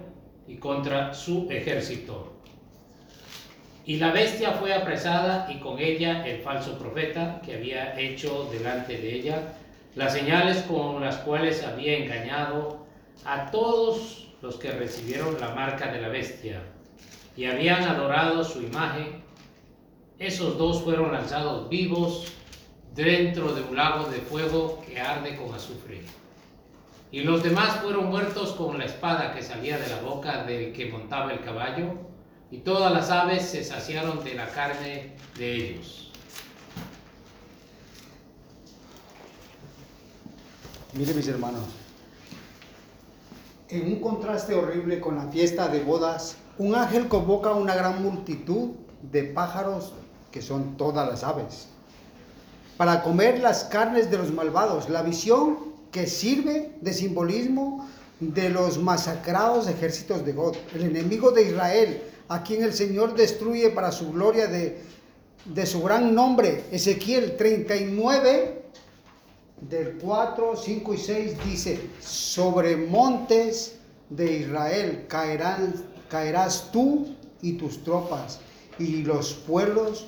y 0.47 0.55
contra 0.57 1.13
su 1.13 1.47
ejército. 1.51 2.34
Y 3.85 3.97
la 3.97 4.11
bestia 4.11 4.51
fue 4.53 4.73
apresada 4.73 5.47
y 5.51 5.59
con 5.59 5.79
ella 5.79 6.25
el 6.25 6.41
falso 6.41 6.77
profeta 6.79 7.39
que 7.45 7.55
había 7.55 7.99
hecho 7.99 8.49
delante 8.51 8.97
de 8.97 9.13
ella 9.13 9.53
las 9.95 10.13
señales 10.13 10.63
con 10.63 11.01
las 11.01 11.17
cuales 11.17 11.63
había 11.63 11.97
engañado 11.97 12.85
a 13.23 13.49
todos 13.49 14.27
los 14.41 14.55
que 14.55 14.71
recibieron 14.71 15.39
la 15.39 15.49
marca 15.55 15.91
de 15.91 16.01
la 16.01 16.09
bestia 16.09 16.61
y 17.37 17.45
habían 17.45 17.83
adorado 17.83 18.43
su 18.43 18.61
imagen, 18.61 19.23
esos 20.19 20.57
dos 20.57 20.81
fueron 20.81 21.11
lanzados 21.11 21.69
vivos 21.69 22.33
dentro 22.93 23.53
de 23.53 23.61
un 23.61 23.75
lago 23.75 24.09
de 24.09 24.19
fuego 24.19 24.81
que 24.85 24.99
arde 24.99 25.35
con 25.35 25.53
azufre. 25.53 26.01
Y 27.11 27.21
los 27.21 27.43
demás 27.43 27.77
fueron 27.81 28.07
muertos 28.07 28.53
con 28.53 28.77
la 28.77 28.85
espada 28.85 29.33
que 29.33 29.41
salía 29.41 29.77
de 29.77 29.87
la 29.89 30.01
boca 30.01 30.43
del 30.43 30.73
que 30.73 30.87
montaba 30.87 31.31
el 31.31 31.41
caballo, 31.41 31.93
y 32.55 32.59
todas 32.59 32.89
las 32.93 33.09
aves 33.09 33.43
se 33.43 33.65
saciaron 33.65 34.23
de 34.23 34.33
la 34.33 34.47
carne 34.47 35.11
de 35.37 35.55
ellos. 35.55 36.09
Mire 40.93 41.13
mis 41.13 41.27
hermanos, 41.27 41.65
en 43.67 43.87
un 43.87 43.99
contraste 43.99 44.55
horrible 44.55 45.01
con 45.01 45.17
la 45.17 45.27
fiesta 45.27 45.67
de 45.67 45.83
bodas, 45.83 46.37
un 46.57 46.75
ángel 46.75 47.09
convoca 47.09 47.49
a 47.49 47.55
una 47.55 47.75
gran 47.75 48.01
multitud 48.01 48.69
de 49.01 49.23
pájaros 49.23 49.91
que 50.31 50.41
son 50.41 50.77
todas 50.77 51.09
las 51.09 51.25
aves, 51.25 51.67
para 52.77 53.03
comer 53.03 53.39
las 53.39 53.65
carnes 53.65 54.09
de 54.09 54.17
los 54.17 54.31
malvados. 54.31 54.87
La 54.89 55.01
visión 55.01 55.57
que 55.91 56.07
sirve 56.07 56.73
de 56.79 56.93
simbolismo 56.93 57.85
de 58.21 58.49
los 58.49 58.77
masacrados 58.77 59.67
ejércitos 59.67 60.25
de 60.25 60.31
God, 60.31 60.55
el 60.73 60.83
enemigo 60.83 61.31
de 61.31 61.49
Israel, 61.49 62.01
a 62.27 62.43
quien 62.43 62.63
el 62.63 62.73
Señor 62.73 63.15
destruye 63.15 63.69
para 63.69 63.91
su 63.91 64.11
gloria 64.11 64.47
de, 64.47 65.65
su 65.65 65.81
gran 65.83 66.13
nombre. 66.15 66.63
Ezequiel 66.71 67.37
39, 67.37 68.63
del 69.61 69.97
4, 69.97 70.55
5 70.55 70.93
y 70.93 70.97
6 70.97 71.45
dice, 71.45 71.79
sobre 72.01 72.75
montes 72.77 73.75
de 74.09 74.39
Israel 74.39 75.05
caerás 75.07 76.71
tú 76.71 77.15
y 77.41 77.53
tus 77.53 77.83
tropas, 77.83 78.39
y 78.79 79.03
los 79.03 79.33
pueblos 79.33 80.07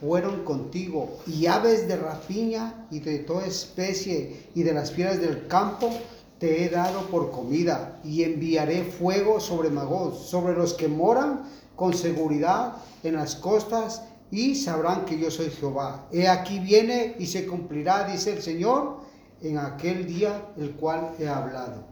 fueron 0.00 0.44
contigo, 0.44 1.18
y 1.26 1.46
aves 1.46 1.88
de 1.88 1.96
rapiña 1.96 2.86
y 2.90 3.00
de 3.00 3.20
toda 3.20 3.46
especie, 3.46 4.48
y 4.54 4.62
de 4.62 4.74
las 4.74 4.92
fieras 4.92 5.20
del 5.20 5.46
campo 5.46 5.90
te 6.38 6.64
he 6.64 6.68
dado 6.68 7.02
por 7.06 7.30
comida, 7.30 8.00
y 8.04 8.22
enviaré 8.22 8.84
fuego 8.84 9.40
sobre 9.40 9.70
Magos, 9.70 10.28
sobre 10.28 10.54
los 10.54 10.74
que 10.74 10.88
moran 10.88 11.44
con 11.76 11.94
seguridad 11.94 12.76
en 13.02 13.14
las 13.14 13.36
costas, 13.36 14.02
y 14.30 14.54
sabrán 14.54 15.04
que 15.04 15.18
yo 15.18 15.30
soy 15.30 15.50
Jehová. 15.50 16.06
He 16.12 16.28
aquí 16.28 16.58
viene 16.58 17.14
y 17.18 17.26
se 17.26 17.46
cumplirá, 17.46 18.08
dice 18.08 18.32
el 18.32 18.42
Señor, 18.42 18.98
en 19.42 19.58
aquel 19.58 20.06
día 20.06 20.48
el 20.56 20.72
cual 20.72 21.12
he 21.18 21.28
hablado. 21.28 21.84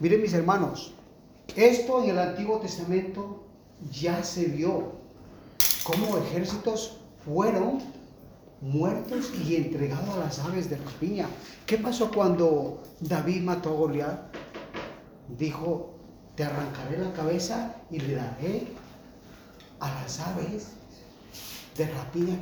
Miren 0.00 0.22
mis 0.22 0.34
hermanos, 0.34 0.92
esto 1.56 2.02
en 2.02 2.10
el 2.10 2.18
Antiguo 2.18 2.58
Testamento 2.58 3.42
ya 3.90 4.22
se 4.22 4.46
vio, 4.46 4.92
como 5.84 6.16
ejércitos 6.18 6.98
fueron 7.24 7.80
muertos 8.60 9.32
y 9.46 9.56
entregados 9.56 10.08
a 10.10 10.18
las 10.18 10.38
aves 10.38 10.70
de 10.70 10.76
rapiña. 10.76 11.26
¿Qué 11.66 11.78
pasó 11.78 12.10
cuando 12.10 12.82
David 13.00 13.42
mató 13.42 13.70
a 13.70 13.72
Goliat? 13.72 14.20
Dijo, 15.38 15.94
te 16.34 16.44
arrancaré 16.44 16.98
la 16.98 17.12
cabeza 17.12 17.74
y 17.90 17.98
le 18.00 18.14
daré 18.14 18.66
a 19.80 19.88
las 20.02 20.20
aves 20.20 20.68
de 21.76 21.86
rapiña 21.86 22.38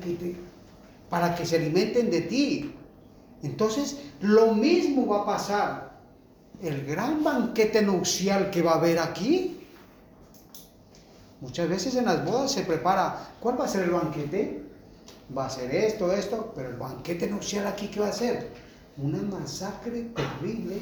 para 1.08 1.34
que 1.34 1.44
se 1.44 1.56
alimenten 1.56 2.10
de 2.10 2.22
ti. 2.22 2.74
Entonces, 3.42 3.98
lo 4.20 4.54
mismo 4.54 5.06
va 5.06 5.22
a 5.22 5.26
pasar. 5.26 5.92
El 6.62 6.86
gran 6.86 7.24
banquete 7.24 7.82
nupcial 7.82 8.50
que 8.50 8.62
va 8.62 8.72
a 8.72 8.76
haber 8.76 8.98
aquí. 8.98 9.58
Muchas 11.40 11.68
veces 11.68 11.96
en 11.96 12.04
las 12.04 12.24
bodas 12.24 12.52
se 12.52 12.62
prepara, 12.62 13.34
¿cuál 13.40 13.60
va 13.60 13.64
a 13.64 13.68
ser 13.68 13.82
el 13.82 13.90
banquete? 13.90 14.61
Va 15.36 15.46
a 15.46 15.50
ser 15.50 15.74
esto, 15.74 16.12
esto, 16.12 16.52
pero 16.54 16.68
el 16.70 16.76
banquete 16.76 17.28
nupcial 17.28 17.66
aquí, 17.66 17.88
¿qué 17.88 18.00
va 18.00 18.08
a 18.08 18.12
ser? 18.12 18.50
Una 18.98 19.22
masacre 19.22 20.02
terrible 20.14 20.76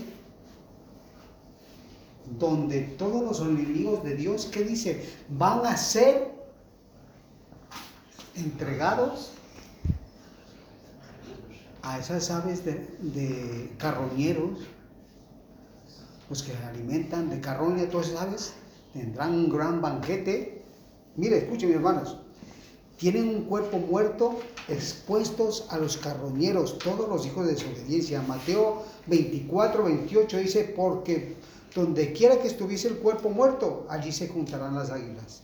donde 2.39 2.81
todos 2.81 3.23
los 3.23 3.41
enemigos 3.41 4.03
de 4.05 4.15
Dios, 4.15 4.47
¿qué 4.47 4.65
dice? 4.65 5.09
Van 5.29 5.65
a 5.67 5.77
ser 5.77 6.31
entregados 8.37 9.33
a 11.83 11.99
esas 11.99 12.31
aves 12.31 12.65
de, 12.65 13.73
carroñeros, 13.79 14.61
los 16.29 16.43
que 16.43 16.57
alimentan 16.57 17.31
de 17.31 17.41
carroña, 17.41 17.89
todas 17.89 18.09
esas 18.09 18.23
aves, 18.23 18.53
tendrán 18.93 19.35
un 19.35 19.49
gran 19.49 19.81
banquete. 19.81 20.63
Mire, 21.17 21.39
escuchen 21.39 21.73
hermanos, 21.73 22.19
tienen 23.01 23.31
un 23.31 23.45
cuerpo 23.45 23.79
muerto 23.79 24.39
expuestos 24.69 25.65
a 25.71 25.79
los 25.79 25.97
carroñeros, 25.97 26.79
todos 26.79 27.09
los 27.09 27.25
hijos 27.25 27.47
de 27.47 27.55
desobediencia. 27.55 28.21
Mateo 28.21 28.83
24, 29.07 29.85
28 29.85 30.37
dice, 30.37 30.75
porque 30.77 31.35
donde 31.75 32.13
quiera 32.13 32.39
que 32.41 32.49
estuviese 32.49 32.89
el 32.89 32.99
cuerpo 32.99 33.31
muerto, 33.31 33.87
allí 33.89 34.13
se 34.13 34.29
juntarán 34.29 34.75
las 34.75 34.91
águilas. 34.91 35.41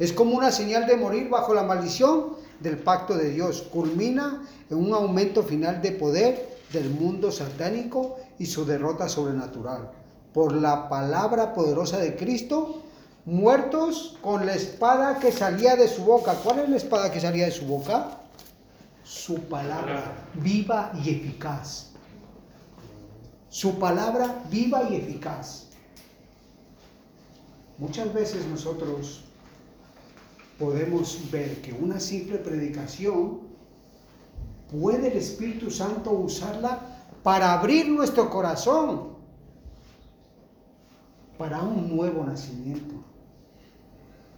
Es 0.00 0.12
como 0.12 0.36
una 0.36 0.50
señal 0.50 0.88
de 0.88 0.96
morir 0.96 1.28
bajo 1.28 1.54
la 1.54 1.62
maldición 1.62 2.34
del 2.58 2.78
pacto 2.78 3.16
de 3.16 3.30
Dios. 3.30 3.62
Culmina 3.70 4.42
en 4.68 4.78
un 4.78 4.92
aumento 4.92 5.44
final 5.44 5.80
de 5.80 5.92
poder 5.92 6.58
del 6.72 6.90
mundo 6.90 7.30
satánico 7.30 8.16
y 8.40 8.46
su 8.46 8.64
derrota 8.64 9.08
sobrenatural. 9.08 9.92
Por 10.34 10.52
la 10.52 10.88
palabra 10.88 11.54
poderosa 11.54 11.98
de 11.98 12.16
Cristo, 12.16 12.82
muertos 13.28 14.16
con 14.22 14.46
la 14.46 14.54
espada 14.54 15.18
que 15.18 15.30
salía 15.30 15.76
de 15.76 15.86
su 15.86 16.02
boca. 16.02 16.32
¿Cuál 16.42 16.60
es 16.60 16.68
la 16.70 16.76
espada 16.76 17.12
que 17.12 17.20
salía 17.20 17.44
de 17.44 17.50
su 17.50 17.66
boca? 17.66 18.20
Su 19.04 19.42
palabra 19.42 20.26
viva 20.34 20.92
y 21.04 21.10
eficaz. 21.10 21.90
Su 23.50 23.78
palabra 23.78 24.42
viva 24.50 24.84
y 24.90 24.96
eficaz. 24.96 25.66
Muchas 27.76 28.12
veces 28.14 28.46
nosotros 28.46 29.20
podemos 30.58 31.30
ver 31.30 31.60
que 31.60 31.74
una 31.74 32.00
simple 32.00 32.38
predicación 32.38 33.40
puede 34.70 35.08
el 35.08 35.18
Espíritu 35.18 35.70
Santo 35.70 36.12
usarla 36.12 36.80
para 37.22 37.52
abrir 37.52 37.90
nuestro 37.90 38.30
corazón 38.30 39.18
para 41.36 41.62
un 41.62 41.94
nuevo 41.94 42.24
nacimiento. 42.24 42.97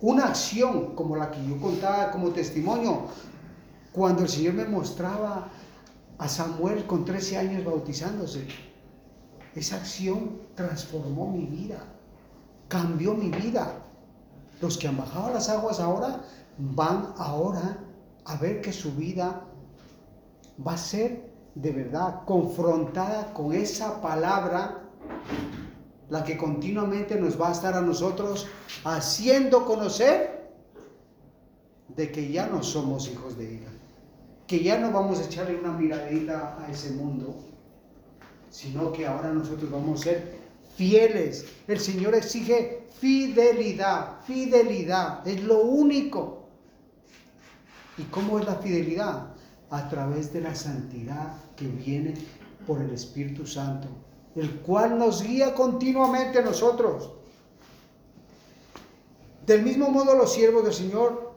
Una 0.00 0.26
acción 0.26 0.94
como 0.94 1.16
la 1.16 1.30
que 1.30 1.46
yo 1.46 1.60
contaba 1.60 2.10
como 2.10 2.30
testimonio, 2.30 3.02
cuando 3.92 4.22
el 4.22 4.28
Señor 4.28 4.54
me 4.54 4.64
mostraba 4.64 5.48
a 6.18 6.28
Samuel 6.28 6.86
con 6.86 7.04
13 7.04 7.38
años 7.38 7.64
bautizándose. 7.64 8.46
Esa 9.54 9.76
acción 9.76 10.38
transformó 10.54 11.30
mi 11.30 11.44
vida, 11.44 11.82
cambió 12.68 13.14
mi 13.14 13.30
vida. 13.30 13.74
Los 14.60 14.78
que 14.78 14.88
han 14.88 14.96
bajado 14.96 15.32
las 15.34 15.48
aguas 15.48 15.80
ahora 15.80 16.20
van 16.58 17.14
ahora 17.16 17.78
a 18.24 18.36
ver 18.36 18.60
que 18.60 18.72
su 18.72 18.92
vida 18.92 19.42
va 20.66 20.74
a 20.74 20.78
ser 20.78 21.30
de 21.54 21.72
verdad 21.72 22.22
confrontada 22.26 23.32
con 23.34 23.52
esa 23.52 24.00
palabra, 24.00 24.82
la 26.10 26.24
que 26.24 26.36
continuamente 26.36 27.18
nos 27.18 27.40
va 27.40 27.48
a 27.48 27.52
estar 27.52 27.74
a 27.74 27.80
nosotros 27.80 28.46
haciendo 28.84 29.64
conocer 29.64 30.50
de 31.96 32.10
que 32.10 32.30
ya 32.30 32.46
no 32.46 32.62
somos 32.62 33.08
hijos 33.08 33.38
de 33.38 33.54
ira, 33.54 33.70
que 34.46 34.62
ya 34.62 34.78
no 34.78 34.90
vamos 34.90 35.20
a 35.20 35.24
echarle 35.24 35.58
una 35.58 35.72
miradita 35.72 36.58
a 36.60 36.70
ese 36.70 36.90
mundo, 36.90 37.36
sino 38.50 38.92
que 38.92 39.06
ahora 39.06 39.32
nosotros 39.32 39.70
vamos 39.70 40.00
a 40.00 40.04
ser 40.04 40.38
fieles. 40.76 41.46
El 41.68 41.78
Señor 41.78 42.14
exige 42.16 42.82
fidelidad, 42.98 44.20
fidelidad, 44.26 45.26
es 45.26 45.42
lo 45.42 45.60
único. 45.60 46.48
¿Y 47.96 48.02
cómo 48.04 48.38
es 48.38 48.46
la 48.46 48.56
fidelidad? 48.56 49.34
A 49.70 49.88
través 49.88 50.32
de 50.32 50.40
la 50.40 50.54
santidad 50.54 51.34
que 51.54 51.68
viene 51.68 52.14
por 52.66 52.82
el 52.82 52.90
Espíritu 52.90 53.46
Santo, 53.46 53.88
el 54.36 54.60
cual 54.60 54.98
nos 54.98 55.22
guía 55.22 55.54
continuamente 55.54 56.38
a 56.38 56.42
nosotros. 56.42 57.10
Del 59.46 59.62
mismo 59.62 59.90
modo 59.90 60.14
los 60.14 60.32
siervos 60.32 60.64
del 60.64 60.74
Señor 60.74 61.32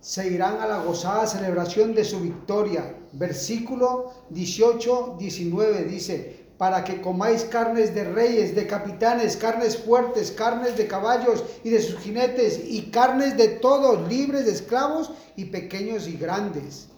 se 0.00 0.28
irán 0.28 0.60
a 0.60 0.66
la 0.66 0.78
gozada 0.82 1.26
celebración 1.26 1.94
de 1.94 2.04
su 2.04 2.20
victoria. 2.20 2.94
Versículo 3.12 4.12
18, 4.30 5.16
19 5.18 5.84
dice, 5.84 6.44
para 6.58 6.84
que 6.84 7.00
comáis 7.00 7.44
carnes 7.44 7.94
de 7.94 8.04
reyes, 8.04 8.54
de 8.54 8.66
capitanes, 8.66 9.36
carnes 9.36 9.76
fuertes, 9.76 10.30
carnes 10.30 10.76
de 10.76 10.86
caballos 10.86 11.42
y 11.64 11.70
de 11.70 11.82
sus 11.82 11.98
jinetes, 12.00 12.60
y 12.64 12.90
carnes 12.90 13.36
de 13.36 13.48
todos, 13.48 14.08
libres 14.08 14.46
de 14.46 14.52
esclavos 14.52 15.10
y 15.36 15.46
pequeños 15.46 16.06
y 16.06 16.16
grandes. 16.16 16.88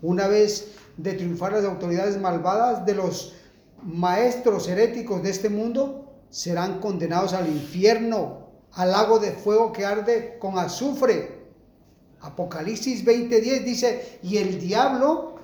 Una 0.00 0.28
vez 0.28 0.68
de 0.96 1.14
triunfar 1.14 1.52
las 1.52 1.64
autoridades 1.64 2.20
malvadas 2.20 2.86
de 2.86 2.94
los 2.94 3.34
maestros 3.84 4.68
heréticos 4.68 5.22
de 5.22 5.30
este 5.30 5.48
mundo, 5.48 6.12
serán 6.30 6.80
condenados 6.80 7.32
al 7.32 7.48
infierno, 7.48 8.48
al 8.72 8.90
lago 8.90 9.18
de 9.18 9.32
fuego 9.32 9.72
que 9.72 9.84
arde 9.84 10.38
con 10.38 10.58
azufre. 10.58 11.44
Apocalipsis 12.20 13.04
20:10 13.04 13.64
dice, 13.64 14.18
y 14.22 14.38
el 14.38 14.58
diablo 14.58 15.36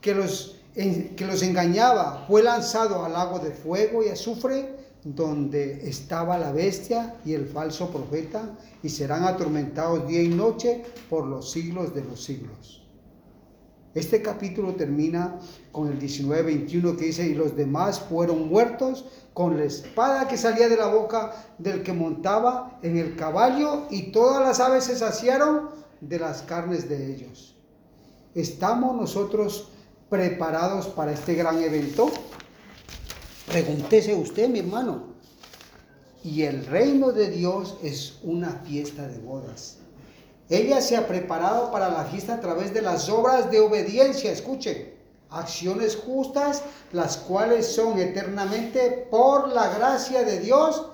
que 0.00 0.14
los, 0.14 0.56
que 0.74 1.26
los 1.26 1.42
engañaba 1.42 2.24
fue 2.26 2.42
lanzado 2.42 3.04
al 3.04 3.12
lago 3.12 3.38
de 3.38 3.52
fuego 3.52 4.02
y 4.02 4.08
azufre 4.08 4.80
donde 5.04 5.88
estaba 5.88 6.36
la 6.38 6.52
bestia 6.52 7.16
y 7.24 7.32
el 7.32 7.46
falso 7.46 7.90
profeta, 7.90 8.58
y 8.82 8.88
serán 8.88 9.24
atormentados 9.24 10.06
día 10.06 10.22
y 10.22 10.28
noche 10.28 10.82
por 11.08 11.26
los 11.26 11.50
siglos 11.50 11.94
de 11.94 12.04
los 12.04 12.22
siglos. 12.22 12.79
Este 13.92 14.22
capítulo 14.22 14.74
termina 14.76 15.40
con 15.72 15.88
el 15.88 15.98
19-21 15.98 16.96
que 16.96 17.06
dice, 17.06 17.26
y 17.26 17.34
los 17.34 17.56
demás 17.56 17.98
fueron 17.98 18.48
muertos 18.48 19.04
con 19.34 19.58
la 19.58 19.64
espada 19.64 20.28
que 20.28 20.36
salía 20.36 20.68
de 20.68 20.76
la 20.76 20.86
boca 20.86 21.32
del 21.58 21.82
que 21.82 21.92
montaba 21.92 22.78
en 22.82 22.96
el 22.96 23.16
caballo, 23.16 23.88
y 23.90 24.12
todas 24.12 24.46
las 24.46 24.60
aves 24.60 24.84
se 24.84 24.96
saciaron 24.96 25.70
de 26.00 26.20
las 26.20 26.42
carnes 26.42 26.88
de 26.88 27.12
ellos. 27.12 27.56
¿Estamos 28.36 28.94
nosotros 28.94 29.70
preparados 30.08 30.86
para 30.86 31.12
este 31.12 31.34
gran 31.34 31.60
evento? 31.60 32.12
Pregúntese 33.48 34.14
usted, 34.14 34.48
mi 34.48 34.60
hermano. 34.60 35.10
Y 36.22 36.42
el 36.42 36.64
reino 36.66 37.10
de 37.10 37.28
Dios 37.30 37.76
es 37.82 38.20
una 38.22 38.50
fiesta 38.64 39.08
de 39.08 39.18
bodas. 39.18 39.79
Ella 40.50 40.80
se 40.80 40.96
ha 40.96 41.06
preparado 41.06 41.70
para 41.70 41.88
la 41.88 42.04
fiesta 42.04 42.34
a 42.34 42.40
través 42.40 42.74
de 42.74 42.82
las 42.82 43.08
obras 43.08 43.50
de 43.52 43.60
obediencia. 43.60 44.32
Escuchen, 44.32 44.92
acciones 45.30 45.96
justas, 45.96 46.62
las 46.92 47.16
cuales 47.16 47.72
son 47.72 48.00
eternamente 48.00 49.06
por 49.10 49.48
la 49.48 49.68
gracia 49.68 50.24
de 50.24 50.40
Dios 50.40 50.86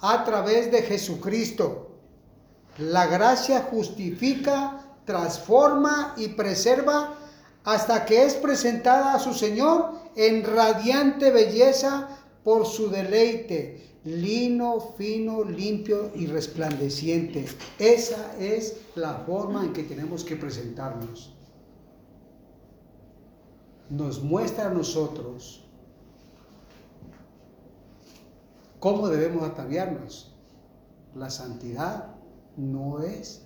a 0.00 0.24
través 0.24 0.72
de 0.72 0.82
Jesucristo. 0.82 1.92
La 2.78 3.06
gracia 3.06 3.68
justifica, 3.70 4.84
transforma 5.04 6.14
y 6.16 6.28
preserva 6.28 7.14
hasta 7.64 8.04
que 8.04 8.24
es 8.24 8.34
presentada 8.34 9.14
a 9.14 9.18
su 9.20 9.32
Señor 9.32 9.92
en 10.16 10.44
radiante 10.44 11.30
belleza 11.30 12.08
por 12.42 12.66
su 12.66 12.90
deleite, 12.90 13.87
lino, 14.04 14.80
fino, 14.96 15.44
limpio 15.44 16.10
y 16.14 16.26
resplandeciente. 16.26 17.46
Esa 17.78 18.36
es 18.38 18.80
la 18.94 19.14
forma 19.26 19.64
en 19.64 19.72
que 19.72 19.82
tenemos 19.82 20.24
que 20.24 20.36
presentarnos. 20.36 21.34
Nos 23.90 24.22
muestra 24.22 24.70
a 24.70 24.74
nosotros 24.74 25.64
cómo 28.78 29.08
debemos 29.08 29.42
ataviarnos. 29.42 30.34
La 31.14 31.30
santidad 31.30 32.14
no 32.56 33.00
es 33.02 33.42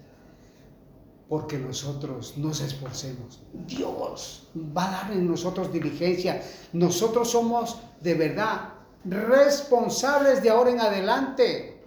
porque 1.29 1.57
nosotros 1.57 2.37
nos 2.37 2.61
esforcemos. 2.61 3.41
Dios 3.67 4.49
va 4.77 4.89
a 4.89 4.91
dar 4.91 5.13
en 5.13 5.27
nosotros 5.27 5.73
diligencia. 5.73 6.43
Nosotros 6.75 7.31
somos 7.31 7.79
de 8.03 8.15
verdad 8.15 8.82
responsables 9.05 10.43
de 10.43 10.51
ahora 10.51 10.71
en 10.71 10.81
adelante. 10.81 11.81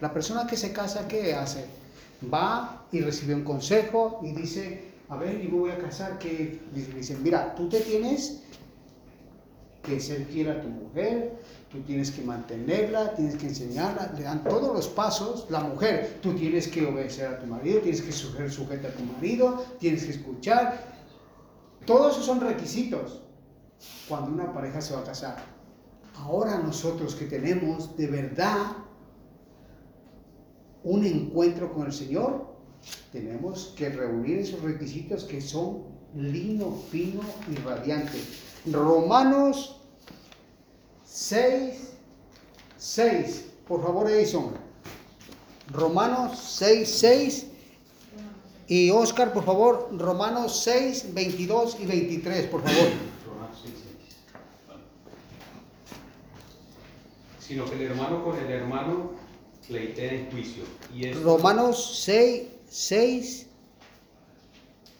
La 0.00 0.12
persona 0.12 0.46
que 0.46 0.56
se 0.56 0.72
casa, 0.72 1.08
¿qué 1.08 1.34
hace? 1.34 1.64
Va 2.32 2.86
y 2.92 3.00
recibe 3.00 3.34
un 3.34 3.44
consejo 3.44 4.20
y 4.22 4.32
dice, 4.32 4.92
a 5.08 5.16
ver, 5.16 5.42
y 5.42 5.48
me 5.48 5.58
voy 5.58 5.70
a 5.70 5.78
casar, 5.78 6.18
que 6.18 6.60
dice, 6.72 7.16
mira, 7.16 7.54
tú 7.54 7.68
te 7.68 7.80
tienes 7.80 8.42
que 9.82 10.00
ser 10.00 10.24
fiel 10.26 10.50
a 10.50 10.62
tu 10.62 10.68
mujer, 10.68 11.32
tú 11.70 11.80
tienes 11.82 12.10
que 12.10 12.22
mantenerla, 12.22 13.14
tienes 13.14 13.36
que 13.36 13.48
enseñarla, 13.48 14.12
le 14.16 14.24
dan 14.24 14.44
todos 14.44 14.74
los 14.74 14.88
pasos. 14.88 15.46
La 15.50 15.60
mujer, 15.60 16.18
tú 16.22 16.34
tienes 16.34 16.68
que 16.68 16.86
obedecer 16.86 17.26
a 17.26 17.38
tu 17.38 17.46
marido, 17.46 17.80
tienes 17.80 18.02
que 18.02 18.12
ser 18.12 18.50
sujeta 18.50 18.88
a 18.88 18.92
tu 18.92 19.02
marido, 19.04 19.64
tienes 19.78 20.04
que 20.04 20.12
escuchar. 20.12 20.94
Todos 21.84 22.14
esos 22.14 22.26
son 22.26 22.40
requisitos 22.40 23.23
cuando 24.08 24.30
una 24.30 24.52
pareja 24.52 24.80
se 24.80 24.94
va 24.94 25.00
a 25.00 25.04
casar. 25.04 25.36
Ahora 26.16 26.58
nosotros 26.58 27.14
que 27.14 27.26
tenemos 27.26 27.96
de 27.96 28.06
verdad 28.06 28.76
un 30.84 31.04
encuentro 31.04 31.72
con 31.72 31.86
el 31.86 31.92
Señor, 31.92 32.54
tenemos 33.10 33.74
que 33.76 33.88
reunir 33.88 34.38
esos 34.38 34.60
requisitos 34.60 35.24
que 35.24 35.40
son 35.40 35.84
lino, 36.14 36.78
fino 36.90 37.22
y 37.50 37.56
radiante. 37.56 38.18
Romanos 38.70 39.80
6, 41.04 41.94
6. 42.76 43.44
Por 43.66 43.82
favor, 43.82 44.10
Edison. 44.10 44.52
Romanos 45.72 46.38
6, 46.38 46.88
6. 46.88 47.46
Y 48.66 48.90
Oscar, 48.90 49.32
por 49.32 49.44
favor, 49.44 49.88
Romanos 49.92 50.62
6, 50.64 51.14
22 51.14 51.78
y 51.80 51.86
23, 51.86 52.46
por 52.46 52.62
favor. 52.62 52.88
Romanos 53.54 53.60
6, 53.62 53.74
6. 53.84 54.16
Sino 57.46 57.64
que 57.66 57.74
el 57.76 57.82
hermano 57.82 58.24
con 58.24 58.38
el 58.38 58.50
hermano 58.50 59.12
pleitea 59.68 60.12
en 60.12 60.30
juicio. 60.30 60.64
Y 60.94 61.06
esto- 61.06 61.22
Romanos 61.22 62.00
6, 62.04 62.42
6, 62.68 63.46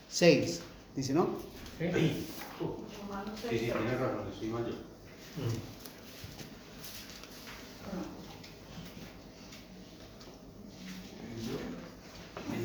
6. 0.09 0.61
Dice, 0.95 1.13
¿no? 1.15 1.29
Sí, 1.79 1.87
sí, 3.51 3.59
tienes 3.59 4.01
razón, 4.01 4.29
estoy 4.33 4.49
mal 4.49 4.67
yo. 4.67 4.73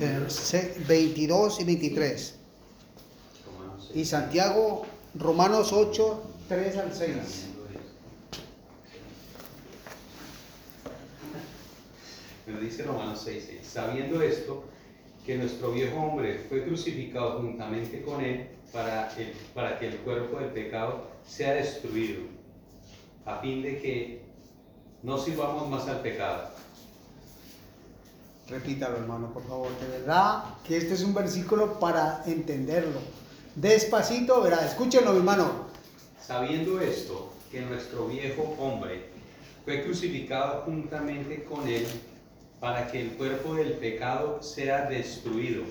Eh, 0.01 0.25
se- 0.29 0.75
22 0.87 1.59
y 1.59 1.63
23. 1.65 2.35
Romanos 3.45 3.89
Y 3.91 3.93
6. 3.95 4.09
Santiago, 4.09 4.85
Romanos 5.15 5.73
8, 5.73 6.23
3 6.47 6.77
al 6.77 6.93
6. 6.93 7.15
Pero 12.45 12.59
dice 12.59 12.83
Romanos 12.83 13.21
6, 13.23 13.43
6, 13.47 13.59
sabiendo 13.67 14.21
esto, 14.21 14.63
que 15.25 15.37
nuestro 15.37 15.71
viejo 15.71 15.97
hombre 15.99 16.45
fue 16.49 16.63
crucificado 16.63 17.39
juntamente 17.39 18.01
con 18.01 18.21
él 18.21 18.47
para, 18.71 19.09
el- 19.17 19.33
para 19.53 19.77
que 19.79 19.87
el 19.87 19.97
cuerpo 19.97 20.39
del 20.39 20.49
pecado 20.49 21.07
sea 21.27 21.53
destruido, 21.53 22.21
a 23.25 23.37
fin 23.39 23.61
de 23.61 23.79
que 23.79 24.21
no 25.03 25.17
sirvamos 25.17 25.69
más 25.69 25.87
al 25.87 26.01
pecado. 26.01 26.49
Repítalo, 28.49 28.97
hermano, 28.97 29.31
por 29.31 29.47
favor. 29.47 29.69
De 29.79 29.99
verdad 29.99 30.43
que 30.67 30.77
este 30.77 30.95
es 30.95 31.03
un 31.03 31.13
versículo 31.13 31.77
para 31.79 32.23
entenderlo. 32.25 32.99
Despacito, 33.59 34.41
verá, 34.41 34.65
escúchenlo, 34.65 35.11
mi 35.11 35.17
hermano. 35.17 35.65
Sabiendo 36.25 36.79
esto, 36.79 37.33
que 37.51 37.59
nuestro 37.59 38.07
viejo 38.07 38.55
hombre 38.57 39.09
fue 39.65 39.83
crucificado 39.83 40.61
juntamente 40.61 41.43
con 41.43 41.67
él 41.67 41.85
para 42.61 42.89
que 42.89 43.01
el 43.01 43.09
cuerpo 43.17 43.55
del 43.55 43.73
pecado 43.73 44.41
sea 44.41 44.85
destruido, 44.85 45.63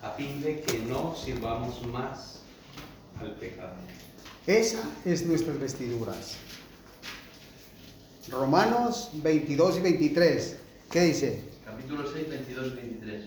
a 0.00 0.10
fin 0.10 0.40
de 0.42 0.60
que 0.60 0.78
no 0.78 1.16
sirvamos 1.16 1.84
más 1.88 2.42
al 3.20 3.32
pecado. 3.32 3.74
Esa 4.46 4.88
es 5.04 5.26
nuestras 5.26 5.58
vestiduras. 5.58 6.36
Romanos 8.30 9.10
22 9.14 9.78
y 9.78 9.80
23. 9.80 10.56
¿Qué 10.88 11.00
dice? 11.00 11.42
Capítulo 11.64 12.08
6, 12.08 12.28
22 12.28 12.66
y 12.66 12.76
23. 12.76 13.22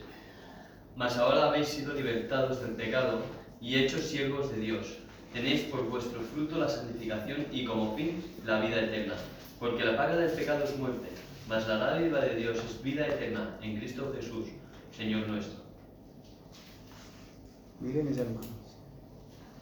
Mas 0.95 1.17
ahora 1.17 1.49
habéis 1.49 1.67
sido 1.67 1.93
libertados 1.93 2.61
del 2.61 2.71
pecado 2.71 3.19
y 3.61 3.75
hechos 3.75 4.01
siervos 4.01 4.51
de 4.51 4.59
Dios. 4.59 4.97
Tenéis 5.33 5.61
por 5.63 5.83
vuestro 5.89 6.21
fruto 6.21 6.57
la 6.57 6.69
santificación 6.69 7.45
y 7.51 7.65
como 7.65 7.95
fin 7.95 8.23
la 8.45 8.59
vida 8.61 8.81
eterna. 8.81 9.15
Porque 9.59 9.83
la 9.83 9.97
paga 9.97 10.15
del 10.15 10.31
pecado 10.31 10.63
es 10.63 10.77
muerte, 10.77 11.09
mas 11.47 11.67
la 11.67 11.77
dádiva 11.77 12.21
de 12.21 12.35
Dios 12.35 12.57
es 12.57 12.81
vida 12.81 13.07
eterna 13.07 13.57
en 13.61 13.77
Cristo 13.77 14.13
Jesús, 14.15 14.47
Señor 14.95 15.27
nuestro. 15.27 15.59
Miren 17.79 18.07
mis 18.07 18.17
hermanos. 18.17 18.47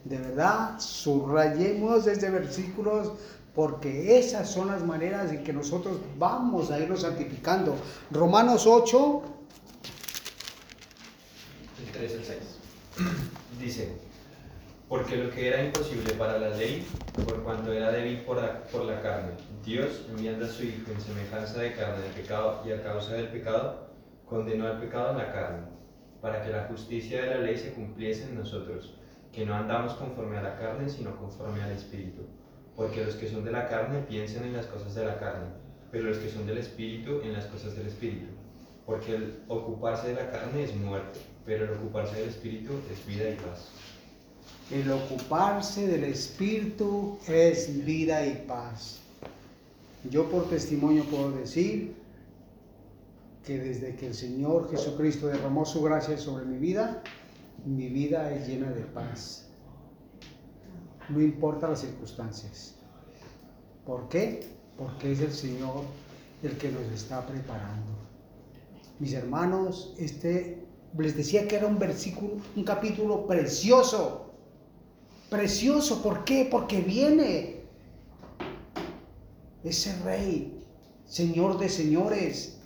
De 0.04 0.18
verdad, 0.18 0.78
subrayemos 0.78 2.06
este 2.06 2.30
versículo 2.30 3.16
porque 3.54 4.18
esas 4.18 4.50
son 4.50 4.68
las 4.68 4.84
maneras 4.84 5.32
en 5.32 5.42
que 5.42 5.52
nosotros 5.52 5.98
vamos 6.18 6.70
a 6.70 6.78
irnos 6.78 7.00
santificando. 7.00 7.74
Romanos 8.10 8.66
8, 8.66 9.22
El 11.86 11.92
3 11.92 12.14
al 12.18 12.24
6. 12.24 12.38
Dice, 13.60 13.92
porque 14.88 15.16
lo 15.16 15.30
que 15.30 15.48
era 15.48 15.62
imposible 15.62 16.14
para 16.14 16.38
la 16.38 16.48
ley, 16.50 16.86
por 17.26 17.42
cuanto 17.42 17.70
era 17.70 17.92
débil 17.92 18.22
por 18.22 18.38
la, 18.38 19.02
carne, 19.02 19.32
Dios, 19.62 20.06
enviando 20.08 20.46
a 20.46 20.48
su 20.48 20.64
Hijo 20.64 20.90
en 20.90 21.00
semejanza 21.00 21.60
de 21.60 21.74
carne 21.74 22.04
de 22.04 22.22
pecado 22.22 22.62
y 22.64 22.72
a 22.72 22.82
causa 22.82 23.14
del 23.14 23.28
pecado, 23.28 23.90
condenó 24.24 24.66
al 24.66 24.80
pecado 24.80 25.10
en 25.10 25.18
la 25.18 25.30
carne, 25.30 25.66
para 26.22 26.42
que 26.42 26.50
la 26.50 26.64
justicia 26.68 27.20
de 27.20 27.26
la 27.26 27.38
ley 27.40 27.58
se 27.58 27.74
cumpliese 27.74 28.24
en 28.24 28.36
nosotros, 28.36 28.94
que 29.30 29.44
no 29.44 29.54
andamos 29.54 29.92
conforme 29.94 30.38
a 30.38 30.42
la 30.42 30.56
carne, 30.56 30.88
sino 30.88 31.16
conforme 31.18 31.62
al 31.62 31.72
Espíritu. 31.72 32.22
Porque 32.74 33.04
los 33.04 33.16
que 33.16 33.28
son 33.28 33.44
de 33.44 33.52
la 33.52 33.68
carne 33.68 34.06
piensan 34.08 34.44
en 34.44 34.56
las 34.56 34.66
cosas 34.66 34.94
de 34.94 35.04
la 35.04 35.18
carne, 35.18 35.48
pero 35.90 36.04
los 36.04 36.16
que 36.16 36.30
son 36.30 36.46
del 36.46 36.58
Espíritu 36.58 37.20
en 37.22 37.34
las 37.34 37.44
cosas 37.44 37.76
del 37.76 37.88
Espíritu. 37.88 38.28
Porque 38.86 39.16
el 39.16 39.42
ocuparse 39.48 40.08
de 40.08 40.14
la 40.14 40.30
carne 40.30 40.64
es 40.64 40.74
muerte, 40.74 41.20
pero 41.46 41.64
el 41.64 41.70
ocuparse 41.70 42.16
del 42.16 42.28
Espíritu 42.28 42.72
es 42.92 43.06
vida 43.06 43.30
y 43.30 43.36
paz. 43.36 43.68
El 44.70 44.90
ocuparse 44.90 45.86
del 45.86 46.04
Espíritu 46.04 47.18
es 47.28 47.84
vida 47.84 48.26
y 48.26 48.44
paz. 48.48 49.00
Yo 50.10 50.28
por 50.28 50.48
testimonio 50.48 51.04
puedo 51.04 51.30
decir 51.30 51.94
que 53.44 53.58
desde 53.58 53.94
que 53.94 54.08
el 54.08 54.14
Señor 54.14 54.68
Jesucristo 54.70 55.28
derramó 55.28 55.64
su 55.64 55.80
gracia 55.82 56.18
sobre 56.18 56.44
mi 56.44 56.58
vida, 56.58 57.02
mi 57.64 57.88
vida 57.88 58.32
es 58.34 58.48
llena 58.48 58.72
de 58.72 58.82
paz. 58.82 59.46
No 61.08 61.20
importa 61.22 61.68
las 61.68 61.80
circunstancias. 61.80 62.74
¿Por 63.84 64.08
qué? 64.08 64.48
Porque 64.76 65.12
es 65.12 65.20
el 65.20 65.32
Señor 65.32 65.84
el 66.42 66.58
que 66.58 66.72
nos 66.72 66.82
está 66.92 67.24
preparando. 67.24 67.92
Mis 68.98 69.12
hermanos, 69.12 69.94
este 69.98 70.65
les 70.98 71.16
decía 71.16 71.46
que 71.46 71.56
era 71.56 71.66
un 71.66 71.78
versículo, 71.78 72.34
un 72.54 72.64
capítulo 72.64 73.26
precioso. 73.26 74.32
Precioso, 75.30 76.02
¿por 76.02 76.24
qué? 76.24 76.46
Porque 76.50 76.80
viene 76.80 77.64
ese 79.64 79.96
rey, 80.04 80.64
señor 81.04 81.58
de 81.58 81.68
señores. 81.68 82.58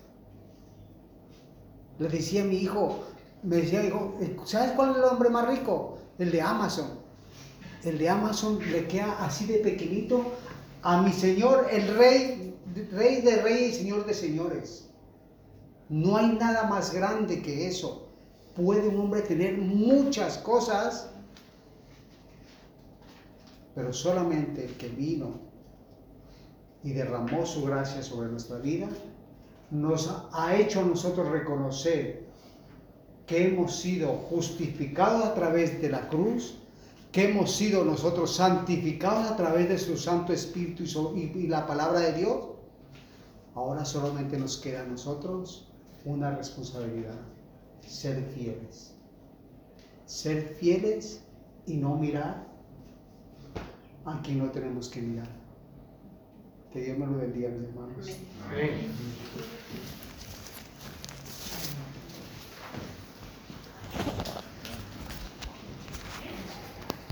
Le 1.99 2.09
decía 2.09 2.43
a 2.43 2.45
mi 2.45 2.57
hijo, 2.57 3.05
me 3.43 3.57
decía, 3.57 3.85
hijo, 3.85 4.19
¿sabes 4.45 4.73
cuál 4.73 4.91
es 4.91 4.97
el 4.99 5.05
hombre 5.05 5.31
más 5.31 5.49
rico? 5.49 5.99
El 6.19 6.31
de 6.31 6.43
Amazon. 6.43 7.01
El 7.85 7.99
de 7.99 8.09
Amazon 8.09 8.59
le 8.71 8.87
queda 8.87 9.25
así 9.25 9.47
de 9.47 9.59
pequeñito 9.59 10.33
a 10.83 11.03
mi 11.03 11.13
señor, 11.13 11.67
el 11.71 11.97
rey, 11.97 12.55
rey 12.93 13.21
de 13.23 13.37
reyes 13.43 13.77
señor 13.77 14.07
de 14.07 14.15
señores. 14.15 14.89
No 15.89 16.17
hay 16.17 16.33
nada 16.35 16.65
más 16.69 16.93
grande 16.93 17.43
que 17.43 17.67
eso. 17.67 18.00
Puede 18.55 18.89
un 18.89 19.01
hombre 19.01 19.23
tener 19.23 19.59
muchas 19.59 20.39
cosas, 20.39 21.11
pero 23.75 23.93
solamente 23.93 24.65
el 24.65 24.77
que 24.77 24.89
vino 24.89 25.41
y 26.83 26.93
derramó 26.93 27.47
su 27.47 27.65
gracia 27.65 28.03
sobre 28.03 28.29
nuestra 28.29 28.59
vida, 28.59 28.89
nos 29.71 30.11
ha 30.33 30.57
hecho 30.57 30.81
a 30.81 30.85
nosotros 30.85 31.29
reconocer 31.29 32.25
que 33.27 33.47
hemos 33.47 33.77
sido 33.77 34.09
justificados 34.09 35.25
a 35.25 35.35
través 35.35 35.81
de 35.81 35.89
la 35.89 36.09
cruz, 36.09 36.57
que 37.13 37.31
hemos 37.31 37.53
sido 37.53 37.85
nosotros 37.85 38.35
santificados 38.35 39.31
a 39.31 39.37
través 39.37 39.69
de 39.69 39.79
su 39.79 39.97
Santo 39.97 40.33
Espíritu 40.33 40.83
y, 41.15 41.21
y 41.39 41.47
la 41.47 41.67
palabra 41.67 42.01
de 42.01 42.13
Dios. 42.15 42.39
Ahora 43.55 43.85
solamente 43.85 44.39
nos 44.39 44.57
queda 44.57 44.83
a 44.83 44.87
nosotros 44.87 45.69
una 46.05 46.37
responsabilidad, 46.37 47.21
ser 47.87 48.23
fieles. 48.35 48.95
Ser 50.07 50.57
fieles 50.59 51.23
y 51.67 51.75
no 51.75 51.97
mirar 51.97 52.47
a 54.05 54.21
quien 54.23 54.39
no 54.39 54.51
tenemos 54.51 54.89
que 54.89 55.03
mirar. 55.03 55.29
Que 56.73 56.83
Dios 56.83 56.99
me 56.99 57.07
lo 57.07 57.19
bendiga, 57.19 57.49
mis 57.49 57.69
hermanos. 57.69 58.19
Amén. 58.49 58.91